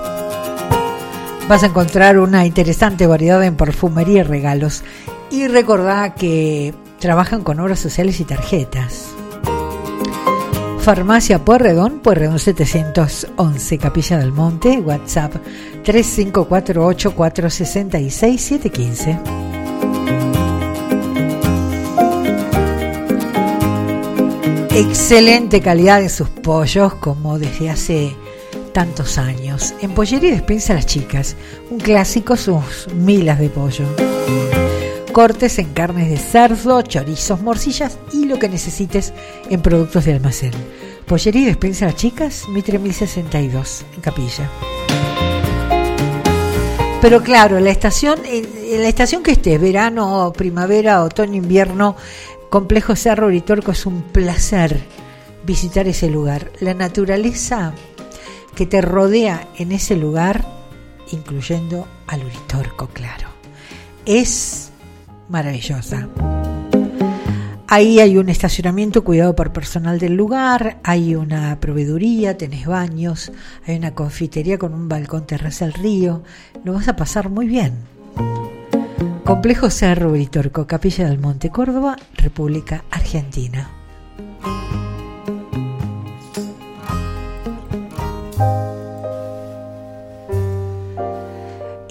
Vas 1.49 1.63
a 1.63 1.67
encontrar 1.69 2.19
una 2.19 2.45
interesante 2.45 3.07
variedad 3.07 3.43
en 3.43 3.57
perfumería 3.57 4.21
y 4.21 4.25
regalos. 4.25 4.85
Y 5.31 5.49
recordá 5.49 6.15
que 6.15 6.75
trabajan 6.99 7.43
con 7.43 7.61
obras 7.61 7.81
sociales 7.81 8.21
y 8.21 8.25
tarjetas. 8.25 9.07
Farmacia 10.81 11.43
Pueyrredón, 11.43 12.01
Pueyrredón 12.01 12.41
711, 12.41 13.79
Capilla 13.79 14.19
del 14.19 14.33
Monte, 14.33 14.81
WhatsApp 14.81 15.33
3548 15.83 17.15
Excelente 24.75 25.61
calidad 25.61 26.01
en 26.01 26.09
sus 26.09 26.31
pollos, 26.31 26.95
como 26.95 27.39
desde 27.39 27.69
hace 27.69 28.17
tantos 28.73 29.19
años. 29.19 29.75
En 29.83 29.93
Pollería 29.93 30.31
y 30.31 30.33
Despensa 30.33 30.73
Las 30.73 30.87
Chicas, 30.87 31.37
un 31.71 31.79
clásico 31.79 32.39
sus 32.39 32.89
milas 32.95 33.39
de 33.39 33.51
pollo. 33.51 33.85
Cortes 35.13 35.59
en 35.59 35.75
carnes 35.75 36.09
de 36.09 36.17
cerdo, 36.17 36.81
chorizos, 36.81 37.43
morcillas 37.43 37.99
y 38.15 38.25
lo 38.25 38.39
que 38.39 38.49
necesites 38.49 39.13
en 39.51 39.61
productos 39.61 40.07
de 40.07 40.15
almacén. 40.15 40.53
Pollería 41.07 41.43
y 41.43 41.47
Despensa 41.47 41.85
Las 41.85 41.97
Chicas, 41.97 42.49
Mitre 42.49 42.79
1062, 42.79 43.85
en 43.95 44.01
Capilla. 44.01 44.51
Pero 47.03 47.21
claro, 47.21 47.61
la 47.61 47.71
estación, 47.71 48.21
en, 48.25 48.49
en 48.71 48.81
la 48.81 48.89
estación 48.89 49.23
que 49.23 49.33
estés, 49.33 49.61
verano, 49.61 50.33
primavera, 50.35 51.03
otoño, 51.03 51.35
invierno, 51.35 51.97
Complejo 52.53 52.95
Cerro 52.97 53.29
Uritorco 53.29 53.71
es 53.71 53.87
un 53.87 54.03
placer 54.03 54.79
visitar 55.47 55.89
ese 55.89 56.11
lugar. 56.11 56.53
La 56.61 56.75
naturaleza 56.75 57.73
que 58.55 58.67
te 58.67 58.83
rodea 58.83 59.49
en 59.57 59.73
ese 59.73 59.97
lugar, 59.97 60.45
incluyendo 61.13 61.89
al 62.07 62.23
Uritorco, 62.23 62.89
claro, 62.89 63.29
es 64.05 64.71
maravillosa. 65.31 66.11
Ahí 67.69 68.01
hay 68.01 68.19
un 68.19 68.29
estacionamiento 68.29 69.03
cuidado 69.03 69.35
por 69.35 69.55
personal 69.55 69.99
del 69.99 70.13
lugar, 70.13 70.79
hay 70.85 71.15
una 71.15 71.59
proveeduría, 71.59 72.37
tenés 72.37 72.67
baños, 72.67 73.33
hay 73.67 73.79
una 73.79 73.95
confitería 73.95 74.59
con 74.59 74.75
un 74.75 74.91
balcón 74.91 75.27
terraza 75.27 75.65
al 75.65 75.73
río. 75.73 76.23
Lo 76.65 76.75
vas 76.75 76.87
a 76.87 76.97
pasar 76.97 77.31
muy 77.31 77.47
bien. 77.47 77.73
Complejo 79.25 79.71
Cerro 79.71 80.11
Uritorco, 80.11 80.67
Capilla 80.67 81.09
del 81.09 81.19
Monte, 81.19 81.51
Córdoba, 81.51 81.97
República 82.17 82.85
Argentina. 82.91 83.83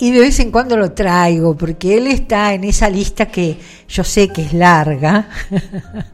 y 0.02 0.10
de 0.10 0.20
vez 0.20 0.40
en 0.40 0.50
cuando 0.50 0.78
lo 0.78 0.94
traigo, 0.94 1.56
porque 1.56 1.96
él 1.96 2.08
está 2.08 2.56
en 2.56 2.64
esa 2.64 2.90
lista 2.90 3.28
que 3.28 3.60
yo 3.88 4.04
sé 4.04 4.30
que 4.30 4.42
es 4.42 4.52
larga, 4.52 5.30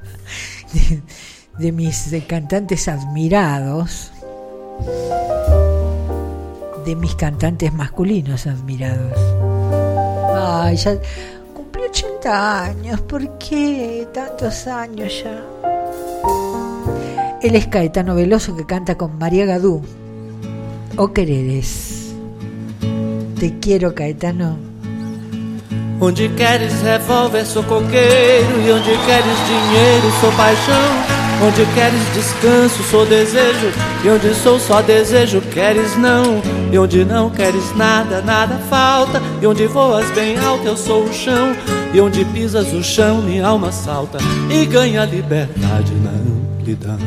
de, 1.58 1.72
mis 1.72 2.14
cantantes 2.28 2.90
admirados, 2.90 4.12
de 6.86 6.98
mis 6.98 7.16
cantantes 7.16 7.74
masculinos 7.74 8.46
admirados. 8.46 9.47
Ay, 10.38 10.76
ya 10.76 10.98
cumplí 11.54 11.84
80 11.84 12.64
años, 12.66 13.02
¿por 13.02 13.38
qué 13.38 14.08
tantos 14.14 14.68
años 14.68 15.12
ya? 15.24 15.44
Él 17.42 17.56
es 17.56 17.68
Caetano 17.68 18.16
Veloso 18.16 18.56
que 18.56 18.66
canta 18.66 18.96
con 18.96 19.18
María 19.18 19.46
Gadú. 19.46 19.82
O 20.98 21.14
quereres. 21.14 22.14
Te 23.40 23.60
quiero, 23.60 23.94
Caetano. 23.94 24.58
Onde 26.00 26.30
queres 26.36 26.82
revólver, 26.82 27.46
sou 27.46 27.64
coqueiro. 27.64 28.62
E 28.66 28.72
onde 28.72 28.92
queres 29.06 29.38
dinheiro, 29.48 30.12
sou 30.22 30.32
paixão. 30.34 31.17
Onde 31.40 31.64
queres 31.76 32.02
descanso, 32.16 32.84
sou 32.90 33.06
desejo. 33.06 33.72
E 34.04 34.10
onde 34.10 34.34
sou 34.34 34.60
só 34.60 34.82
desejo, 34.82 35.40
queres 35.42 35.96
não. 35.96 36.42
E 36.72 36.80
onde 36.80 37.06
não 37.06 37.30
queres 37.30 37.76
nada, 37.76 38.22
nada 38.22 38.56
falta. 38.70 39.22
E 39.40 39.46
onde 39.46 39.68
voas 39.68 40.10
bem 40.12 40.38
alto, 40.40 40.66
eu 40.66 40.76
sou 40.76 41.04
o 41.04 41.14
chão. 41.14 41.56
E 41.94 42.02
onde 42.02 42.26
pisas 42.26 42.74
o 42.74 42.84
chão, 42.84 43.22
minha 43.22 43.46
alma 43.46 43.72
salta. 43.72 44.18
E 44.50 44.66
ganha 44.66 45.06
liberdade 45.06 45.94
na 46.04 46.10
amplidão. 46.10 46.98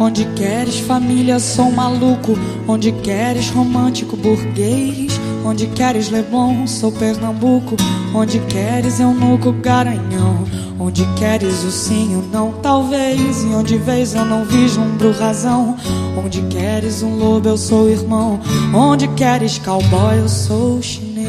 Onde 0.00 0.24
queres 0.34 0.78
família, 0.78 1.38
sou 1.38 1.70
maluco. 1.70 2.38
Onde 2.66 2.90
queres 2.90 3.50
romântico, 3.50 4.16
burguês. 4.16 5.13
Onde 5.44 5.66
queres 5.66 6.08
Leblon, 6.08 6.66
sou 6.66 6.90
Pernambuco. 6.90 7.76
Onde 8.14 8.38
queres 8.40 8.98
eunuco, 8.98 9.52
garanhão. 9.52 10.44
Onde 10.80 11.04
queres 11.14 11.62
o 11.64 11.70
sim, 11.70 12.16
o 12.16 12.22
não, 12.32 12.52
talvez. 12.62 13.42
E 13.44 13.48
onde 13.48 13.76
vês 13.76 14.14
eu 14.14 14.24
não 14.24 14.44
vislumbro 14.46 15.12
razão. 15.12 15.76
Onde 16.16 16.40
queres 16.42 17.02
um 17.02 17.16
lobo, 17.16 17.48
eu 17.48 17.58
sou 17.58 17.90
irmão. 17.90 18.40
Onde 18.74 19.06
queres 19.08 19.58
cowboy, 19.58 20.18
eu 20.18 20.28
sou 20.28 20.80
chinês. 20.80 21.24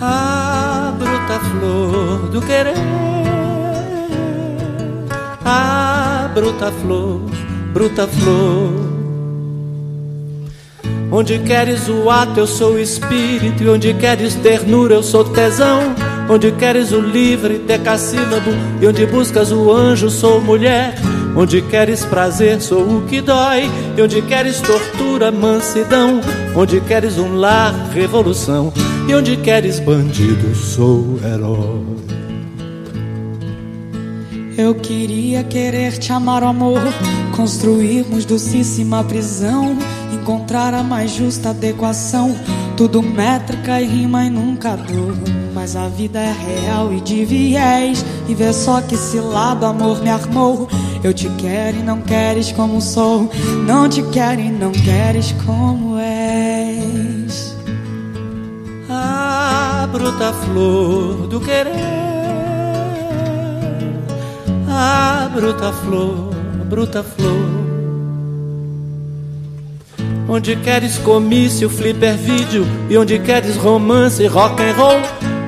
Ah, 0.00 0.94
bruta 0.96 1.40
flor 1.50 2.30
do 2.30 2.40
querer. 2.42 2.76
Ah, 5.44 6.30
bruta 6.32 6.70
flor, 6.70 7.22
bruta 7.72 8.06
flor. 8.06 8.89
Onde 11.12 11.40
queres 11.40 11.88
o 11.88 12.08
ato, 12.08 12.38
eu 12.38 12.46
sou 12.46 12.78
espírito. 12.78 13.64
E 13.64 13.68
onde 13.68 13.92
queres 13.94 14.36
ternura, 14.36 14.94
eu 14.94 15.02
sou 15.02 15.24
tesão. 15.24 15.94
Onde 16.28 16.52
queres 16.52 16.92
o 16.92 17.00
livre 17.00 17.58
decassílabo. 17.58 18.50
E 18.80 18.86
onde 18.86 19.04
buscas 19.06 19.50
o 19.50 19.72
anjo, 19.72 20.08
sou 20.08 20.40
mulher. 20.40 20.94
Onde 21.36 21.62
queres 21.62 22.04
prazer, 22.04 22.60
sou 22.60 22.82
o 22.82 23.02
que 23.06 23.20
dói. 23.20 23.68
E 23.96 24.02
onde 24.02 24.22
queres 24.22 24.60
tortura, 24.60 25.32
mansidão. 25.32 26.20
Onde 26.54 26.80
queres 26.80 27.18
um 27.18 27.34
lar, 27.34 27.74
revolução. 27.92 28.72
E 29.08 29.14
onde 29.14 29.36
queres 29.36 29.80
bandido, 29.80 30.54
sou 30.54 31.18
herói. 31.24 32.00
Eu 34.56 34.74
queria 34.74 35.42
querer 35.42 35.98
te 35.98 36.12
amar, 36.12 36.44
amor. 36.44 36.80
Construirmos 37.34 38.24
docíssima 38.24 39.02
prisão. 39.02 39.76
Encontrar 40.12 40.74
a 40.74 40.82
mais 40.82 41.12
justa 41.12 41.50
adequação. 41.50 42.34
Tudo 42.76 43.02
métrica 43.02 43.80
e 43.80 43.86
rima 43.86 44.24
e 44.24 44.30
nunca 44.30 44.76
dor. 44.76 45.14
Mas 45.54 45.76
a 45.76 45.88
vida 45.88 46.18
é 46.18 46.32
real 46.32 46.92
e 46.92 47.00
de 47.00 47.24
viés. 47.24 48.04
E 48.28 48.34
vê 48.34 48.52
só 48.52 48.80
que 48.80 48.94
esse 48.94 49.18
lado 49.18 49.66
amor 49.66 50.00
me 50.02 50.10
armou. 50.10 50.68
Eu 51.02 51.14
te 51.14 51.28
quero 51.30 51.78
e 51.78 51.82
não 51.82 52.00
queres 52.00 52.52
como 52.52 52.80
sou. 52.80 53.30
Não 53.66 53.88
te 53.88 54.02
quero 54.04 54.40
e 54.40 54.50
não 54.50 54.72
queres 54.72 55.32
como 55.46 55.98
és. 55.98 57.56
Ah, 58.88 59.88
bruta 59.90 60.32
flor 60.32 61.26
do 61.28 61.40
querer. 61.40 62.00
Ah, 64.68 65.30
bruta 65.32 65.72
flor, 65.72 66.30
bruta 66.68 67.02
flor. 67.02 67.59
Onde 70.30 70.54
queres 70.54 70.96
comício, 70.96 71.68
flipper 71.68 72.16
vídeo? 72.16 72.64
E 72.88 72.96
onde 72.96 73.18
queres 73.18 73.56
romance, 73.56 74.24
rock 74.28 74.62
and 74.62 74.74
roll? 74.74 75.00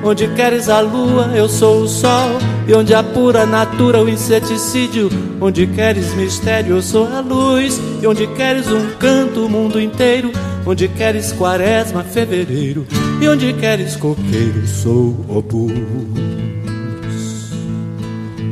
Onde 0.03 0.27
queres 0.35 0.67
a 0.67 0.81
lua, 0.81 1.31
eu 1.33 1.47
sou 1.47 1.83
o 1.83 1.87
sol? 1.87 2.37
E 2.67 2.73
onde 2.73 2.93
a 2.93 3.01
pura 3.01 3.45
natura, 3.45 4.03
o 4.03 4.09
inseticídio? 4.09 5.09
Onde 5.39 5.67
queres 5.67 6.13
mistério, 6.15 6.75
eu 6.75 6.81
sou 6.81 7.07
a 7.07 7.21
luz? 7.21 7.79
E 8.01 8.05
onde 8.05 8.27
queres 8.27 8.69
um 8.69 8.89
canto, 8.99 9.45
o 9.45 9.49
mundo 9.49 9.79
inteiro? 9.79 10.33
Onde 10.65 10.89
queres 10.89 11.31
quaresma, 11.31 12.03
fevereiro? 12.03 12.85
E 13.21 13.27
onde 13.29 13.53
queres 13.53 13.95
coqueiro, 13.95 14.67
sou 14.67 15.15
obus 15.29 16.22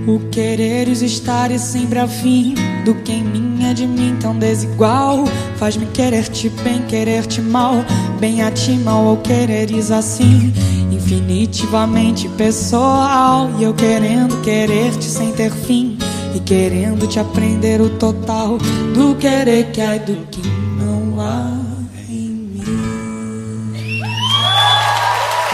O 0.07 0.19
quereres 0.32 1.02
estar 1.02 1.52
e 1.52 1.60
sempre 1.60 1.99
afim 1.99 2.56
do 2.84 2.95
que 2.95 3.11
em 3.11 3.23
mim 3.23 3.69
é 3.69 3.73
de 3.73 3.86
mim 3.86 4.18
tão 4.19 4.38
desigual. 4.38 5.26
Faz-me 5.57 5.86
querer-te 5.88 6.49
bem, 6.64 6.82
querer-te 6.88 7.40
mal, 7.40 7.76
bem 8.19 8.41
a 8.41 8.52
ti 8.52 8.72
mal 8.72 9.03
ou 9.06 9.18
quereres 9.18 9.91
assim. 9.91 10.52
Infinitivamente 10.91 12.28
pessoal, 12.30 13.49
e 13.60 13.64
eu 13.64 13.73
querendo 13.73 14.41
querer-te 14.41 15.06
sem 15.06 15.32
ter 15.34 15.52
fim, 15.52 15.98
e 16.34 16.40
querendo 16.40 17.06
te 17.07 17.19
aprender 17.19 17.82
o 17.82 17.90
total 17.90 18.57
do 18.94 19.15
querer 19.15 19.72
que 19.72 19.82
há 19.82 19.95
e 19.98 19.99
do 19.99 20.15
que 20.28 20.41
não 20.80 21.19
há. 21.22 21.61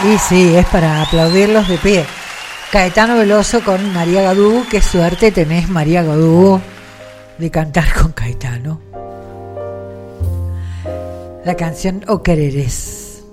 Y 0.04 0.16
sí, 0.16 0.54
es 0.54 0.66
para 0.66 1.02
aplaudirlos 1.02 1.66
de 1.66 1.76
pie. 1.78 2.06
Caetano 2.70 3.16
Veloso 3.16 3.64
con 3.64 3.94
María 3.94 4.20
Gadú, 4.20 4.62
qué 4.70 4.82
suerte 4.82 5.32
tenés 5.32 5.70
María 5.70 6.02
Gadú 6.02 6.60
de 7.38 7.50
cantar 7.50 7.86
con 7.94 8.12
Caetano. 8.12 8.78
La 11.46 11.54
canción 11.56 12.04
O 12.08 12.22
Quereres. 12.22 13.24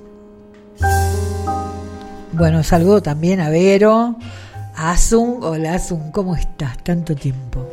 Bueno, 2.32 2.64
saludo 2.64 3.02
también 3.02 3.41
a 3.41 3.49
Vero, 3.49 4.16
a 4.74 4.91
Asun. 4.91 5.40
Hola 5.41 5.74
Asun, 5.74 6.12
¿cómo 6.14 6.38
estás? 6.38 6.82
Tanto 6.82 7.14
tiempo. 7.14 7.68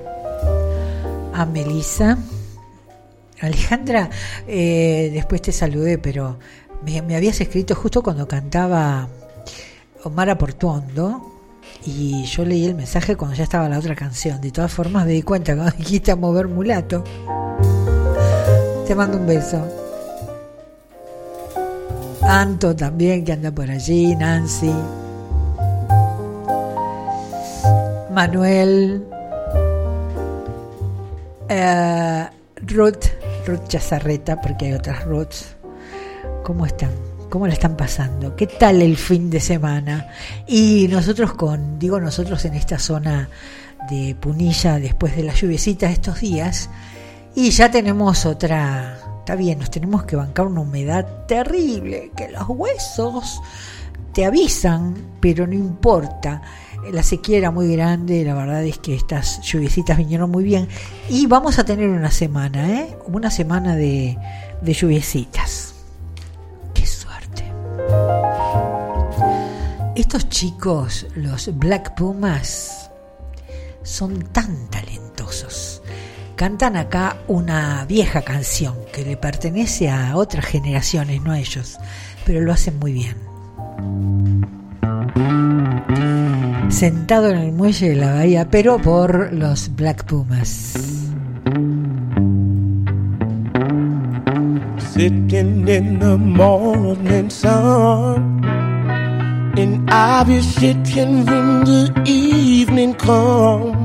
A 1.32 1.47
Melissa. 1.47 2.18
Alejandra, 3.40 4.10
eh, 4.48 5.10
después 5.14 5.40
te 5.43 5.52
saludé, 5.52 5.98
pero 5.98 6.40
me, 6.84 7.14
habías 7.14 7.40
escrito 7.40 7.76
justo 7.76 8.02
cuando 8.02 8.26
cantaba 8.26 9.06
Omar 10.02 10.36
Portuondo 10.36 11.31
y 11.84 12.24
yo 12.24 12.44
leí 12.44 12.66
el 12.66 12.74
mensaje 12.74 13.16
cuando 13.16 13.36
ya 13.36 13.44
estaba 13.44 13.68
la 13.68 13.78
otra 13.78 13.94
canción. 13.94 14.40
De 14.40 14.50
todas 14.50 14.72
formas 14.72 15.06
me 15.06 15.12
di 15.12 15.22
cuenta 15.22 15.54
cuando 15.54 15.72
dijiste 15.78 16.10
a 16.12 16.16
mover 16.16 16.48
mulato. 16.48 17.04
Te 18.86 18.94
mando 18.94 19.18
un 19.18 19.26
beso. 19.26 19.66
Anto 22.22 22.74
también 22.76 23.24
que 23.24 23.32
anda 23.32 23.50
por 23.50 23.70
allí, 23.70 24.14
Nancy. 24.14 24.72
Manuel. 28.10 29.04
eh, 31.48 32.28
Ruth, 32.66 33.06
Ruth 33.46 33.66
Chazarreta, 33.68 34.40
porque 34.40 34.66
hay 34.66 34.72
otras 34.74 35.04
Ruths. 35.04 35.56
¿Cómo 36.44 36.66
están? 36.66 37.11
¿Cómo 37.32 37.46
la 37.46 37.54
están 37.54 37.78
pasando? 37.78 38.36
¿Qué 38.36 38.46
tal 38.46 38.82
el 38.82 38.94
fin 38.98 39.30
de 39.30 39.40
semana? 39.40 40.06
Y 40.46 40.86
nosotros 40.90 41.32
con, 41.32 41.78
digo 41.78 41.98
nosotros 41.98 42.44
en 42.44 42.52
esta 42.52 42.78
zona 42.78 43.30
de 43.88 44.14
Punilla, 44.20 44.78
después 44.78 45.16
de 45.16 45.22
las 45.22 45.40
lluviecitas 45.40 45.92
estos 45.92 46.20
días, 46.20 46.68
y 47.34 47.48
ya 47.48 47.70
tenemos 47.70 48.26
otra, 48.26 48.98
está 49.20 49.34
bien, 49.34 49.60
nos 49.60 49.70
tenemos 49.70 50.04
que 50.04 50.14
bancar 50.14 50.46
una 50.46 50.60
humedad 50.60 51.24
terrible, 51.26 52.10
que 52.14 52.28
los 52.28 52.46
huesos 52.50 53.40
te 54.12 54.26
avisan, 54.26 54.94
pero 55.18 55.46
no 55.46 55.54
importa. 55.54 56.42
La 56.92 57.02
sequía 57.02 57.38
era 57.38 57.50
muy 57.50 57.74
grande, 57.74 58.24
la 58.24 58.34
verdad 58.34 58.62
es 58.62 58.76
que 58.76 58.94
estas 58.94 59.40
lluviecitas 59.40 59.96
vinieron 59.96 60.30
muy 60.30 60.44
bien. 60.44 60.68
Y 61.09 61.26
vamos 61.26 61.59
a 61.59 61.64
tener 61.64 61.88
una 61.88 62.10
semana, 62.10 62.78
¿eh? 62.78 62.94
Una 63.06 63.30
semana 63.30 63.74
de, 63.74 64.18
de. 64.60 64.74
Estos 70.02 70.28
chicos, 70.30 71.06
los 71.14 71.56
Black 71.58 71.94
Pumas, 71.94 72.90
son 73.84 74.20
tan 74.32 74.68
talentosos. 74.68 75.80
cantan 76.34 76.76
acá 76.76 77.18
una 77.28 77.84
vieja 77.84 78.22
canción 78.22 78.74
que 78.92 79.04
le 79.04 79.16
pertenece 79.16 79.90
a 79.90 80.16
otras 80.16 80.44
generaciones, 80.44 81.22
no 81.22 81.30
a 81.30 81.38
ellos, 81.38 81.78
pero 82.26 82.40
lo 82.40 82.52
hacen 82.52 82.80
muy 82.80 82.92
bien. 82.92 83.16
Sentado 86.68 87.30
en 87.30 87.38
el 87.38 87.52
muelle 87.52 87.90
de 87.90 87.94
la 87.94 88.12
bahía, 88.12 88.50
pero 88.50 88.78
por 88.80 89.32
los 89.32 89.72
Black 89.76 90.04
Pumas. 90.04 90.74
Sitting 94.92 95.68
in 95.68 96.00
the 96.00 96.16
morning 96.16 97.30
sun, 97.30 98.61
and 99.56 99.90
I'll 99.90 100.24
be 100.24 100.40
sitting 100.40 101.26
when 101.26 101.64
the 101.64 102.02
evening 102.06 102.94
comes, 102.94 103.76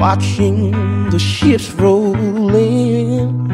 watching 0.00 0.70
the 1.10 1.18
ships 1.18 1.70
roll 1.72 2.54
in, 2.54 3.48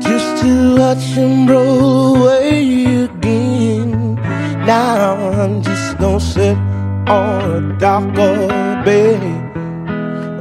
just 0.00 0.42
to 0.42 0.76
watch 0.78 1.14
them 1.14 1.46
roll 1.46 2.16
away 2.16 3.04
again. 3.04 4.14
Now 4.66 5.16
I'm 5.16 5.62
just 5.62 5.98
gonna 5.98 6.20
sit 6.20 6.56
on 7.08 7.72
a 7.72 7.78
dock 7.78 8.14
darker 8.14 8.84
bed, 8.84 9.22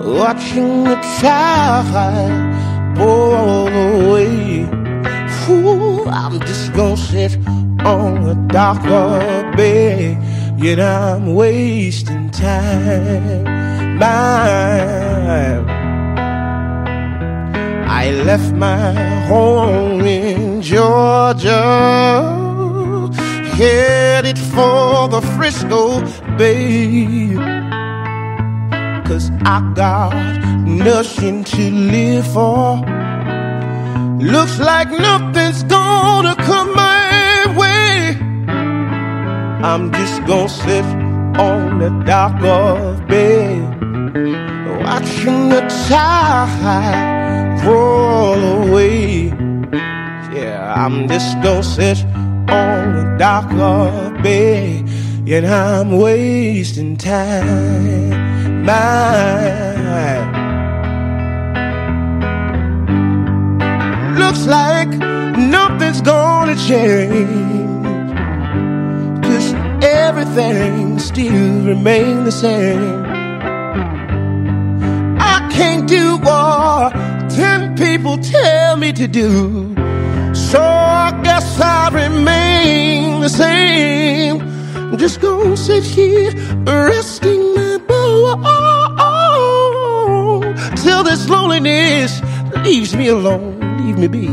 watching 0.06 0.84
the 0.84 0.96
tide 1.22 2.98
roll 2.98 3.68
away. 3.68 4.83
Fool, 5.46 6.08
I'm 6.08 6.40
just 6.40 6.72
gonna 6.72 6.96
sit 6.96 7.38
on 7.86 8.30
a 8.30 8.36
darker 8.48 9.52
bed, 9.58 10.18
yet 10.58 10.80
I'm 10.80 11.36
wasting 11.36 12.32
time. 12.32 13.46
I 17.90 18.12
left 18.24 18.54
my 18.54 18.94
home 19.28 20.02
in 20.02 20.62
Georgia, 20.62 21.52
headed 23.58 24.40
for 24.40 25.10
the 25.10 25.22
Frisco 25.36 26.00
Bay. 26.38 27.36
Cause 29.06 29.30
I 29.44 29.74
got 29.76 30.14
nothing 30.66 31.44
to 31.44 31.70
live 31.70 32.32
for. 32.32 33.03
Looks 34.24 34.58
like 34.58 34.90
nothing's 34.90 35.64
gonna 35.64 36.34
come 36.38 36.74
my 36.74 37.54
way. 37.58 38.16
I'm 39.62 39.92
just 39.92 40.26
gonna 40.26 40.48
sit 40.48 40.86
on 41.38 41.80
the 41.80 41.90
dock 42.06 42.42
of 42.42 43.06
bed, 43.06 43.62
watching 44.82 45.50
the 45.50 45.62
tide 45.90 47.66
roll 47.66 48.40
away. 48.64 49.26
Yeah, 50.34 50.74
I'm 50.74 51.10
just 51.10 51.42
gonna 51.42 51.62
sit 51.62 52.06
on 52.48 52.94
the 52.96 53.16
dock 53.20 53.52
of 53.52 54.24
bed, 54.24 54.88
and 55.28 55.46
I'm 55.46 55.98
wasting 55.98 56.96
time. 56.96 58.64
My 58.64 59.74
looks 64.16 64.46
like 64.48 64.90
nothing's 65.38 66.02
gonna 66.02 66.56
change. 66.56 67.72
Cause 69.24 69.54
everything 69.84 71.00
still 71.00 71.66
remains 71.66 72.26
the 72.26 72.32
same. 72.32 73.06
I 75.20 75.50
can't 75.52 75.88
do 75.88 76.18
what 76.18 76.94
ten 77.30 77.76
people 77.76 78.18
tell 78.18 78.78
me 78.78 78.92
to 78.94 79.08
do. 79.08 79.74
So 80.34 80.62
I 80.62 81.20
guess 81.24 81.60
I 81.60 81.90
remain 81.90 83.22
the 83.22 83.30
same. 83.30 84.42
I'm 84.76 84.98
just 84.98 85.22
gonna 85.22 85.58
sit 85.58 85.84
here 85.84 86.32
resting 86.66 87.56
my 87.56 87.78
bow 87.88 88.04
till 90.76 91.04
this 91.04 91.28
loneliness 91.30 92.22
leaves 92.64 92.96
me 92.96 93.08
alone, 93.08 93.60
leave 93.84 93.98
me 93.98 94.08
be. 94.08 94.28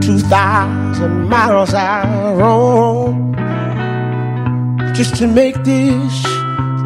Two 0.00 0.18
thousand 0.18 1.28
miles 1.28 1.72
I 1.72 2.34
roam 2.34 3.34
just 4.94 5.16
to 5.16 5.26
make 5.26 5.56
this 5.64 6.22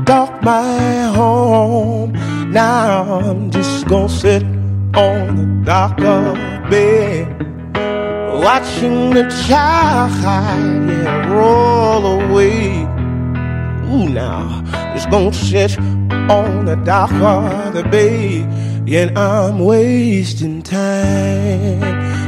dark 0.05 0.43
my 0.43 1.03
home. 1.15 2.12
Now 2.53 3.19
I'm 3.19 3.51
just 3.51 3.89
gonna 3.89 4.09
sit 4.09 4.43
on 4.95 5.36
the 5.36 5.65
dock 5.65 6.01
of 6.01 6.36
the 6.36 6.66
bed, 6.70 7.27
watching 8.43 9.11
the 9.11 9.24
tide 9.49 10.89
yeah, 10.89 11.32
roll 11.32 12.07
away. 12.07 12.85
Ooh, 13.91 14.09
now 14.09 14.62
just 14.95 15.11
gonna 15.11 15.32
sit 15.32 15.78
on 16.31 16.66
the 16.66 16.77
dock 16.77 17.12
of 17.12 17.74
the 17.74 17.82
bay, 17.82 18.47
yet 18.86 19.16
I'm 19.16 19.59
wasting 19.61 20.62
time. 20.62 21.81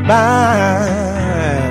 My 0.07 1.66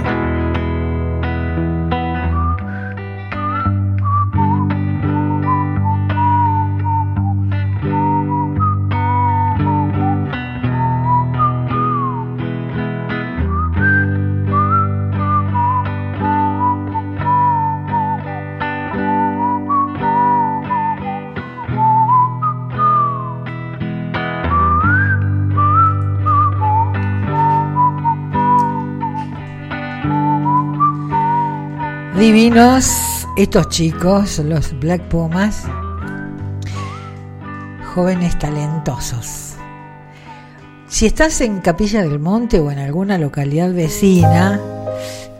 Divinos 32.26 32.89
estos 33.38 33.69
chicos, 33.69 34.39
los 34.39 34.80
Black 34.80 35.10
Pumas, 35.10 35.61
jóvenes 37.93 38.39
talentosos. 38.39 39.53
Si 40.88 41.06
estás 41.06 41.39
en 41.41 41.60
Capilla 41.60 42.02
del 42.02 42.18
Monte 42.18 42.60
o 42.60 42.72
en 42.72 42.80
alguna 42.80 43.19
localidad 43.19 43.72
vecina 43.72 44.60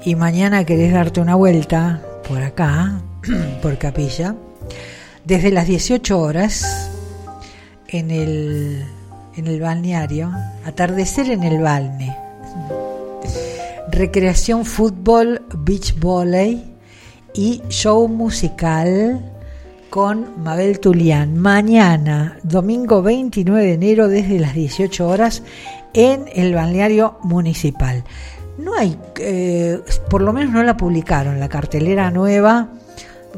y 0.06 0.14
mañana 0.14 0.64
querés 0.64 0.94
darte 0.94 1.22
una 1.22 1.34
vuelta 1.34 2.04
por 2.28 2.44
acá, 2.44 3.02
por 3.64 3.80
Capilla, 3.80 4.36
desde 5.24 5.50
las 5.50 5.66
18 5.66 6.20
horas 6.20 6.92
en 7.88 8.12
el, 8.12 8.86
en 9.36 9.48
el 9.48 9.60
balneario, 9.60 10.32
atardecer 10.64 11.32
en 11.32 11.42
el 11.42 11.64
balne, 11.64 12.16
recreación 13.90 14.66
fútbol, 14.66 15.42
beach 15.52 16.00
volley 16.00 16.75
y 17.36 17.62
show 17.70 18.08
musical 18.08 19.22
con 19.90 20.44
Mabel 20.44 20.80
Tulián. 20.80 21.38
Mañana, 21.38 22.38
domingo 22.44 23.02
29 23.02 23.64
de 23.64 23.74
enero, 23.74 24.08
desde 24.08 24.40
las 24.40 24.54
18 24.54 25.08
horas, 25.08 25.44
en 25.94 26.26
el 26.34 26.54
balneario 26.54 27.18
municipal. 27.24 28.04
No 28.58 28.74
hay, 28.76 28.98
eh, 29.20 29.80
por 30.10 30.22
lo 30.22 30.34
menos 30.34 30.54
no 30.54 30.64
la 30.64 30.78
publicaron, 30.78 31.40
la 31.40 31.50
cartelera 31.50 32.10
nueva 32.10 32.70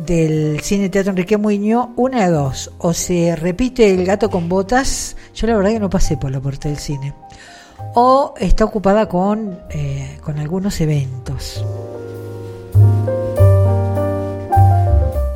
del 0.06 0.60
Cine 0.62 0.90
Teatro 0.90 1.12
Enrique 1.12 1.38
Muñoz, 1.38 1.90
una 1.96 2.26
de 2.26 2.32
dos, 2.32 2.72
o 2.78 2.94
se 2.94 3.36
repite 3.36 3.94
El 3.94 4.06
gato 4.06 4.30
con 4.30 4.48
botas, 4.48 5.16
yo 5.34 5.48
la 5.48 5.56
verdad 5.56 5.72
que 5.72 5.80
no 5.80 5.90
pasé 5.90 6.18
por 6.18 6.32
la 6.32 6.40
puerta 6.40 6.70
del 6.70 6.78
cine, 6.78 7.16
o 7.96 8.36
está 8.40 8.66
ocupada 8.66 9.10
con, 9.10 9.60
eh, 9.72 10.20
con 10.22 10.38
algunos 10.38 10.80
eventos. 10.82 11.64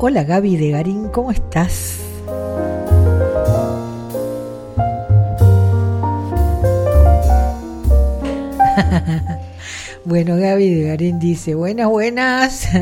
Hola 0.04 0.24
Gaby 0.24 0.56
de 0.56 0.72
Garín, 0.72 1.10
¿cómo 1.10 1.30
estás? 1.30 1.94
bueno, 10.04 10.36
Gaby 10.36 10.74
de 10.74 10.88
Garín 10.88 11.20
dice, 11.20 11.54
buenas, 11.54 11.88
buenas. 11.88 12.68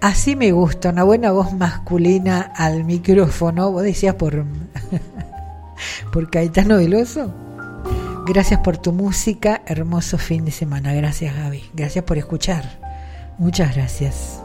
Así 0.00 0.34
me 0.34 0.50
gusta, 0.50 0.90
una 0.90 1.04
buena 1.04 1.30
voz 1.30 1.52
masculina 1.52 2.52
al 2.56 2.82
micrófono. 2.82 3.70
Vos 3.70 3.84
decías 3.84 4.16
por, 4.16 4.44
por 6.12 6.28
Caetano 6.28 6.78
Veloso. 6.78 7.32
Gracias 8.26 8.58
por 8.58 8.78
tu 8.78 8.92
música, 8.92 9.62
hermoso 9.66 10.18
fin 10.18 10.44
de 10.44 10.50
semana. 10.50 10.92
Gracias 10.92 11.36
Gaby, 11.36 11.70
gracias 11.72 12.04
por 12.04 12.18
escuchar. 12.18 12.90
Muchas 13.40 13.74
gracias. 13.74 14.39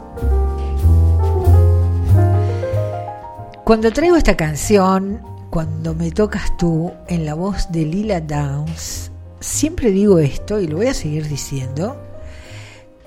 Cuando 3.66 3.90
traigo 3.90 4.14
esta 4.14 4.36
canción, 4.36 5.20
cuando 5.50 5.92
me 5.92 6.12
tocas 6.12 6.56
tú 6.56 6.92
en 7.08 7.26
la 7.26 7.34
voz 7.34 7.72
de 7.72 7.84
Lila 7.84 8.20
Downs, 8.20 9.10
siempre 9.40 9.90
digo 9.90 10.20
esto 10.20 10.60
y 10.60 10.68
lo 10.68 10.76
voy 10.76 10.86
a 10.86 10.94
seguir 10.94 11.26
diciendo, 11.26 12.00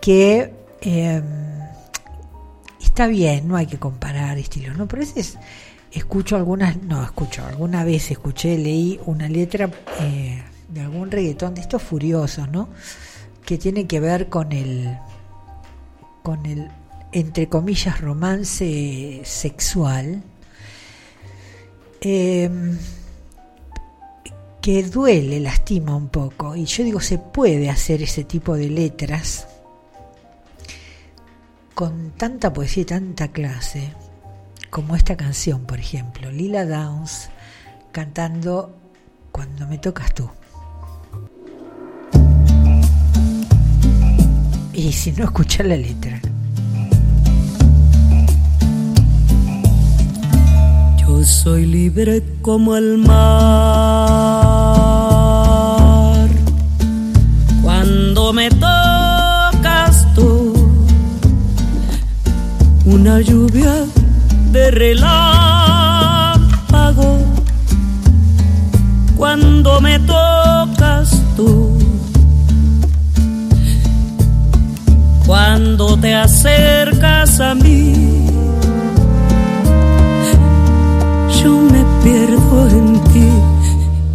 que 0.01 0.53
eh, 0.81 1.21
está 2.81 3.07
bien, 3.07 3.47
no 3.47 3.55
hay 3.55 3.67
que 3.67 3.79
comparar 3.79 4.37
estilos, 4.37 4.77
¿no? 4.77 4.85
Pero 4.85 5.01
a 5.01 5.05
veces 5.05 5.37
escucho 5.93 6.35
algunas, 6.35 6.75
no, 6.83 7.01
escucho, 7.05 7.41
alguna 7.45 7.85
vez 7.85 8.11
escuché, 8.11 8.57
leí 8.57 8.99
una 9.05 9.29
letra 9.29 9.71
eh, 10.01 10.43
de 10.67 10.81
algún 10.81 11.09
reggaetón 11.09 11.55
de 11.55 11.61
estos 11.61 11.81
furiosos, 11.81 12.49
¿no? 12.49 12.67
Que 13.45 13.57
tiene 13.57 13.87
que 13.87 14.01
ver 14.01 14.27
con 14.27 14.51
el, 14.51 14.97
con 16.21 16.45
el, 16.45 16.67
entre 17.13 17.47
comillas, 17.47 18.01
romance 18.01 19.21
sexual. 19.23 20.21
Eh, 22.01 22.49
que 24.61 24.83
duele, 24.83 25.39
lastima 25.39 25.95
un 25.95 26.09
poco. 26.09 26.55
Y 26.55 26.65
yo 26.65 26.83
digo, 26.83 26.99
se 26.99 27.17
puede 27.17 27.69
hacer 27.69 28.01
ese 28.01 28.23
tipo 28.23 28.55
de 28.55 28.69
letras 28.69 29.47
con 31.73 32.11
tanta 32.11 32.51
poesía 32.51 32.83
y 32.83 32.85
tanta 32.85 33.29
clase, 33.29 33.93
como 34.69 34.97
esta 34.97 35.15
canción, 35.15 35.65
por 35.65 35.79
ejemplo, 35.79 36.29
Lila 36.29 36.65
Downs 36.65 37.29
cantando 37.91 38.75
Cuando 39.31 39.65
me 39.67 39.77
tocas 39.77 40.13
tú. 40.13 40.29
Y 44.73 44.91
si 44.91 45.11
no, 45.13 45.23
escuchar 45.23 45.67
la 45.67 45.77
letra. 45.77 46.19
Yo 51.09 51.23
soy 51.25 51.65
libre 51.65 52.23
como 52.43 52.75
el 52.77 52.99
mar. 52.99 53.17
Cuando 57.63 58.31
me 58.31 58.51
tocas 58.51 60.05
tú, 60.13 60.53
una 62.85 63.21
lluvia 63.21 63.85
de 64.51 64.69
relámpago. 64.69 65.57
Cuando 69.17 69.81
me 69.81 69.97
tocas 70.01 71.23
tú, 71.35 71.75
cuando 75.25 75.97
te 75.97 76.13
acercas 76.13 77.39
a 77.39 77.55
mí 77.55 78.18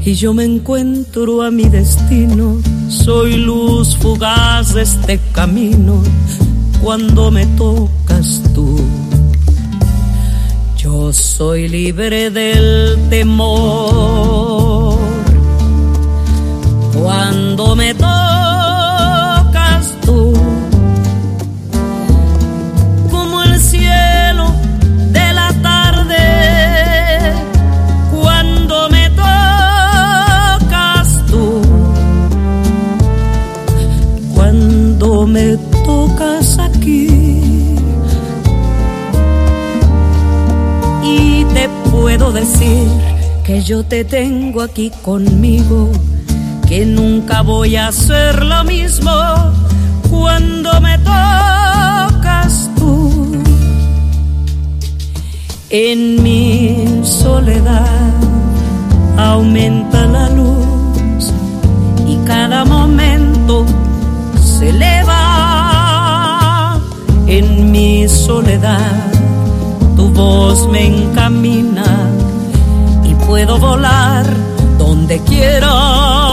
y 0.06 0.14
yo 0.14 0.34
me 0.34 0.44
encuentro 0.44 1.42
a 1.42 1.50
mi 1.50 1.64
destino. 1.68 2.60
Soy 2.88 3.36
luz 3.36 3.96
fugaz 3.96 4.74
de 4.74 4.82
este 4.82 5.18
camino 5.32 6.02
cuando 6.82 7.30
me 7.30 7.46
tocas 7.46 8.42
tú. 8.54 8.78
Yo 10.76 11.12
soy 11.12 11.68
libre 11.68 12.30
del 12.30 12.98
temor 13.08 14.98
cuando 16.94 17.74
me 17.74 17.94
tocas 17.94 18.23
yo 43.64 43.82
te 43.82 44.04
tengo 44.04 44.60
aquí 44.60 44.92
conmigo 45.02 45.90
que 46.68 46.84
nunca 46.84 47.40
voy 47.40 47.76
a 47.76 47.88
hacer 47.88 48.44
lo 48.44 48.62
mismo 48.64 49.10
cuando 50.10 50.82
me 50.82 50.98
tocas 50.98 52.68
tú 52.76 53.42
en 55.70 56.22
mi 56.22 57.00
soledad 57.04 58.12
aumenta 59.16 60.04
la 60.08 60.28
luz 60.28 61.32
y 62.06 62.16
cada 62.26 62.66
momento 62.66 63.64
se 64.42 64.68
eleva 64.68 65.14
en 67.26 67.72
mi 67.72 68.06
soledad. 68.08 69.10
Tu 69.96 70.10
voz 70.10 70.68
me 70.68 70.86
encamina 70.86 72.03
puedo 73.34 73.58
volar 73.58 74.24
donde 74.78 75.18
quiera. 75.24 76.23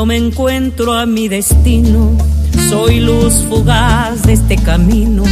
Yo 0.00 0.06
me 0.06 0.16
encuentro 0.16 0.94
a 0.94 1.04
mi 1.04 1.28
destino. 1.28 2.16
Soy 2.70 3.00
luz 3.00 3.44
fugaz 3.50 4.22
de 4.22 4.32
este 4.32 4.56
camino 4.56 5.24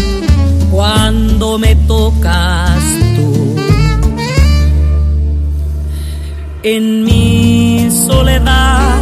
cuando 0.70 1.58
me 1.58 1.74
tocas 1.74 2.78
tú. 3.16 3.56
En 6.62 7.02
mi 7.02 7.88
soledad 7.90 8.98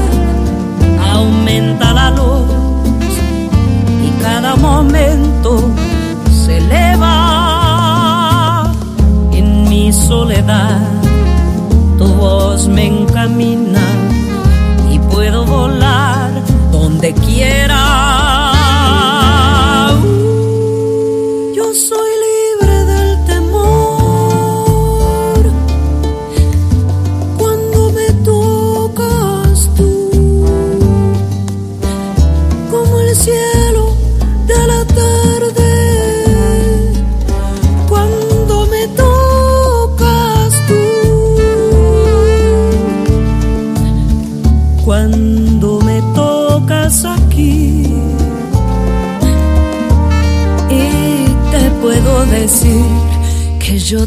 aumenta 1.12 1.92
la 1.92 2.10
luz 2.12 2.46
y 4.06 4.10
cada 4.22 4.54
momento 4.54 5.68
se 6.44 6.58
eleva 6.58 7.12
en 9.32 9.68
mi 9.68 9.92
soledad. 9.92 10.85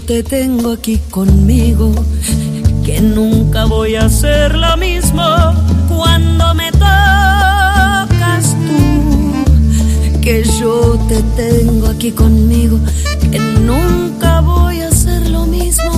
Te 0.09 0.23
tengo 0.23 0.71
aquí 0.71 0.97
conmigo 1.11 1.93
que 2.83 2.99
nunca 2.99 3.65
voy 3.65 3.93
a 3.93 4.05
hacer 4.05 4.57
lo 4.57 4.75
mismo. 4.75 5.21
Cuando 5.87 6.55
me 6.55 6.71
tocas 6.71 8.55
tú 8.65 10.19
que 10.19 10.43
yo 10.59 10.97
te 11.07 11.21
tengo 11.37 11.85
aquí 11.89 12.11
conmigo 12.11 12.79
que 13.31 13.37
nunca 13.37 14.41
voy 14.41 14.81
a 14.81 14.87
hacer 14.87 15.29
lo 15.29 15.45
mismo. 15.45 15.91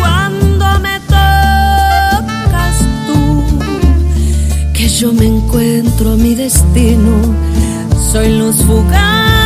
Cuando 0.00 0.80
me 0.80 0.98
tocas 1.06 2.76
tú 3.06 3.44
que 4.72 4.88
yo 4.88 5.12
me 5.12 5.26
encuentro 5.26 6.14
a 6.14 6.16
mi 6.16 6.34
destino 6.34 7.12
soy 8.10 8.36
luz 8.36 8.56
fugaz 8.66 9.43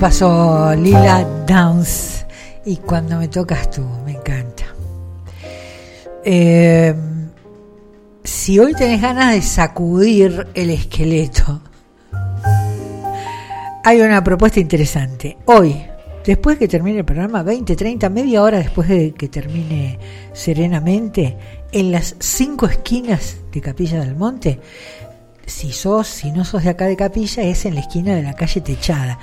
Pasó 0.00 0.74
Lila 0.74 1.26
Downs 1.46 2.26
y 2.66 2.76
cuando 2.76 3.18
me 3.18 3.28
tocas 3.28 3.70
tú, 3.70 3.82
me 4.04 4.12
encanta. 4.12 4.64
Eh, 6.22 6.94
si 8.22 8.58
hoy 8.58 8.74
tenés 8.74 9.00
ganas 9.00 9.32
de 9.32 9.40
sacudir 9.40 10.48
el 10.52 10.70
esqueleto, 10.70 11.62
hay 13.84 14.00
una 14.02 14.22
propuesta 14.22 14.60
interesante. 14.60 15.38
Hoy, 15.46 15.82
después 16.26 16.58
que 16.58 16.68
termine 16.68 16.98
el 16.98 17.04
programa, 17.04 17.42
20, 17.42 17.74
30, 17.74 18.10
media 18.10 18.42
hora 18.42 18.58
después 18.58 18.88
de 18.88 19.12
que 19.12 19.28
termine 19.28 19.98
serenamente, 20.34 21.38
en 21.72 21.90
las 21.90 22.16
cinco 22.18 22.66
esquinas 22.66 23.38
de 23.50 23.60
Capilla 23.62 24.00
del 24.00 24.14
Monte, 24.14 24.60
si 25.46 25.72
sos, 25.72 26.06
si 26.06 26.32
no 26.32 26.44
sos 26.44 26.64
de 26.64 26.70
acá 26.70 26.84
de 26.84 26.96
Capilla, 26.96 27.44
es 27.44 27.64
en 27.64 27.76
la 27.76 27.80
esquina 27.80 28.14
de 28.14 28.22
la 28.22 28.34
calle 28.34 28.60
Techada. 28.60 29.18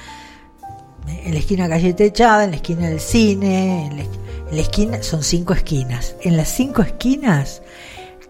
En 1.08 1.34
la 1.34 1.40
esquina 1.40 1.68
calle 1.68 1.94
Techada, 1.94 2.44
en 2.46 2.52
la 2.52 2.56
esquina 2.58 2.90
del 2.90 3.00
cine, 3.00 3.88
en 3.88 3.98
la, 3.98 4.62
esquina, 4.62 5.02
son 5.04 5.24
cinco 5.24 5.54
esquinas. 5.54 6.16
En 6.22 6.38
las 6.38 6.50
cinco 6.50 6.82
esquinas 6.82 7.62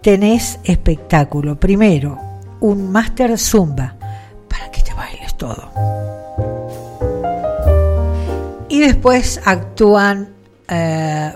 tenés 0.00 0.58
espectáculo. 0.64 1.58
Primero, 1.58 2.18
un 2.60 2.90
máster 2.90 3.38
zumba 3.38 3.96
para 4.48 4.70
que 4.70 4.82
te 4.82 4.94
bailes 4.94 5.36
todo. 5.36 5.70
Y 8.68 8.80
después 8.80 9.40
actúan 9.44 10.34
eh, 10.68 11.32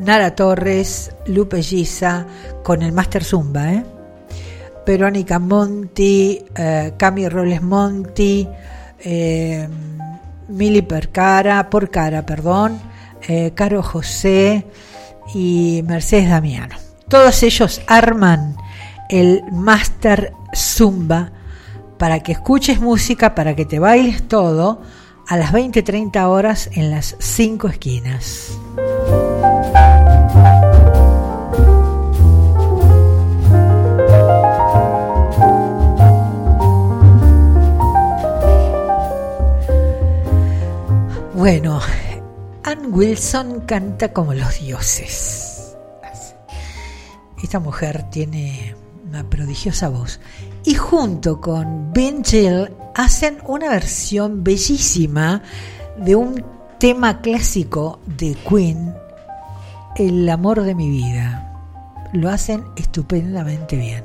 Nara 0.00 0.34
Torres, 0.34 1.14
Lupe 1.26 1.62
Giza 1.62 2.26
con 2.64 2.82
el 2.82 2.92
máster 2.92 3.22
zumba, 3.22 3.72
¿eh? 3.72 3.84
Verónica 4.84 5.38
Monti, 5.38 6.44
eh, 6.56 6.94
Cami 6.96 7.28
Roles 7.28 7.62
Monti, 7.62 8.48
eh, 8.98 9.68
Mili 10.48 10.82
Percara, 10.82 11.70
por 11.70 11.90
cara, 11.90 12.24
perdón, 12.26 12.80
eh, 13.28 13.52
Caro 13.54 13.82
José 13.82 14.66
y 15.34 15.82
Mercedes 15.86 16.28
Damiano. 16.28 16.76
Todos 17.08 17.42
ellos 17.42 17.80
arman 17.86 18.56
el 19.08 19.42
Master 19.52 20.32
Zumba 20.54 21.32
para 21.98 22.20
que 22.20 22.32
escuches 22.32 22.80
música, 22.80 23.34
para 23.34 23.54
que 23.54 23.64
te 23.64 23.78
bailes 23.78 24.26
todo 24.26 24.82
a 25.28 25.36
las 25.36 25.52
20-30 25.52 26.26
horas 26.26 26.68
en 26.72 26.90
las 26.90 27.16
cinco 27.20 27.68
esquinas. 27.68 28.58
Bueno, 41.42 41.80
Ann 42.62 42.94
Wilson 42.94 43.62
canta 43.62 44.12
como 44.12 44.32
los 44.32 44.60
dioses. 44.60 45.74
Esta 47.42 47.58
mujer 47.58 48.08
tiene 48.10 48.76
una 49.08 49.28
prodigiosa 49.28 49.88
voz. 49.88 50.20
Y 50.64 50.74
junto 50.74 51.40
con 51.40 51.92
Ben 51.92 52.24
Gill 52.24 52.70
hacen 52.94 53.38
una 53.44 53.70
versión 53.70 54.44
bellísima 54.44 55.42
de 55.96 56.14
un 56.14 56.44
tema 56.78 57.20
clásico 57.20 57.98
de 58.06 58.36
Queen, 58.48 58.94
El 59.96 60.28
amor 60.28 60.62
de 60.62 60.76
mi 60.76 60.90
vida. 60.90 61.60
Lo 62.12 62.30
hacen 62.30 62.62
estupendamente 62.76 63.74
bien. 63.74 64.04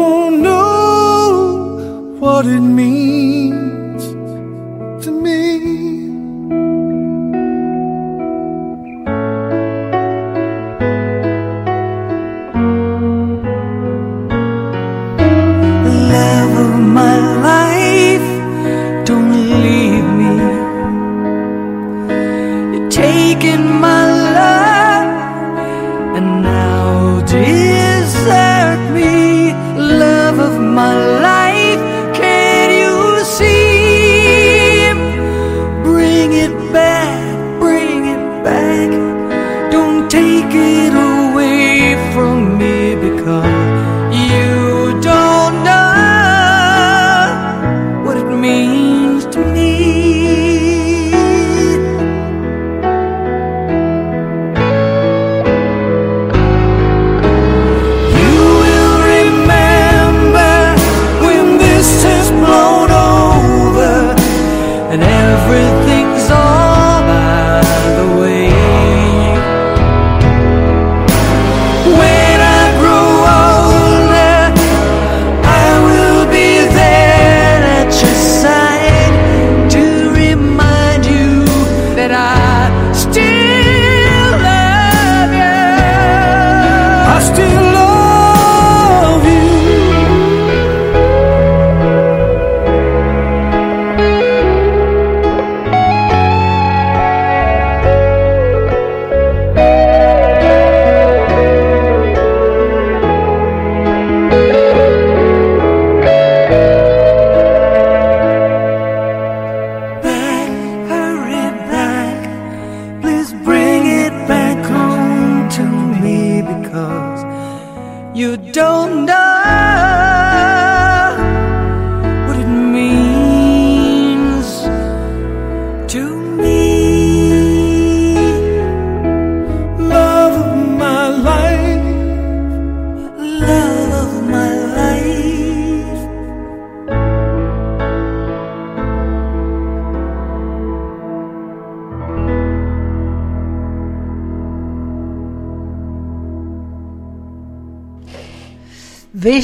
know 2.43 3.51
what 3.51 3.60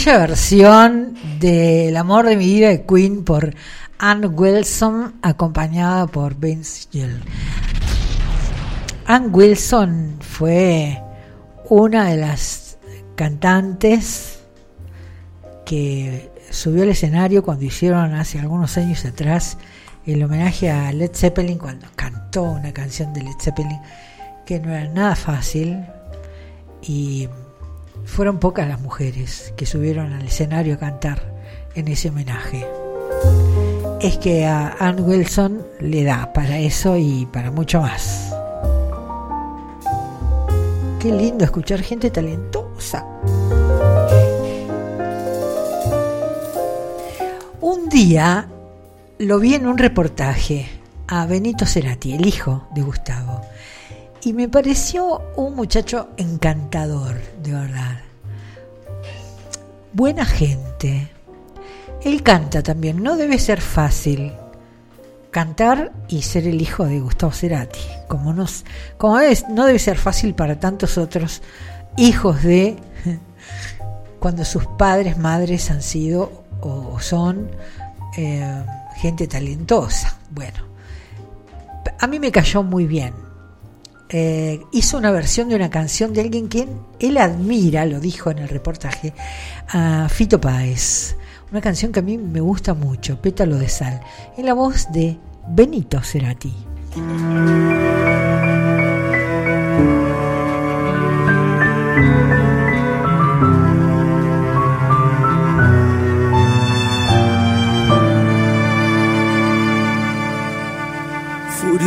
Bella 0.07 0.19
versión 0.19 1.17
de 1.37 1.89
El 1.89 1.97
amor 1.97 2.27
de 2.27 2.37
mi 2.37 2.45
vida 2.45 2.69
de 2.69 2.85
Queen 2.85 3.25
por 3.25 3.53
Ann 3.99 4.33
Wilson, 4.39 5.15
acompañada 5.21 6.07
por 6.07 6.35
Vince 6.35 6.87
Gill. 6.89 7.21
Ann 9.05 9.31
Wilson 9.33 10.15
fue 10.21 10.97
una 11.67 12.05
de 12.05 12.15
las 12.15 12.77
cantantes 13.15 14.39
que 15.65 16.31
subió 16.51 16.83
al 16.83 16.89
escenario 16.89 17.43
cuando 17.43 17.65
hicieron 17.65 18.13
hace 18.13 18.39
algunos 18.39 18.77
años 18.77 19.03
atrás 19.03 19.57
el 20.05 20.23
homenaje 20.23 20.71
a 20.71 20.89
Led 20.93 21.11
Zeppelin, 21.13 21.57
cuando 21.57 21.85
cantó 21.97 22.43
una 22.43 22.71
canción 22.71 23.13
de 23.13 23.23
Led 23.23 23.35
Zeppelin 23.41 23.81
que 24.45 24.57
no 24.61 24.73
era 24.73 24.87
nada 24.87 25.17
fácil 25.17 25.83
y 26.81 27.27
fueron 28.05 28.39
pocas 28.39 28.67
las 28.67 28.81
mujeres 28.81 29.53
que 29.55 29.65
subieron 29.65 30.13
al 30.13 30.25
escenario 30.25 30.75
a 30.75 30.77
cantar 30.77 31.33
en 31.75 31.87
ese 31.87 32.09
homenaje. 32.09 32.65
Es 34.01 34.17
que 34.17 34.45
a 34.45 34.75
Ann 34.79 34.99
Wilson 35.01 35.65
le 35.79 36.03
da 36.03 36.33
para 36.33 36.59
eso 36.59 36.97
y 36.97 37.27
para 37.31 37.51
mucho 37.51 37.81
más. 37.81 38.33
Qué 40.99 41.11
lindo 41.11 41.45
escuchar 41.45 41.81
gente 41.81 42.09
talentosa. 42.09 43.05
Un 47.61 47.89
día 47.89 48.47
lo 49.19 49.39
vi 49.39 49.55
en 49.55 49.67
un 49.67 49.77
reportaje 49.77 50.67
a 51.07 51.25
Benito 51.25 51.65
Cerati, 51.65 52.13
el 52.13 52.25
hijo 52.25 52.67
de 52.73 52.81
Gustavo, 52.81 53.41
y 54.21 54.33
me 54.33 54.49
pareció 54.49 55.21
un 55.35 55.55
muchacho 55.55 56.09
encantador, 56.17 57.15
de 57.43 57.51
verdad. 57.51 58.01
Buena 59.93 60.25
gente. 60.25 61.11
Él 62.03 62.23
canta 62.23 62.61
también, 62.61 63.01
no 63.01 63.17
debe 63.17 63.39
ser 63.39 63.61
fácil 63.61 64.33
cantar 65.31 65.91
y 66.07 66.21
ser 66.21 66.47
el 66.47 66.61
hijo 66.61 66.85
de 66.85 66.99
Gustavo 66.99 67.31
Cerati, 67.31 67.79
como, 68.07 68.33
nos, 68.33 68.63
como 68.97 69.19
es, 69.19 69.47
no 69.49 69.65
debe 69.65 69.79
ser 69.79 69.97
fácil 69.97 70.33
para 70.33 70.59
tantos 70.59 70.97
otros 70.97 71.41
hijos 71.97 72.43
de 72.43 72.77
cuando 74.19 74.45
sus 74.45 74.65
padres, 74.65 75.17
madres 75.17 75.69
han 75.69 75.81
sido 75.81 76.43
o 76.61 76.99
son 76.99 77.51
eh, 78.17 78.63
gente 78.97 79.27
talentosa. 79.27 80.17
Bueno, 80.31 80.59
a 81.99 82.07
mí 82.07 82.19
me 82.19 82.31
cayó 82.31 82.63
muy 82.63 82.85
bien. 82.85 83.26
Eh, 84.09 84.61
hizo 84.71 84.97
una 84.97 85.11
versión 85.11 85.49
de 85.49 85.55
una 85.55 85.69
canción 85.69 86.13
de 86.13 86.21
alguien 86.21 86.47
quien 86.47 86.79
él 86.99 87.17
admira, 87.17 87.85
lo 87.85 87.99
dijo 87.99 88.31
en 88.31 88.39
el 88.39 88.49
reportaje, 88.49 89.13
a 89.67 90.07
Fito 90.09 90.39
Páez. 90.39 91.15
Una 91.51 91.61
canción 91.61 91.91
que 91.91 91.99
a 91.99 92.03
mí 92.03 92.17
me 92.17 92.39
gusta 92.39 92.73
mucho, 92.73 93.21
Pétalo 93.21 93.57
de 93.57 93.69
Sal, 93.69 94.01
en 94.37 94.45
la 94.45 94.53
voz 94.53 94.91
de 94.91 95.17
Benito 95.49 96.01
Cerati. 96.01 96.53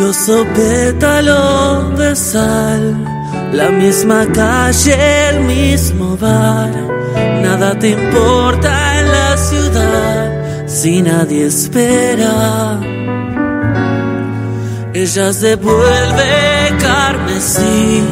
Furioso 0.00 0.46
pétalo 0.54 1.90
de 1.90 2.16
sal, 2.16 3.04
la 3.52 3.68
misma 3.68 4.26
calle, 4.32 5.28
el 5.28 5.40
mismo 5.40 6.16
bar. 6.16 6.70
Nada 7.42 7.78
te 7.78 7.90
importa 7.90 8.98
en 8.98 9.12
la 9.12 9.36
ciudad 9.36 10.66
si 10.66 11.02
nadie 11.02 11.48
espera. 11.48 12.80
Ella 14.94 15.32
se 15.34 15.56
vuelve 15.56 16.78
carmesí, 16.80 18.02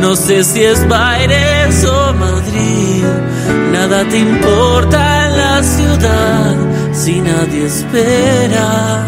no 0.00 0.16
sé 0.16 0.42
si 0.44 0.62
es 0.62 0.88
Baires 0.88 1.84
o 1.84 2.14
Madrid. 2.14 3.04
Nada 3.70 4.02
te 4.08 4.18
importa 4.18 5.26
en 5.26 5.36
la 5.36 5.62
ciudad 5.62 6.54
si 6.94 7.20
nadie 7.20 7.66
espera. 7.66 9.04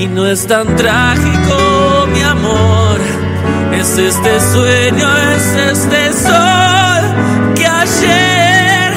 Y 0.00 0.06
no 0.06 0.26
es 0.26 0.46
tan 0.46 0.76
trágico, 0.76 2.06
mi 2.10 2.22
amor. 2.22 2.98
Es 3.74 3.98
este 3.98 4.40
sueño, 4.40 5.16
es 5.36 5.54
este 5.72 6.12
sol 6.14 7.02
que 7.54 7.66
ayer 7.66 8.94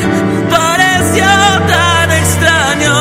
pareció 0.49 1.25
tan 1.73 2.09
extraño. 2.21 2.95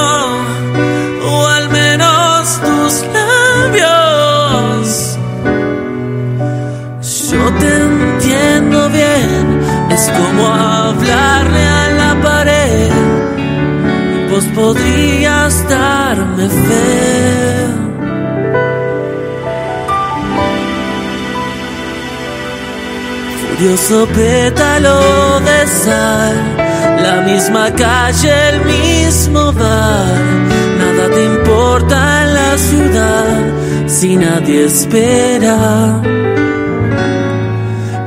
O 1.31 1.47
al 1.47 1.69
menos 1.71 2.61
tus 2.67 3.05
labios. 3.19 4.89
Yo 7.31 7.43
te 7.61 7.71
entiendo 7.83 8.79
bien. 8.91 9.61
Es 9.91 10.11
como 10.19 10.43
hablarle 10.49 11.65
a 11.69 11.89
la 12.01 12.13
pared. 12.21 12.91
Vos 14.29 14.45
podrías 14.57 15.12
Furioso 23.63 24.09
pétalo 24.09 25.39
de 25.39 25.67
sal, 25.69 26.35
la 27.01 27.21
misma 27.21 27.71
calle, 27.71 28.49
el 28.49 28.65
mismo 28.65 29.53
bar. 29.53 30.17
Nada 30.81 31.09
te 31.15 31.25
importa 31.25 32.25
en 32.25 32.35
la 32.35 32.59
ciudad 32.59 33.87
si 33.87 34.17
nadie 34.17 34.65
espera. 34.65 36.03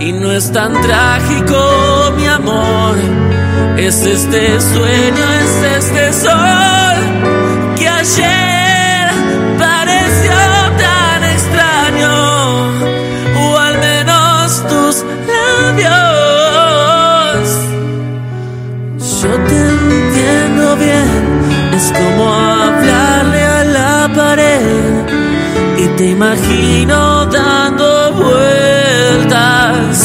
Y 0.02 0.11
no 0.11 0.34
es 0.34 0.52
tan 0.52 0.73
trágico, 0.82 2.11
mi 2.18 2.27
amor. 2.27 2.98
Es 3.77 4.06
este 4.06 4.60
sueño, 4.60 5.26
es 5.41 5.77
este 5.77 6.11
sol 6.11 6.98
que 7.77 7.88
ayer 7.88 8.45
Es 21.76 21.92
como 21.92 22.34
hablarle 22.34 23.44
a 23.44 23.64
la 23.66 24.14
pared. 24.16 25.06
Y 25.78 25.88
te 25.98 26.12
imagino 26.12 27.26
dando 27.26 28.14
vueltas 28.14 29.96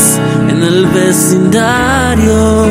en 0.49 0.63
el 0.65 0.87
vecindario. 0.87 2.67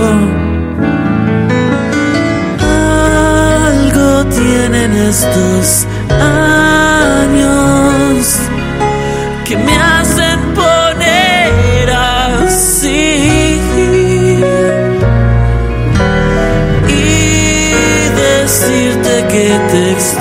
Algo 3.70 4.26
tienen 4.26 4.92
estos 4.92 5.88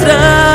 te 0.04 0.47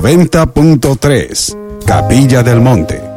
.3 0.00 1.84
Capilla 1.84 2.42
del 2.42 2.60
Monte. 2.60 3.12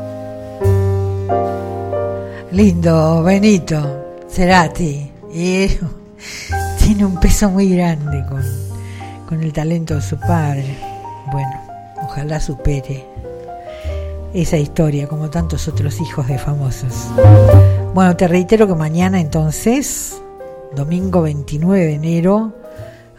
lindo 2.56 3.22
Benito 3.22 4.24
Cerati. 4.30 5.12
Y 5.34 5.68
tiene 6.80 7.06
un 7.06 7.20
peso 7.20 7.50
muy 7.50 7.76
grande 7.76 8.26
con, 8.30 8.42
con 9.28 9.44
el 9.44 9.52
talento 9.52 9.96
de 9.96 10.02
su 10.02 10.18
padre. 10.18 10.78
Bueno, 11.32 11.62
ojalá 12.04 12.40
supere 12.40 13.06
esa 14.34 14.58
historia 14.58 15.08
como 15.08 15.30
tantos 15.30 15.68
otros 15.68 16.00
hijos 16.00 16.28
de 16.28 16.38
famosos. 16.38 17.08
Bueno, 17.94 18.16
te 18.16 18.28
reitero 18.28 18.68
que 18.68 18.76
mañana 18.76 19.20
entonces, 19.20 20.22
domingo 20.76 21.22
29 21.22 21.86
de 21.86 21.94
enero, 21.94 22.54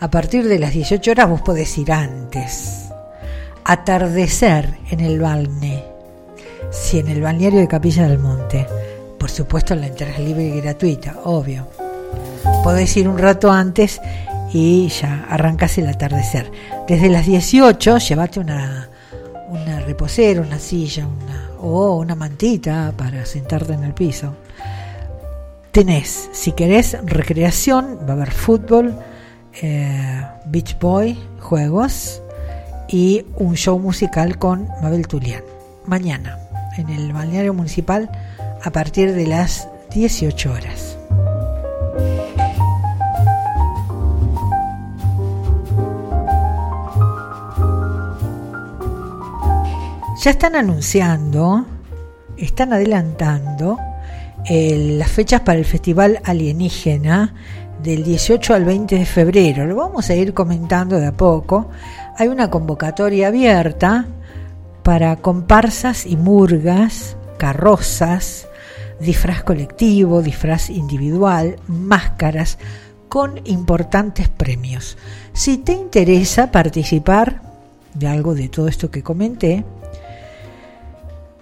a 0.00 0.10
partir 0.10 0.48
de 0.48 0.58
las 0.58 0.72
18 0.72 1.10
horas 1.10 1.28
vos 1.28 1.42
podés 1.42 1.76
ir 1.78 1.92
antes. 1.92 2.85
Atardecer 3.68 4.78
en 4.92 5.00
el 5.00 5.18
balne. 5.18 5.82
Sí, 6.70 7.00
en 7.00 7.08
el 7.08 7.20
balneario 7.20 7.58
de 7.58 7.66
Capilla 7.66 8.06
del 8.06 8.20
Monte. 8.20 8.64
Por 9.18 9.28
supuesto, 9.28 9.74
la 9.74 9.88
entrada 9.88 10.20
libre 10.20 10.44
y 10.44 10.60
gratuita, 10.60 11.16
obvio. 11.24 11.66
Podés 12.62 12.96
ir 12.96 13.08
un 13.08 13.18
rato 13.18 13.50
antes 13.50 14.00
y 14.52 14.86
ya 14.86 15.26
arrancas 15.28 15.78
el 15.78 15.88
atardecer. 15.88 16.48
Desde 16.86 17.08
las 17.08 17.26
18, 17.26 17.98
llévate 17.98 18.38
una, 18.38 18.88
una 19.48 19.80
reposera, 19.80 20.42
una 20.42 20.60
silla 20.60 21.04
una, 21.04 21.50
o 21.60 21.96
una 21.96 22.14
mantita 22.14 22.92
para 22.96 23.26
sentarte 23.26 23.72
en 23.72 23.82
el 23.82 23.94
piso. 23.94 24.36
Tenés, 25.72 26.30
si 26.30 26.52
querés, 26.52 26.96
recreación, 27.04 27.98
va 28.08 28.10
a 28.10 28.16
haber 28.16 28.30
fútbol, 28.30 28.96
eh, 29.60 30.24
Beach 30.44 30.78
Boy, 30.78 31.18
juegos 31.40 32.22
y 32.88 33.24
un 33.36 33.54
show 33.54 33.78
musical 33.78 34.38
con 34.38 34.68
Mabel 34.82 35.06
Tulián. 35.06 35.42
Mañana, 35.86 36.38
en 36.76 36.88
el 36.90 37.12
balneario 37.12 37.54
municipal, 37.54 38.10
a 38.62 38.70
partir 38.70 39.14
de 39.14 39.26
las 39.26 39.68
18 39.92 40.52
horas. 40.52 40.96
Ya 50.22 50.30
están 50.30 50.56
anunciando, 50.56 51.64
están 52.36 52.72
adelantando 52.72 53.78
eh, 54.44 54.96
las 54.98 55.10
fechas 55.10 55.42
para 55.42 55.58
el 55.58 55.64
Festival 55.64 56.20
Alienígena 56.24 57.32
del 57.82 58.02
18 58.02 58.54
al 58.54 58.64
20 58.64 58.96
de 58.96 59.06
febrero. 59.06 59.66
Lo 59.66 59.76
vamos 59.76 60.10
a 60.10 60.14
ir 60.16 60.34
comentando 60.34 60.98
de 60.98 61.06
a 61.06 61.12
poco. 61.12 61.68
Hay 62.18 62.28
una 62.28 62.50
convocatoria 62.50 63.28
abierta 63.28 64.06
para 64.82 65.16
comparsas 65.16 66.06
y 66.06 66.16
murgas, 66.16 67.16
carrozas, 67.36 68.48
disfraz 69.00 69.42
colectivo, 69.42 70.22
disfraz 70.22 70.70
individual, 70.70 71.56
máscaras, 71.66 72.56
con 73.10 73.40
importantes 73.44 74.30
premios. 74.30 74.96
Si 75.34 75.58
te 75.58 75.72
interesa 75.72 76.50
participar 76.50 77.42
de 77.92 78.08
algo 78.08 78.34
de 78.34 78.48
todo 78.48 78.68
esto 78.68 78.90
que 78.90 79.02
comenté, 79.02 79.64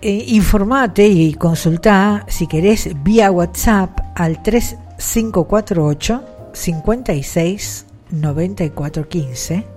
eh, 0.03 0.25
informate 0.29 1.07
y 1.07 1.35
consulta 1.35 2.25
si 2.29 2.49
querés 2.49 2.91
vía 3.05 3.31
WhatsApp 3.31 3.99
al 4.17 4.43
3548 4.43 6.25
56 6.53 7.87
94 8.11 9.09
15. 9.09 9.74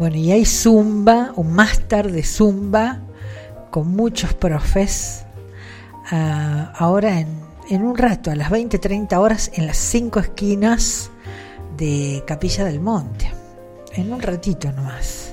Bueno, 0.00 0.16
y 0.16 0.32
hay 0.32 0.44
Zumba, 0.44 1.32
un 1.36 1.52
máster 1.52 2.10
de 2.10 2.24
Zumba 2.24 3.02
con 3.70 3.94
muchos 3.94 4.34
profes. 4.34 5.24
ah, 6.10 6.72
ahora 6.76 7.20
en, 7.20 7.49
en 7.70 7.84
un 7.84 7.96
rato, 7.96 8.32
a 8.32 8.34
las 8.34 8.50
20-30 8.50 9.16
horas, 9.16 9.52
en 9.54 9.66
las 9.68 9.76
cinco 9.76 10.18
esquinas 10.18 11.10
de 11.76 12.24
Capilla 12.26 12.64
del 12.64 12.80
Monte. 12.80 13.30
En 13.92 14.12
un 14.12 14.20
ratito 14.20 14.72
nomás. 14.72 15.32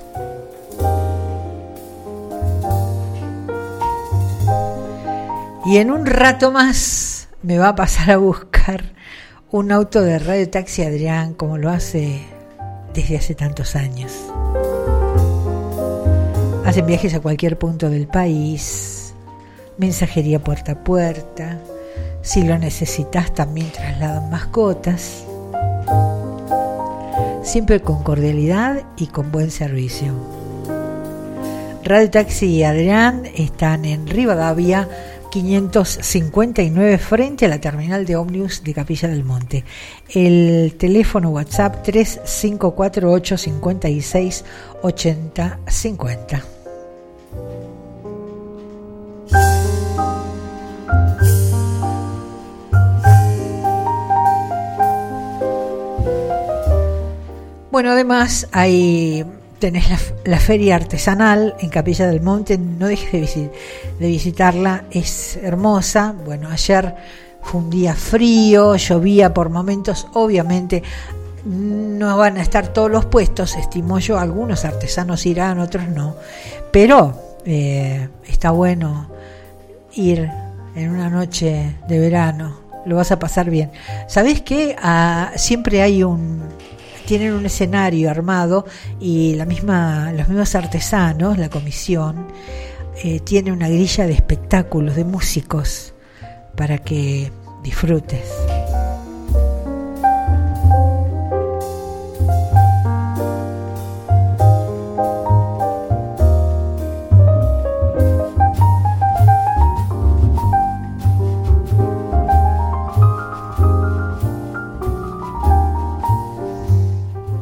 Y 5.65 5.77
en 5.77 5.89
un 5.89 6.05
rato 6.05 6.51
más 6.51 7.27
me 7.41 7.57
va 7.57 7.69
a 7.69 7.75
pasar 7.75 8.11
a 8.11 8.17
buscar 8.17 8.83
un 9.49 9.71
auto 9.71 10.01
de 10.01 10.19
Radio 10.19 10.47
Taxi 10.47 10.83
Adrián 10.83 11.33
como 11.33 11.57
lo 11.57 11.71
hace 11.71 12.21
desde 12.93 13.17
hace 13.17 13.33
tantos 13.33 13.75
años. 13.75 14.13
Hacen 16.65 16.85
viajes 16.85 17.15
a 17.15 17.19
cualquier 17.19 17.57
punto 17.57 17.89
del 17.89 18.07
país, 18.07 19.15
mensajería 19.77 20.39
puerta 20.39 20.73
a 20.73 20.83
puerta, 20.83 21.59
si 22.27 22.43
lo 22.43 22.59
necesitas 22.59 23.33
también 23.33 23.71
trasladan 23.71 24.29
mascotas, 24.29 25.23
siempre 27.41 27.79
con 27.79 28.03
cordialidad 28.03 28.83
y 28.97 29.07
con 29.07 29.31
buen 29.31 29.49
servicio. 29.49 30.13
Radio 31.85 32.11
Taxi 32.11 32.47
y 32.47 32.63
Adrián 32.63 33.23
están 33.33 33.85
en 33.85 34.07
Rivadavia 34.07 34.89
559 35.31 36.97
frente 36.97 37.45
a 37.45 37.47
la 37.47 37.61
terminal 37.61 38.05
de 38.05 38.17
ómnibus 38.17 38.61
de 38.61 38.73
Capilla 38.73 39.07
del 39.07 39.23
Monte. 39.23 39.63
El 40.09 40.75
teléfono 40.77 41.29
WhatsApp 41.29 41.81
3548 41.81 43.37
56 43.37 44.43
80 44.81 45.59
50. 45.65 46.56
Bueno, 57.71 57.91
además 57.91 58.47
hay 58.51 59.25
tenés 59.59 59.89
la, 59.89 59.99
la 60.25 60.39
feria 60.39 60.75
artesanal 60.75 61.55
en 61.59 61.69
Capilla 61.69 62.07
del 62.07 62.21
Monte, 62.21 62.57
no 62.57 62.87
dejes 62.87 63.35
de, 63.35 63.51
de 63.99 64.07
visitarla, 64.07 64.83
es 64.91 65.37
hermosa. 65.41 66.13
Bueno, 66.25 66.49
ayer 66.49 66.95
fue 67.41 67.61
un 67.61 67.69
día 67.69 67.93
frío, 67.93 68.75
llovía 68.75 69.33
por 69.33 69.49
momentos, 69.49 70.07
obviamente 70.13 70.83
no 71.45 72.17
van 72.17 72.37
a 72.37 72.41
estar 72.41 72.67
todos 72.67 72.91
los 72.91 73.05
puestos, 73.05 73.55
estimo 73.55 73.99
yo, 73.99 74.19
algunos 74.19 74.65
artesanos 74.65 75.25
irán, 75.25 75.59
otros 75.59 75.87
no, 75.87 76.15
pero 76.71 77.37
eh, 77.45 78.09
está 78.27 78.51
bueno 78.51 79.09
ir 79.93 80.29
en 80.75 80.89
una 80.89 81.09
noche 81.09 81.77
de 81.87 81.99
verano, 81.99 82.59
lo 82.85 82.97
vas 82.97 83.11
a 83.11 83.19
pasar 83.19 83.49
bien. 83.49 83.71
¿Sabés 84.07 84.41
qué? 84.41 84.75
Ah, 84.77 85.31
siempre 85.35 85.81
hay 85.81 86.03
un, 86.03 86.41
tienen 87.07 87.33
un 87.33 87.45
escenario 87.45 88.11
armado 88.11 88.65
y 88.99 89.33
la 89.35 89.45
misma, 89.45 90.11
los 90.11 90.27
mismos 90.27 90.53
artesanos, 90.55 91.37
la 91.37 91.49
comisión, 91.49 92.27
eh, 93.01 93.21
tiene 93.21 93.51
una 93.53 93.69
grilla 93.69 94.05
de 94.05 94.13
espectáculos, 94.13 94.95
de 94.97 95.05
músicos, 95.05 95.93
para 96.55 96.79
que 96.79 97.31
disfrutes. 97.63 98.25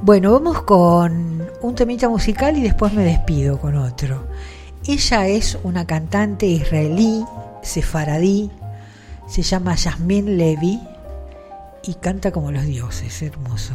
Bueno, 0.05 0.33
vamos 0.33 0.61
con 0.61 1.49
un 1.63 1.73
temita 1.73 2.07
musical 2.09 2.55
y 2.59 2.61
después 2.61 2.93
me 2.93 3.03
despido 3.03 3.57
con 3.57 3.75
otro. 3.75 4.27
Ella 4.85 5.25
es 5.25 5.57
una 5.63 5.87
cantante 5.87 6.45
israelí, 6.45 7.25
sefaradí, 7.63 8.51
se 9.27 9.41
llama 9.41 9.73
Yasmin 9.73 10.37
Levy 10.37 10.79
y 11.81 11.95
canta 11.95 12.31
como 12.31 12.51
los 12.51 12.65
dioses, 12.65 13.19
hermoso. 13.23 13.73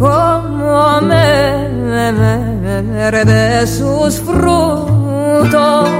Como 0.00 1.00
me 1.02 1.68
beber 1.68 3.26
de 3.26 3.66
sus 3.66 4.18
frutos, 4.18 5.90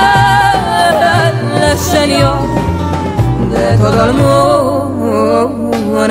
el 1.71 1.77
Señor 1.77 2.37
de 3.51 3.77
todo 3.77 4.05
el 4.05 4.13
mundo 4.13 6.07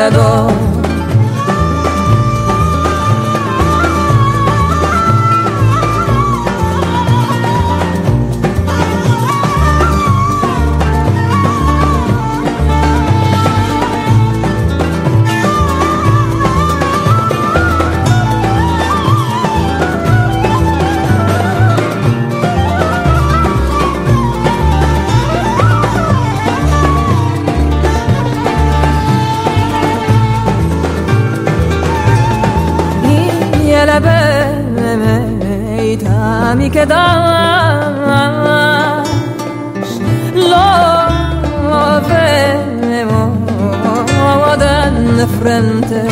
frente 45.47 46.03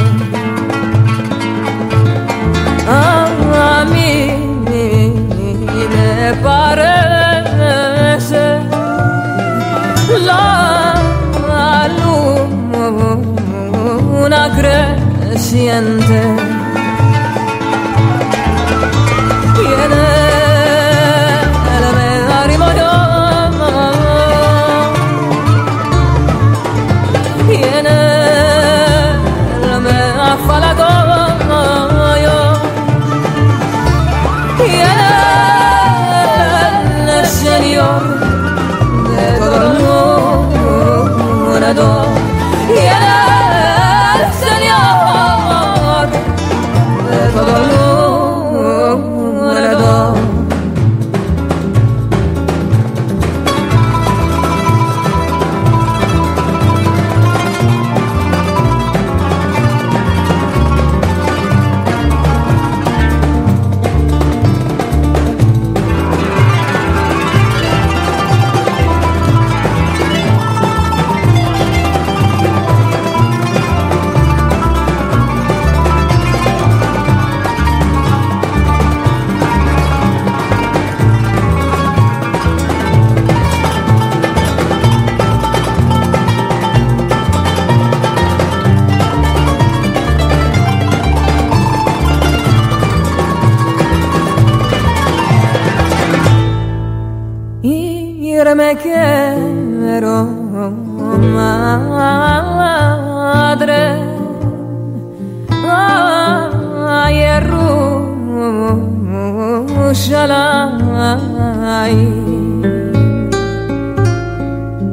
a 2.86 3.84
mí 3.92 4.14
me 5.94 6.34
parece 6.48 8.42
la 10.24 10.94
luna 13.98 14.42
creciente 15.30 16.33
me 98.54 98.76
quiero, 98.76 100.26
madre. 102.56 103.82
Ay, 105.66 107.14
Yerushalayim. 107.16 108.10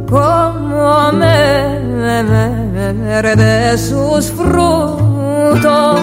Como 0.10 1.12
me 1.14 1.82
de 3.36 3.78
sus 3.78 4.32
frutos. 4.32 6.02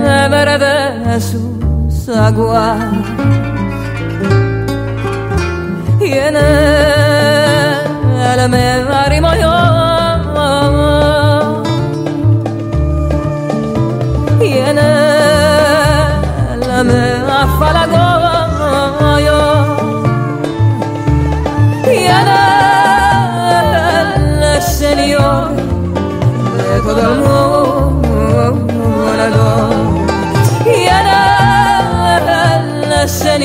Beber 0.00 0.58
de 0.58 1.20
sus 1.20 1.57
aguas 2.08 2.78
y 6.00 6.12
en 6.12 6.36
él 6.36 7.78
me 8.48 8.70
arrimo 9.04 9.34
yo 9.34 9.67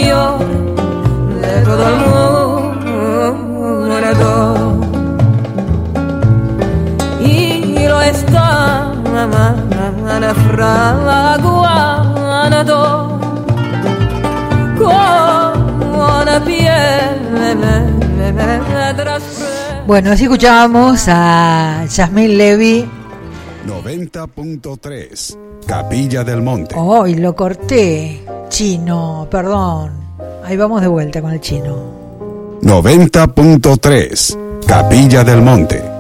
interior 0.04 0.40
de 1.42 1.62
todo 1.64 1.88
el 1.88 1.96
mundo 1.96 2.54
y 7.22 7.88
lo 7.88 8.02
está 8.02 8.94
fraguando 10.52 11.54
con 14.78 16.26
la 16.26 16.44
piel 16.44 17.22
tras 18.98 19.24
bueno, 19.86 20.12
así 20.12 20.24
escuchábamos 20.24 21.06
a 21.10 21.86
Yasmín 21.90 22.38
Levy. 22.38 22.90
90.3, 23.68 25.38
Capilla 25.68 26.24
del 26.24 26.42
Monte. 26.42 26.74
Hoy 26.78 27.16
oh, 27.16 27.20
lo 27.20 27.36
corté. 27.36 28.23
Chino, 28.54 29.28
perdón. 29.32 29.92
Ahí 30.44 30.56
vamos 30.56 30.80
de 30.80 30.88
vuelta 30.88 31.24
con 31.24 31.34
el 31.34 31.42
chino. 31.42 32.60
90.3 32.62 34.66
Capilla 34.68 35.24
del 35.24 35.42
Monte. 35.42 35.84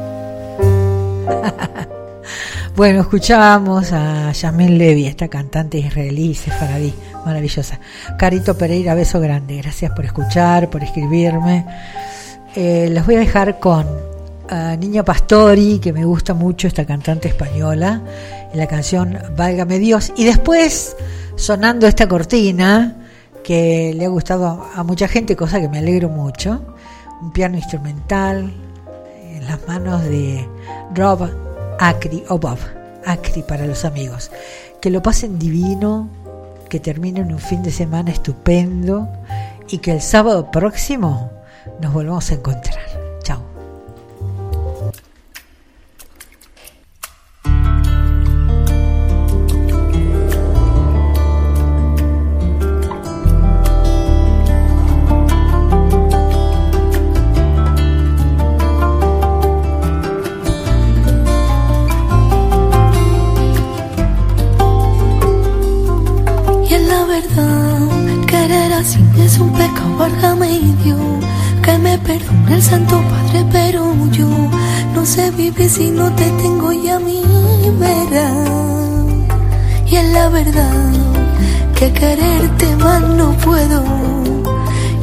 Bueno, 2.75 3.01
escuchábamos 3.01 3.91
a 3.91 4.31
Yasmín 4.31 4.79
Levy, 4.79 5.05
esta 5.05 5.27
cantante 5.27 5.77
israelí 5.77 6.33
sefaradí, 6.33 6.91
maravillosa. 7.23 7.79
Carito 8.17 8.57
Pereira, 8.57 8.95
beso 8.95 9.19
grande. 9.19 9.57
Gracias 9.57 9.91
por 9.91 10.05
escuchar, 10.05 10.71
por 10.71 10.83
escribirme. 10.83 11.67
Eh, 12.55 12.89
los 12.91 13.05
voy 13.05 13.13
a 13.15 13.19
dejar 13.19 13.59
con 13.59 13.85
ah, 14.49 14.75
Niña 14.75 15.03
Pastori, 15.03 15.77
que 15.77 15.93
me 15.93 16.03
gusta 16.03 16.33
mucho, 16.33 16.67
esta 16.67 16.83
cantante 16.83 17.27
española, 17.27 18.01
y 18.51 18.57
la 18.57 18.65
canción 18.65 19.19
Válgame 19.37 19.77
Dios. 19.77 20.11
Y 20.17 20.25
después, 20.25 20.95
sonando 21.35 21.87
esta 21.87 22.07
cortina, 22.07 22.95
que 23.43 23.93
le 23.95 24.05
ha 24.05 24.09
gustado 24.09 24.65
a 24.73 24.83
mucha 24.83 25.07
gente, 25.07 25.35
cosa 25.35 25.59
que 25.59 25.67
me 25.67 25.79
alegro 25.79 26.09
mucho. 26.09 26.61
Un 27.21 27.31
piano 27.31 27.57
instrumental 27.57 28.53
en 29.21 29.45
las 29.45 29.65
manos 29.67 30.03
de 30.03 30.47
Rob 30.95 31.29
Acri, 31.79 32.23
o 32.29 32.37
Bob 32.37 32.57
Acri 33.05 33.43
para 33.43 33.65
los 33.65 33.85
amigos. 33.85 34.31
Que 34.81 34.89
lo 34.89 35.01
pasen 35.01 35.37
divino, 35.37 36.09
que 36.69 36.79
terminen 36.79 37.31
un 37.31 37.39
fin 37.39 37.61
de 37.61 37.71
semana 37.71 38.11
estupendo 38.11 39.07
y 39.69 39.77
que 39.77 39.91
el 39.91 40.01
sábado 40.01 40.49
próximo 40.51 41.31
nos 41.79 41.93
volvamos 41.93 42.31
a 42.31 42.35
encontrar. 42.35 42.92
Es 69.33 69.39
un 69.39 69.51
pecado, 69.51 69.97
válgame 69.97 70.59
Dios. 70.83 70.99
Que 71.63 71.77
me 71.77 71.97
perdone 71.97 72.55
el 72.55 72.61
Santo 72.61 73.01
Padre, 73.09 73.45
pero 73.51 73.81
yo 74.11 74.27
no 74.93 75.05
sé 75.05 75.31
vivir 75.31 75.69
si 75.69 75.89
no 75.89 76.11
te 76.11 76.25
tengo 76.41 76.71
y 76.71 76.89
a 76.89 76.99
mí 76.99 77.23
verás. 77.79 78.47
Y 79.89 79.95
es 79.95 80.09
la 80.13 80.29
verdad, 80.29 80.91
que 81.75 81.91
quererte 81.93 82.75
más 82.75 83.01
no 83.01 83.31
puedo. 83.45 83.83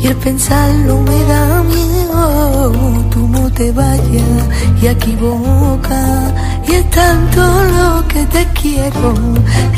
Y 0.00 0.06
el 0.06 0.16
pensarlo 0.16 1.00
me 1.00 1.18
da 1.32 1.62
miedo, 1.62 2.72
tú 3.10 3.26
no 3.28 3.50
te 3.50 3.72
vayas 3.72 4.42
y 4.80 4.86
equivoca. 4.86 6.02
Y 6.68 6.72
es 6.74 6.90
tanto 6.90 7.42
lo 7.76 8.06
que 8.06 8.24
te 8.26 8.46
quiero 8.60 9.14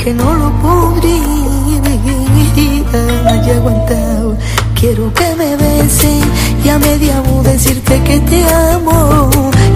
que 0.02 0.12
no 0.12 0.34
lo 0.34 0.50
podría 0.60 2.31
haya 2.54 3.56
aguantado. 3.56 4.36
Quiero 4.78 5.12
que 5.14 5.34
me 5.36 5.56
beses 5.56 6.24
y 6.64 6.68
a 6.68 6.78
media 6.78 7.20
voz 7.20 7.44
decirte 7.44 8.02
que 8.02 8.20
te 8.20 8.44
amo. 8.74 9.30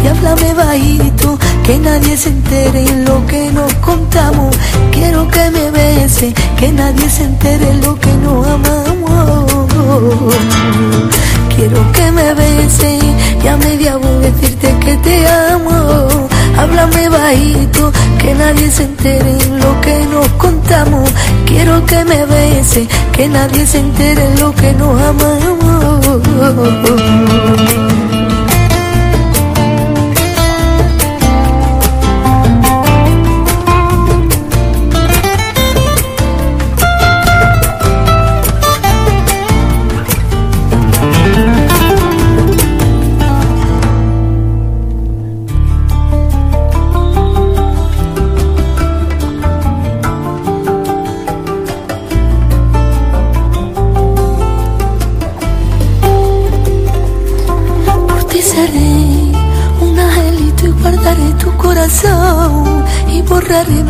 Y 0.04 0.08
háblame 0.08 0.54
bajito, 0.54 1.38
que 1.64 1.78
nadie 1.78 2.16
se 2.16 2.28
entere 2.28 2.86
en 2.86 3.04
lo 3.04 3.26
que 3.26 3.50
nos 3.52 3.72
contamos. 3.74 4.54
Quiero 4.92 5.28
que 5.28 5.50
me 5.50 5.70
beses, 5.70 6.34
que 6.58 6.72
nadie 6.72 7.08
se 7.08 7.24
entere 7.24 7.70
en 7.70 7.80
lo 7.80 7.98
que 7.98 8.12
nos 8.14 8.46
amamos. 8.46 10.34
Quiero 11.56 11.92
que 11.92 12.10
me 12.12 12.34
beses 12.34 13.04
y 13.42 13.48
a 13.48 13.56
media 13.56 13.96
voz 13.96 14.20
decirte 14.20 14.74
que 14.84 14.96
te 14.98 15.26
amo. 15.26 16.28
Háblame 16.56 17.08
bajito, 17.08 17.92
que 18.18 18.34
nadie 18.34 18.70
se 18.70 18.84
entere 18.84 19.30
en 19.30 19.58
lo 19.60 19.80
que 19.80 19.98
nos 20.06 20.28
contamos. 20.38 21.08
Quiero 21.44 21.84
que 21.86 22.04
me 22.04 22.24
beses, 22.24 22.88
que 23.12 23.28
nadie 23.28 23.66
se 23.66 23.78
entere 23.78 24.26
en 24.26 24.40
lo 24.40 24.54
que 24.54 24.72
nos 24.72 25.00
amamos. 25.00 25.46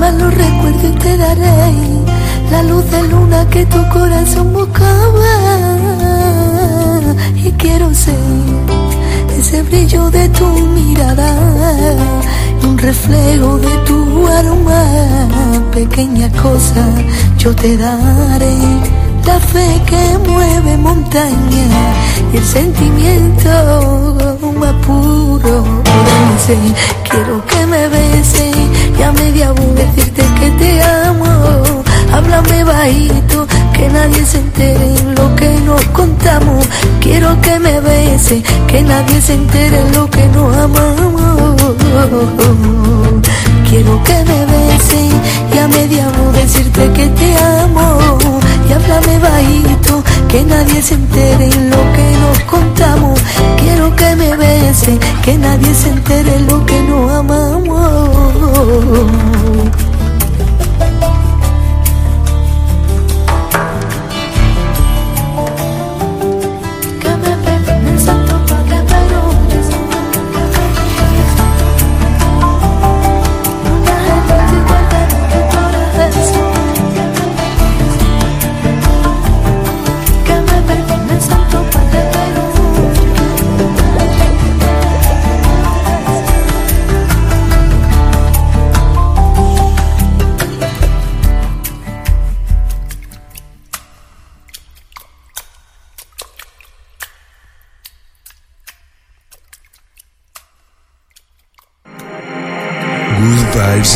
Malos 0.06 0.34
recuerdos 0.34 0.98
te 1.02 1.16
daré 1.16 1.70
la 2.52 2.62
luz 2.62 2.84
de 2.92 3.02
luna 3.08 3.40
que 3.50 3.66
tu 3.66 3.80
corazón 3.88 4.52
buscaba. 4.52 5.34
Y 7.44 7.50
quiero 7.62 7.92
ser 7.92 8.14
ese 9.38 9.62
brillo 9.64 10.08
de 10.10 10.28
tu 10.28 10.48
mirada 10.78 11.30
y 12.62 12.66
un 12.66 12.78
reflejo 12.78 13.58
de 13.58 13.74
tu 13.88 13.98
aroma. 14.38 14.82
Pequeña 15.72 16.28
cosa 16.44 16.84
yo 17.38 17.50
te 17.62 17.76
daré. 17.76 18.56
La 19.26 19.38
fe 19.40 19.66
que 19.90 20.04
mueve 20.30 20.76
montaña 20.76 21.66
y 22.32 22.36
el 22.36 22.44
sentimiento 22.44 23.50
más 24.60 24.76
puro. 24.86 25.64
Quiero 27.08 27.44
que 27.50 27.66
me 27.66 27.88
beses 27.88 28.75
y 28.98 29.02
a 29.02 29.12
media 29.12 29.52
voz 29.52 29.74
decirte 29.74 30.23
que 30.39 30.51
te 30.52 30.82
amo. 30.82 31.27
Háblame 32.12 32.64
bajito 32.64 33.47
que 33.74 33.89
nadie 33.89 34.24
se 34.24 34.39
entere 34.39 34.97
en 34.98 35.14
lo 35.14 35.36
que 35.36 35.51
nos 35.60 35.85
contamos. 35.86 36.66
Quiero 37.01 37.39
que 37.40 37.59
me 37.59 37.81
beses 37.81 38.43
que 38.66 38.82
nadie 38.82 39.20
se 39.20 39.35
entere 39.35 39.81
en 39.81 39.93
lo 39.93 40.09
que 40.10 40.27
nos 40.28 40.56
amamos. 40.56 41.62
Quiero 43.68 44.02
que 44.05 44.24
me 44.24 44.47
beses 44.47 45.12
y 45.55 45.59
a 45.59 45.68
media 45.68 46.09
voz 46.16 46.32
decirte 46.35 46.90
que 46.93 47.09
te 47.09 47.36
amo. 47.36 47.98
Y 48.68 48.73
háblame 48.73 49.18
bajito, 49.18 50.02
que 50.28 50.42
nadie 50.44 50.82
se 50.82 50.94
entere 50.94 51.46
en 51.46 51.70
lo 51.70 51.76
que 51.94 52.16
nos 52.20 52.38
contamos. 52.40 53.20
Quiero 53.58 53.94
que 53.96 54.16
me 54.16 54.36
bese, 54.36 54.98
que 55.24 55.38
nadie 55.38 55.74
se 55.74 55.88
entere 55.90 56.36
en 56.36 56.46
lo 56.46 56.64
que 56.66 56.80
nos 56.82 57.10
amamos. 57.10 57.76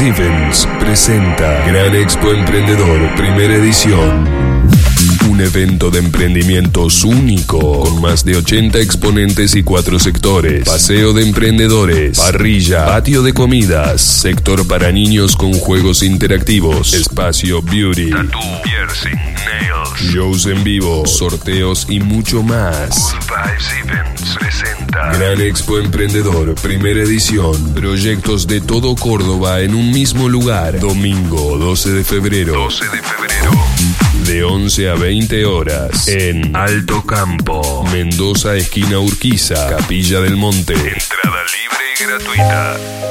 Events 0.01 0.67
presenta 0.79 1.67
Gran 1.67 1.95
Expo 1.95 2.33
Emprendedor, 2.33 3.15
primera 3.17 3.55
edición. 3.57 4.27
Un 5.29 5.43
evento 5.43 5.91
de 5.91 5.99
emprendimientos 5.99 7.05
único, 7.05 7.81
con 7.81 8.01
más 8.01 8.25
de 8.25 8.37
80 8.37 8.79
exponentes 8.79 9.55
y 9.55 9.63
cuatro 9.63 9.99
sectores. 9.99 10.67
Paseo 10.67 11.13
de 11.13 11.23
emprendedores, 11.23 12.19
parrilla, 12.19 12.87
patio 12.87 13.23
de 13.23 13.35
comidas, 13.35 14.01
sector 14.01 14.67
para 14.67 14.91
niños 14.91 15.37
con 15.37 15.53
juegos 15.53 16.03
interactivos, 16.03 16.95
espacio 16.95 17.61
beauty, 17.61 18.09
tattoo, 18.09 18.41
piercing, 18.63 19.21
nails, 19.45 20.15
shows 20.15 20.47
en 20.47 20.65
vivo, 20.65 21.07
sorteos 21.07 21.87
y 21.91 22.01
mucho 22.01 22.43
más. 22.43 23.15
Presenta 23.27 24.80
Gran 24.91 25.41
Expo 25.41 25.79
Emprendedor, 25.79 26.55
primera 26.57 27.01
edición. 27.01 27.75
Proyectos 27.75 28.47
de 28.47 28.61
todo 28.61 28.97
Córdoba 28.97 29.61
en 29.61 29.75
un 29.75 29.93
mismo 29.93 30.29
lugar. 30.29 30.81
Domingo 30.81 31.57
12 31.59 31.91
de 31.93 32.05
febrero. 32.05 32.55
12 32.55 32.85
de 32.85 33.03
febrero. 33.03 33.51
De 34.27 34.43
11 34.43 34.91
a 34.91 34.95
20 34.95 35.45
horas 35.47 36.09
en 36.09 36.57
Alto 36.57 37.03
Campo, 37.05 37.85
Mendoza, 37.93 38.57
esquina 38.57 38.99
Urquiza, 38.99 39.69
Capilla 39.69 40.21
del 40.21 40.37
Monte. 40.37 40.75
Entrada 40.75 41.43
libre 41.45 41.85
y 41.99 42.05
gratuita. 42.05 43.10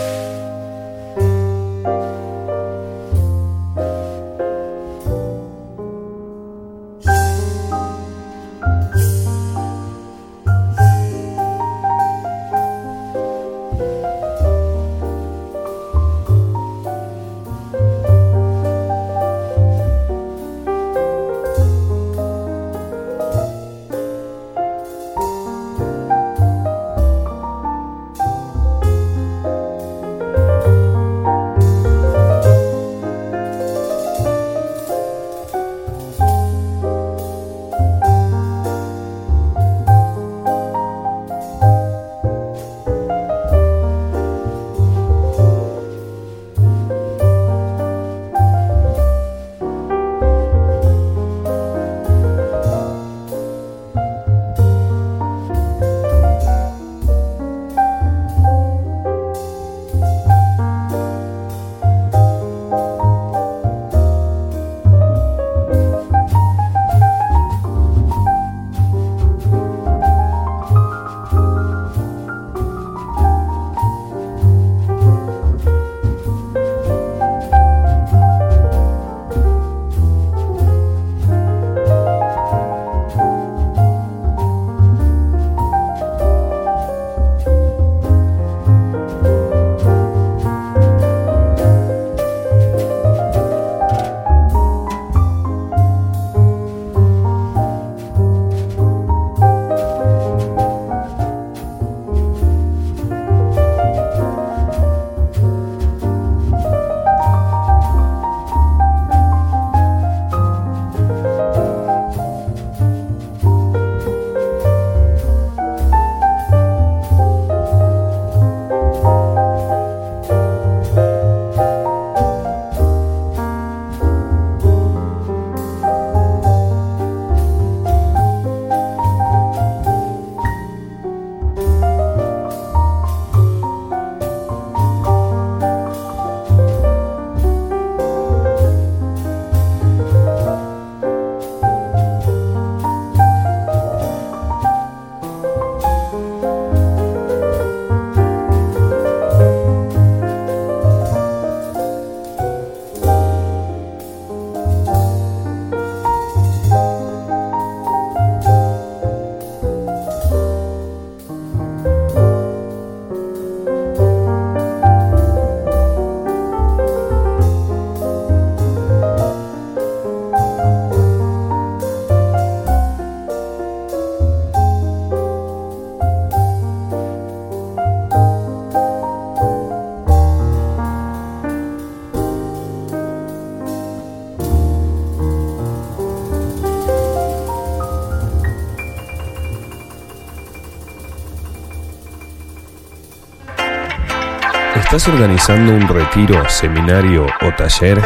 ¿Estás 195.00 195.14
organizando 195.14 195.72
un 195.72 195.88
retiro, 195.88 196.44
seminario 196.50 197.26
o 197.26 197.56
taller? 197.56 198.02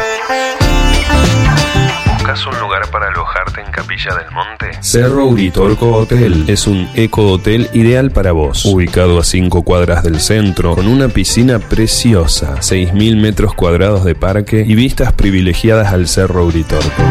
¿Buscas 2.12 2.46
un 2.46 2.60
lugar 2.60 2.88
para 2.92 3.08
alojarte 3.08 3.62
en 3.62 3.72
Capilla 3.72 4.14
del 4.14 4.30
Monte? 4.30 4.70
Cerro 4.78 5.26
Uritorco 5.26 5.90
Hotel 5.90 6.44
es 6.46 6.68
un 6.68 6.88
eco-hotel 6.94 7.68
ideal 7.72 8.12
para 8.12 8.30
vos. 8.30 8.64
Ubicado 8.64 9.18
a 9.18 9.24
5 9.24 9.62
cuadras 9.62 10.04
del 10.04 10.20
centro, 10.20 10.76
con 10.76 10.86
una 10.86 11.08
piscina 11.08 11.58
preciosa, 11.58 12.58
6.000 12.58 13.20
metros 13.20 13.54
cuadrados 13.54 14.04
de 14.04 14.14
parque 14.14 14.64
y 14.64 14.76
vistas 14.76 15.12
privilegiadas 15.12 15.92
al 15.92 16.06
Cerro 16.06 16.44
Uritorco. 16.44 17.02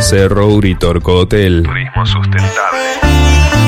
Cerro 0.00 0.46
Uritorco 0.46 1.16
Hotel. 1.16 1.62
Turismo 1.62 2.06
sustentable. 2.06 2.80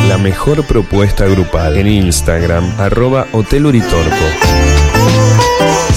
La 0.08 0.16
mejor 0.16 0.64
propuesta 0.64 1.26
grupal 1.26 1.76
en 1.76 1.88
Instagram, 1.88 2.80
arroba 2.80 3.26
Hotel 3.32 3.66
Uritorco. 3.66 4.45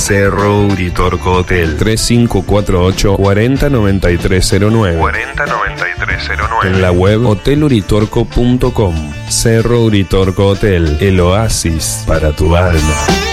Cerro 0.10 0.62
Uritorco 0.62 1.34
Hotel 1.34 1.78
3548 1.78 3.16
409309 3.16 4.98
409309 4.98 6.68
En 6.68 6.82
la 6.82 6.92
web 6.92 7.28
hoteluritorco.com 7.28 8.96
Cerro 9.30 9.84
Uritorco 9.84 10.48
Hotel, 10.48 10.98
el 11.00 11.20
oasis 11.20 12.04
para 12.08 12.32
tu 12.32 12.56
alma. 12.56 13.29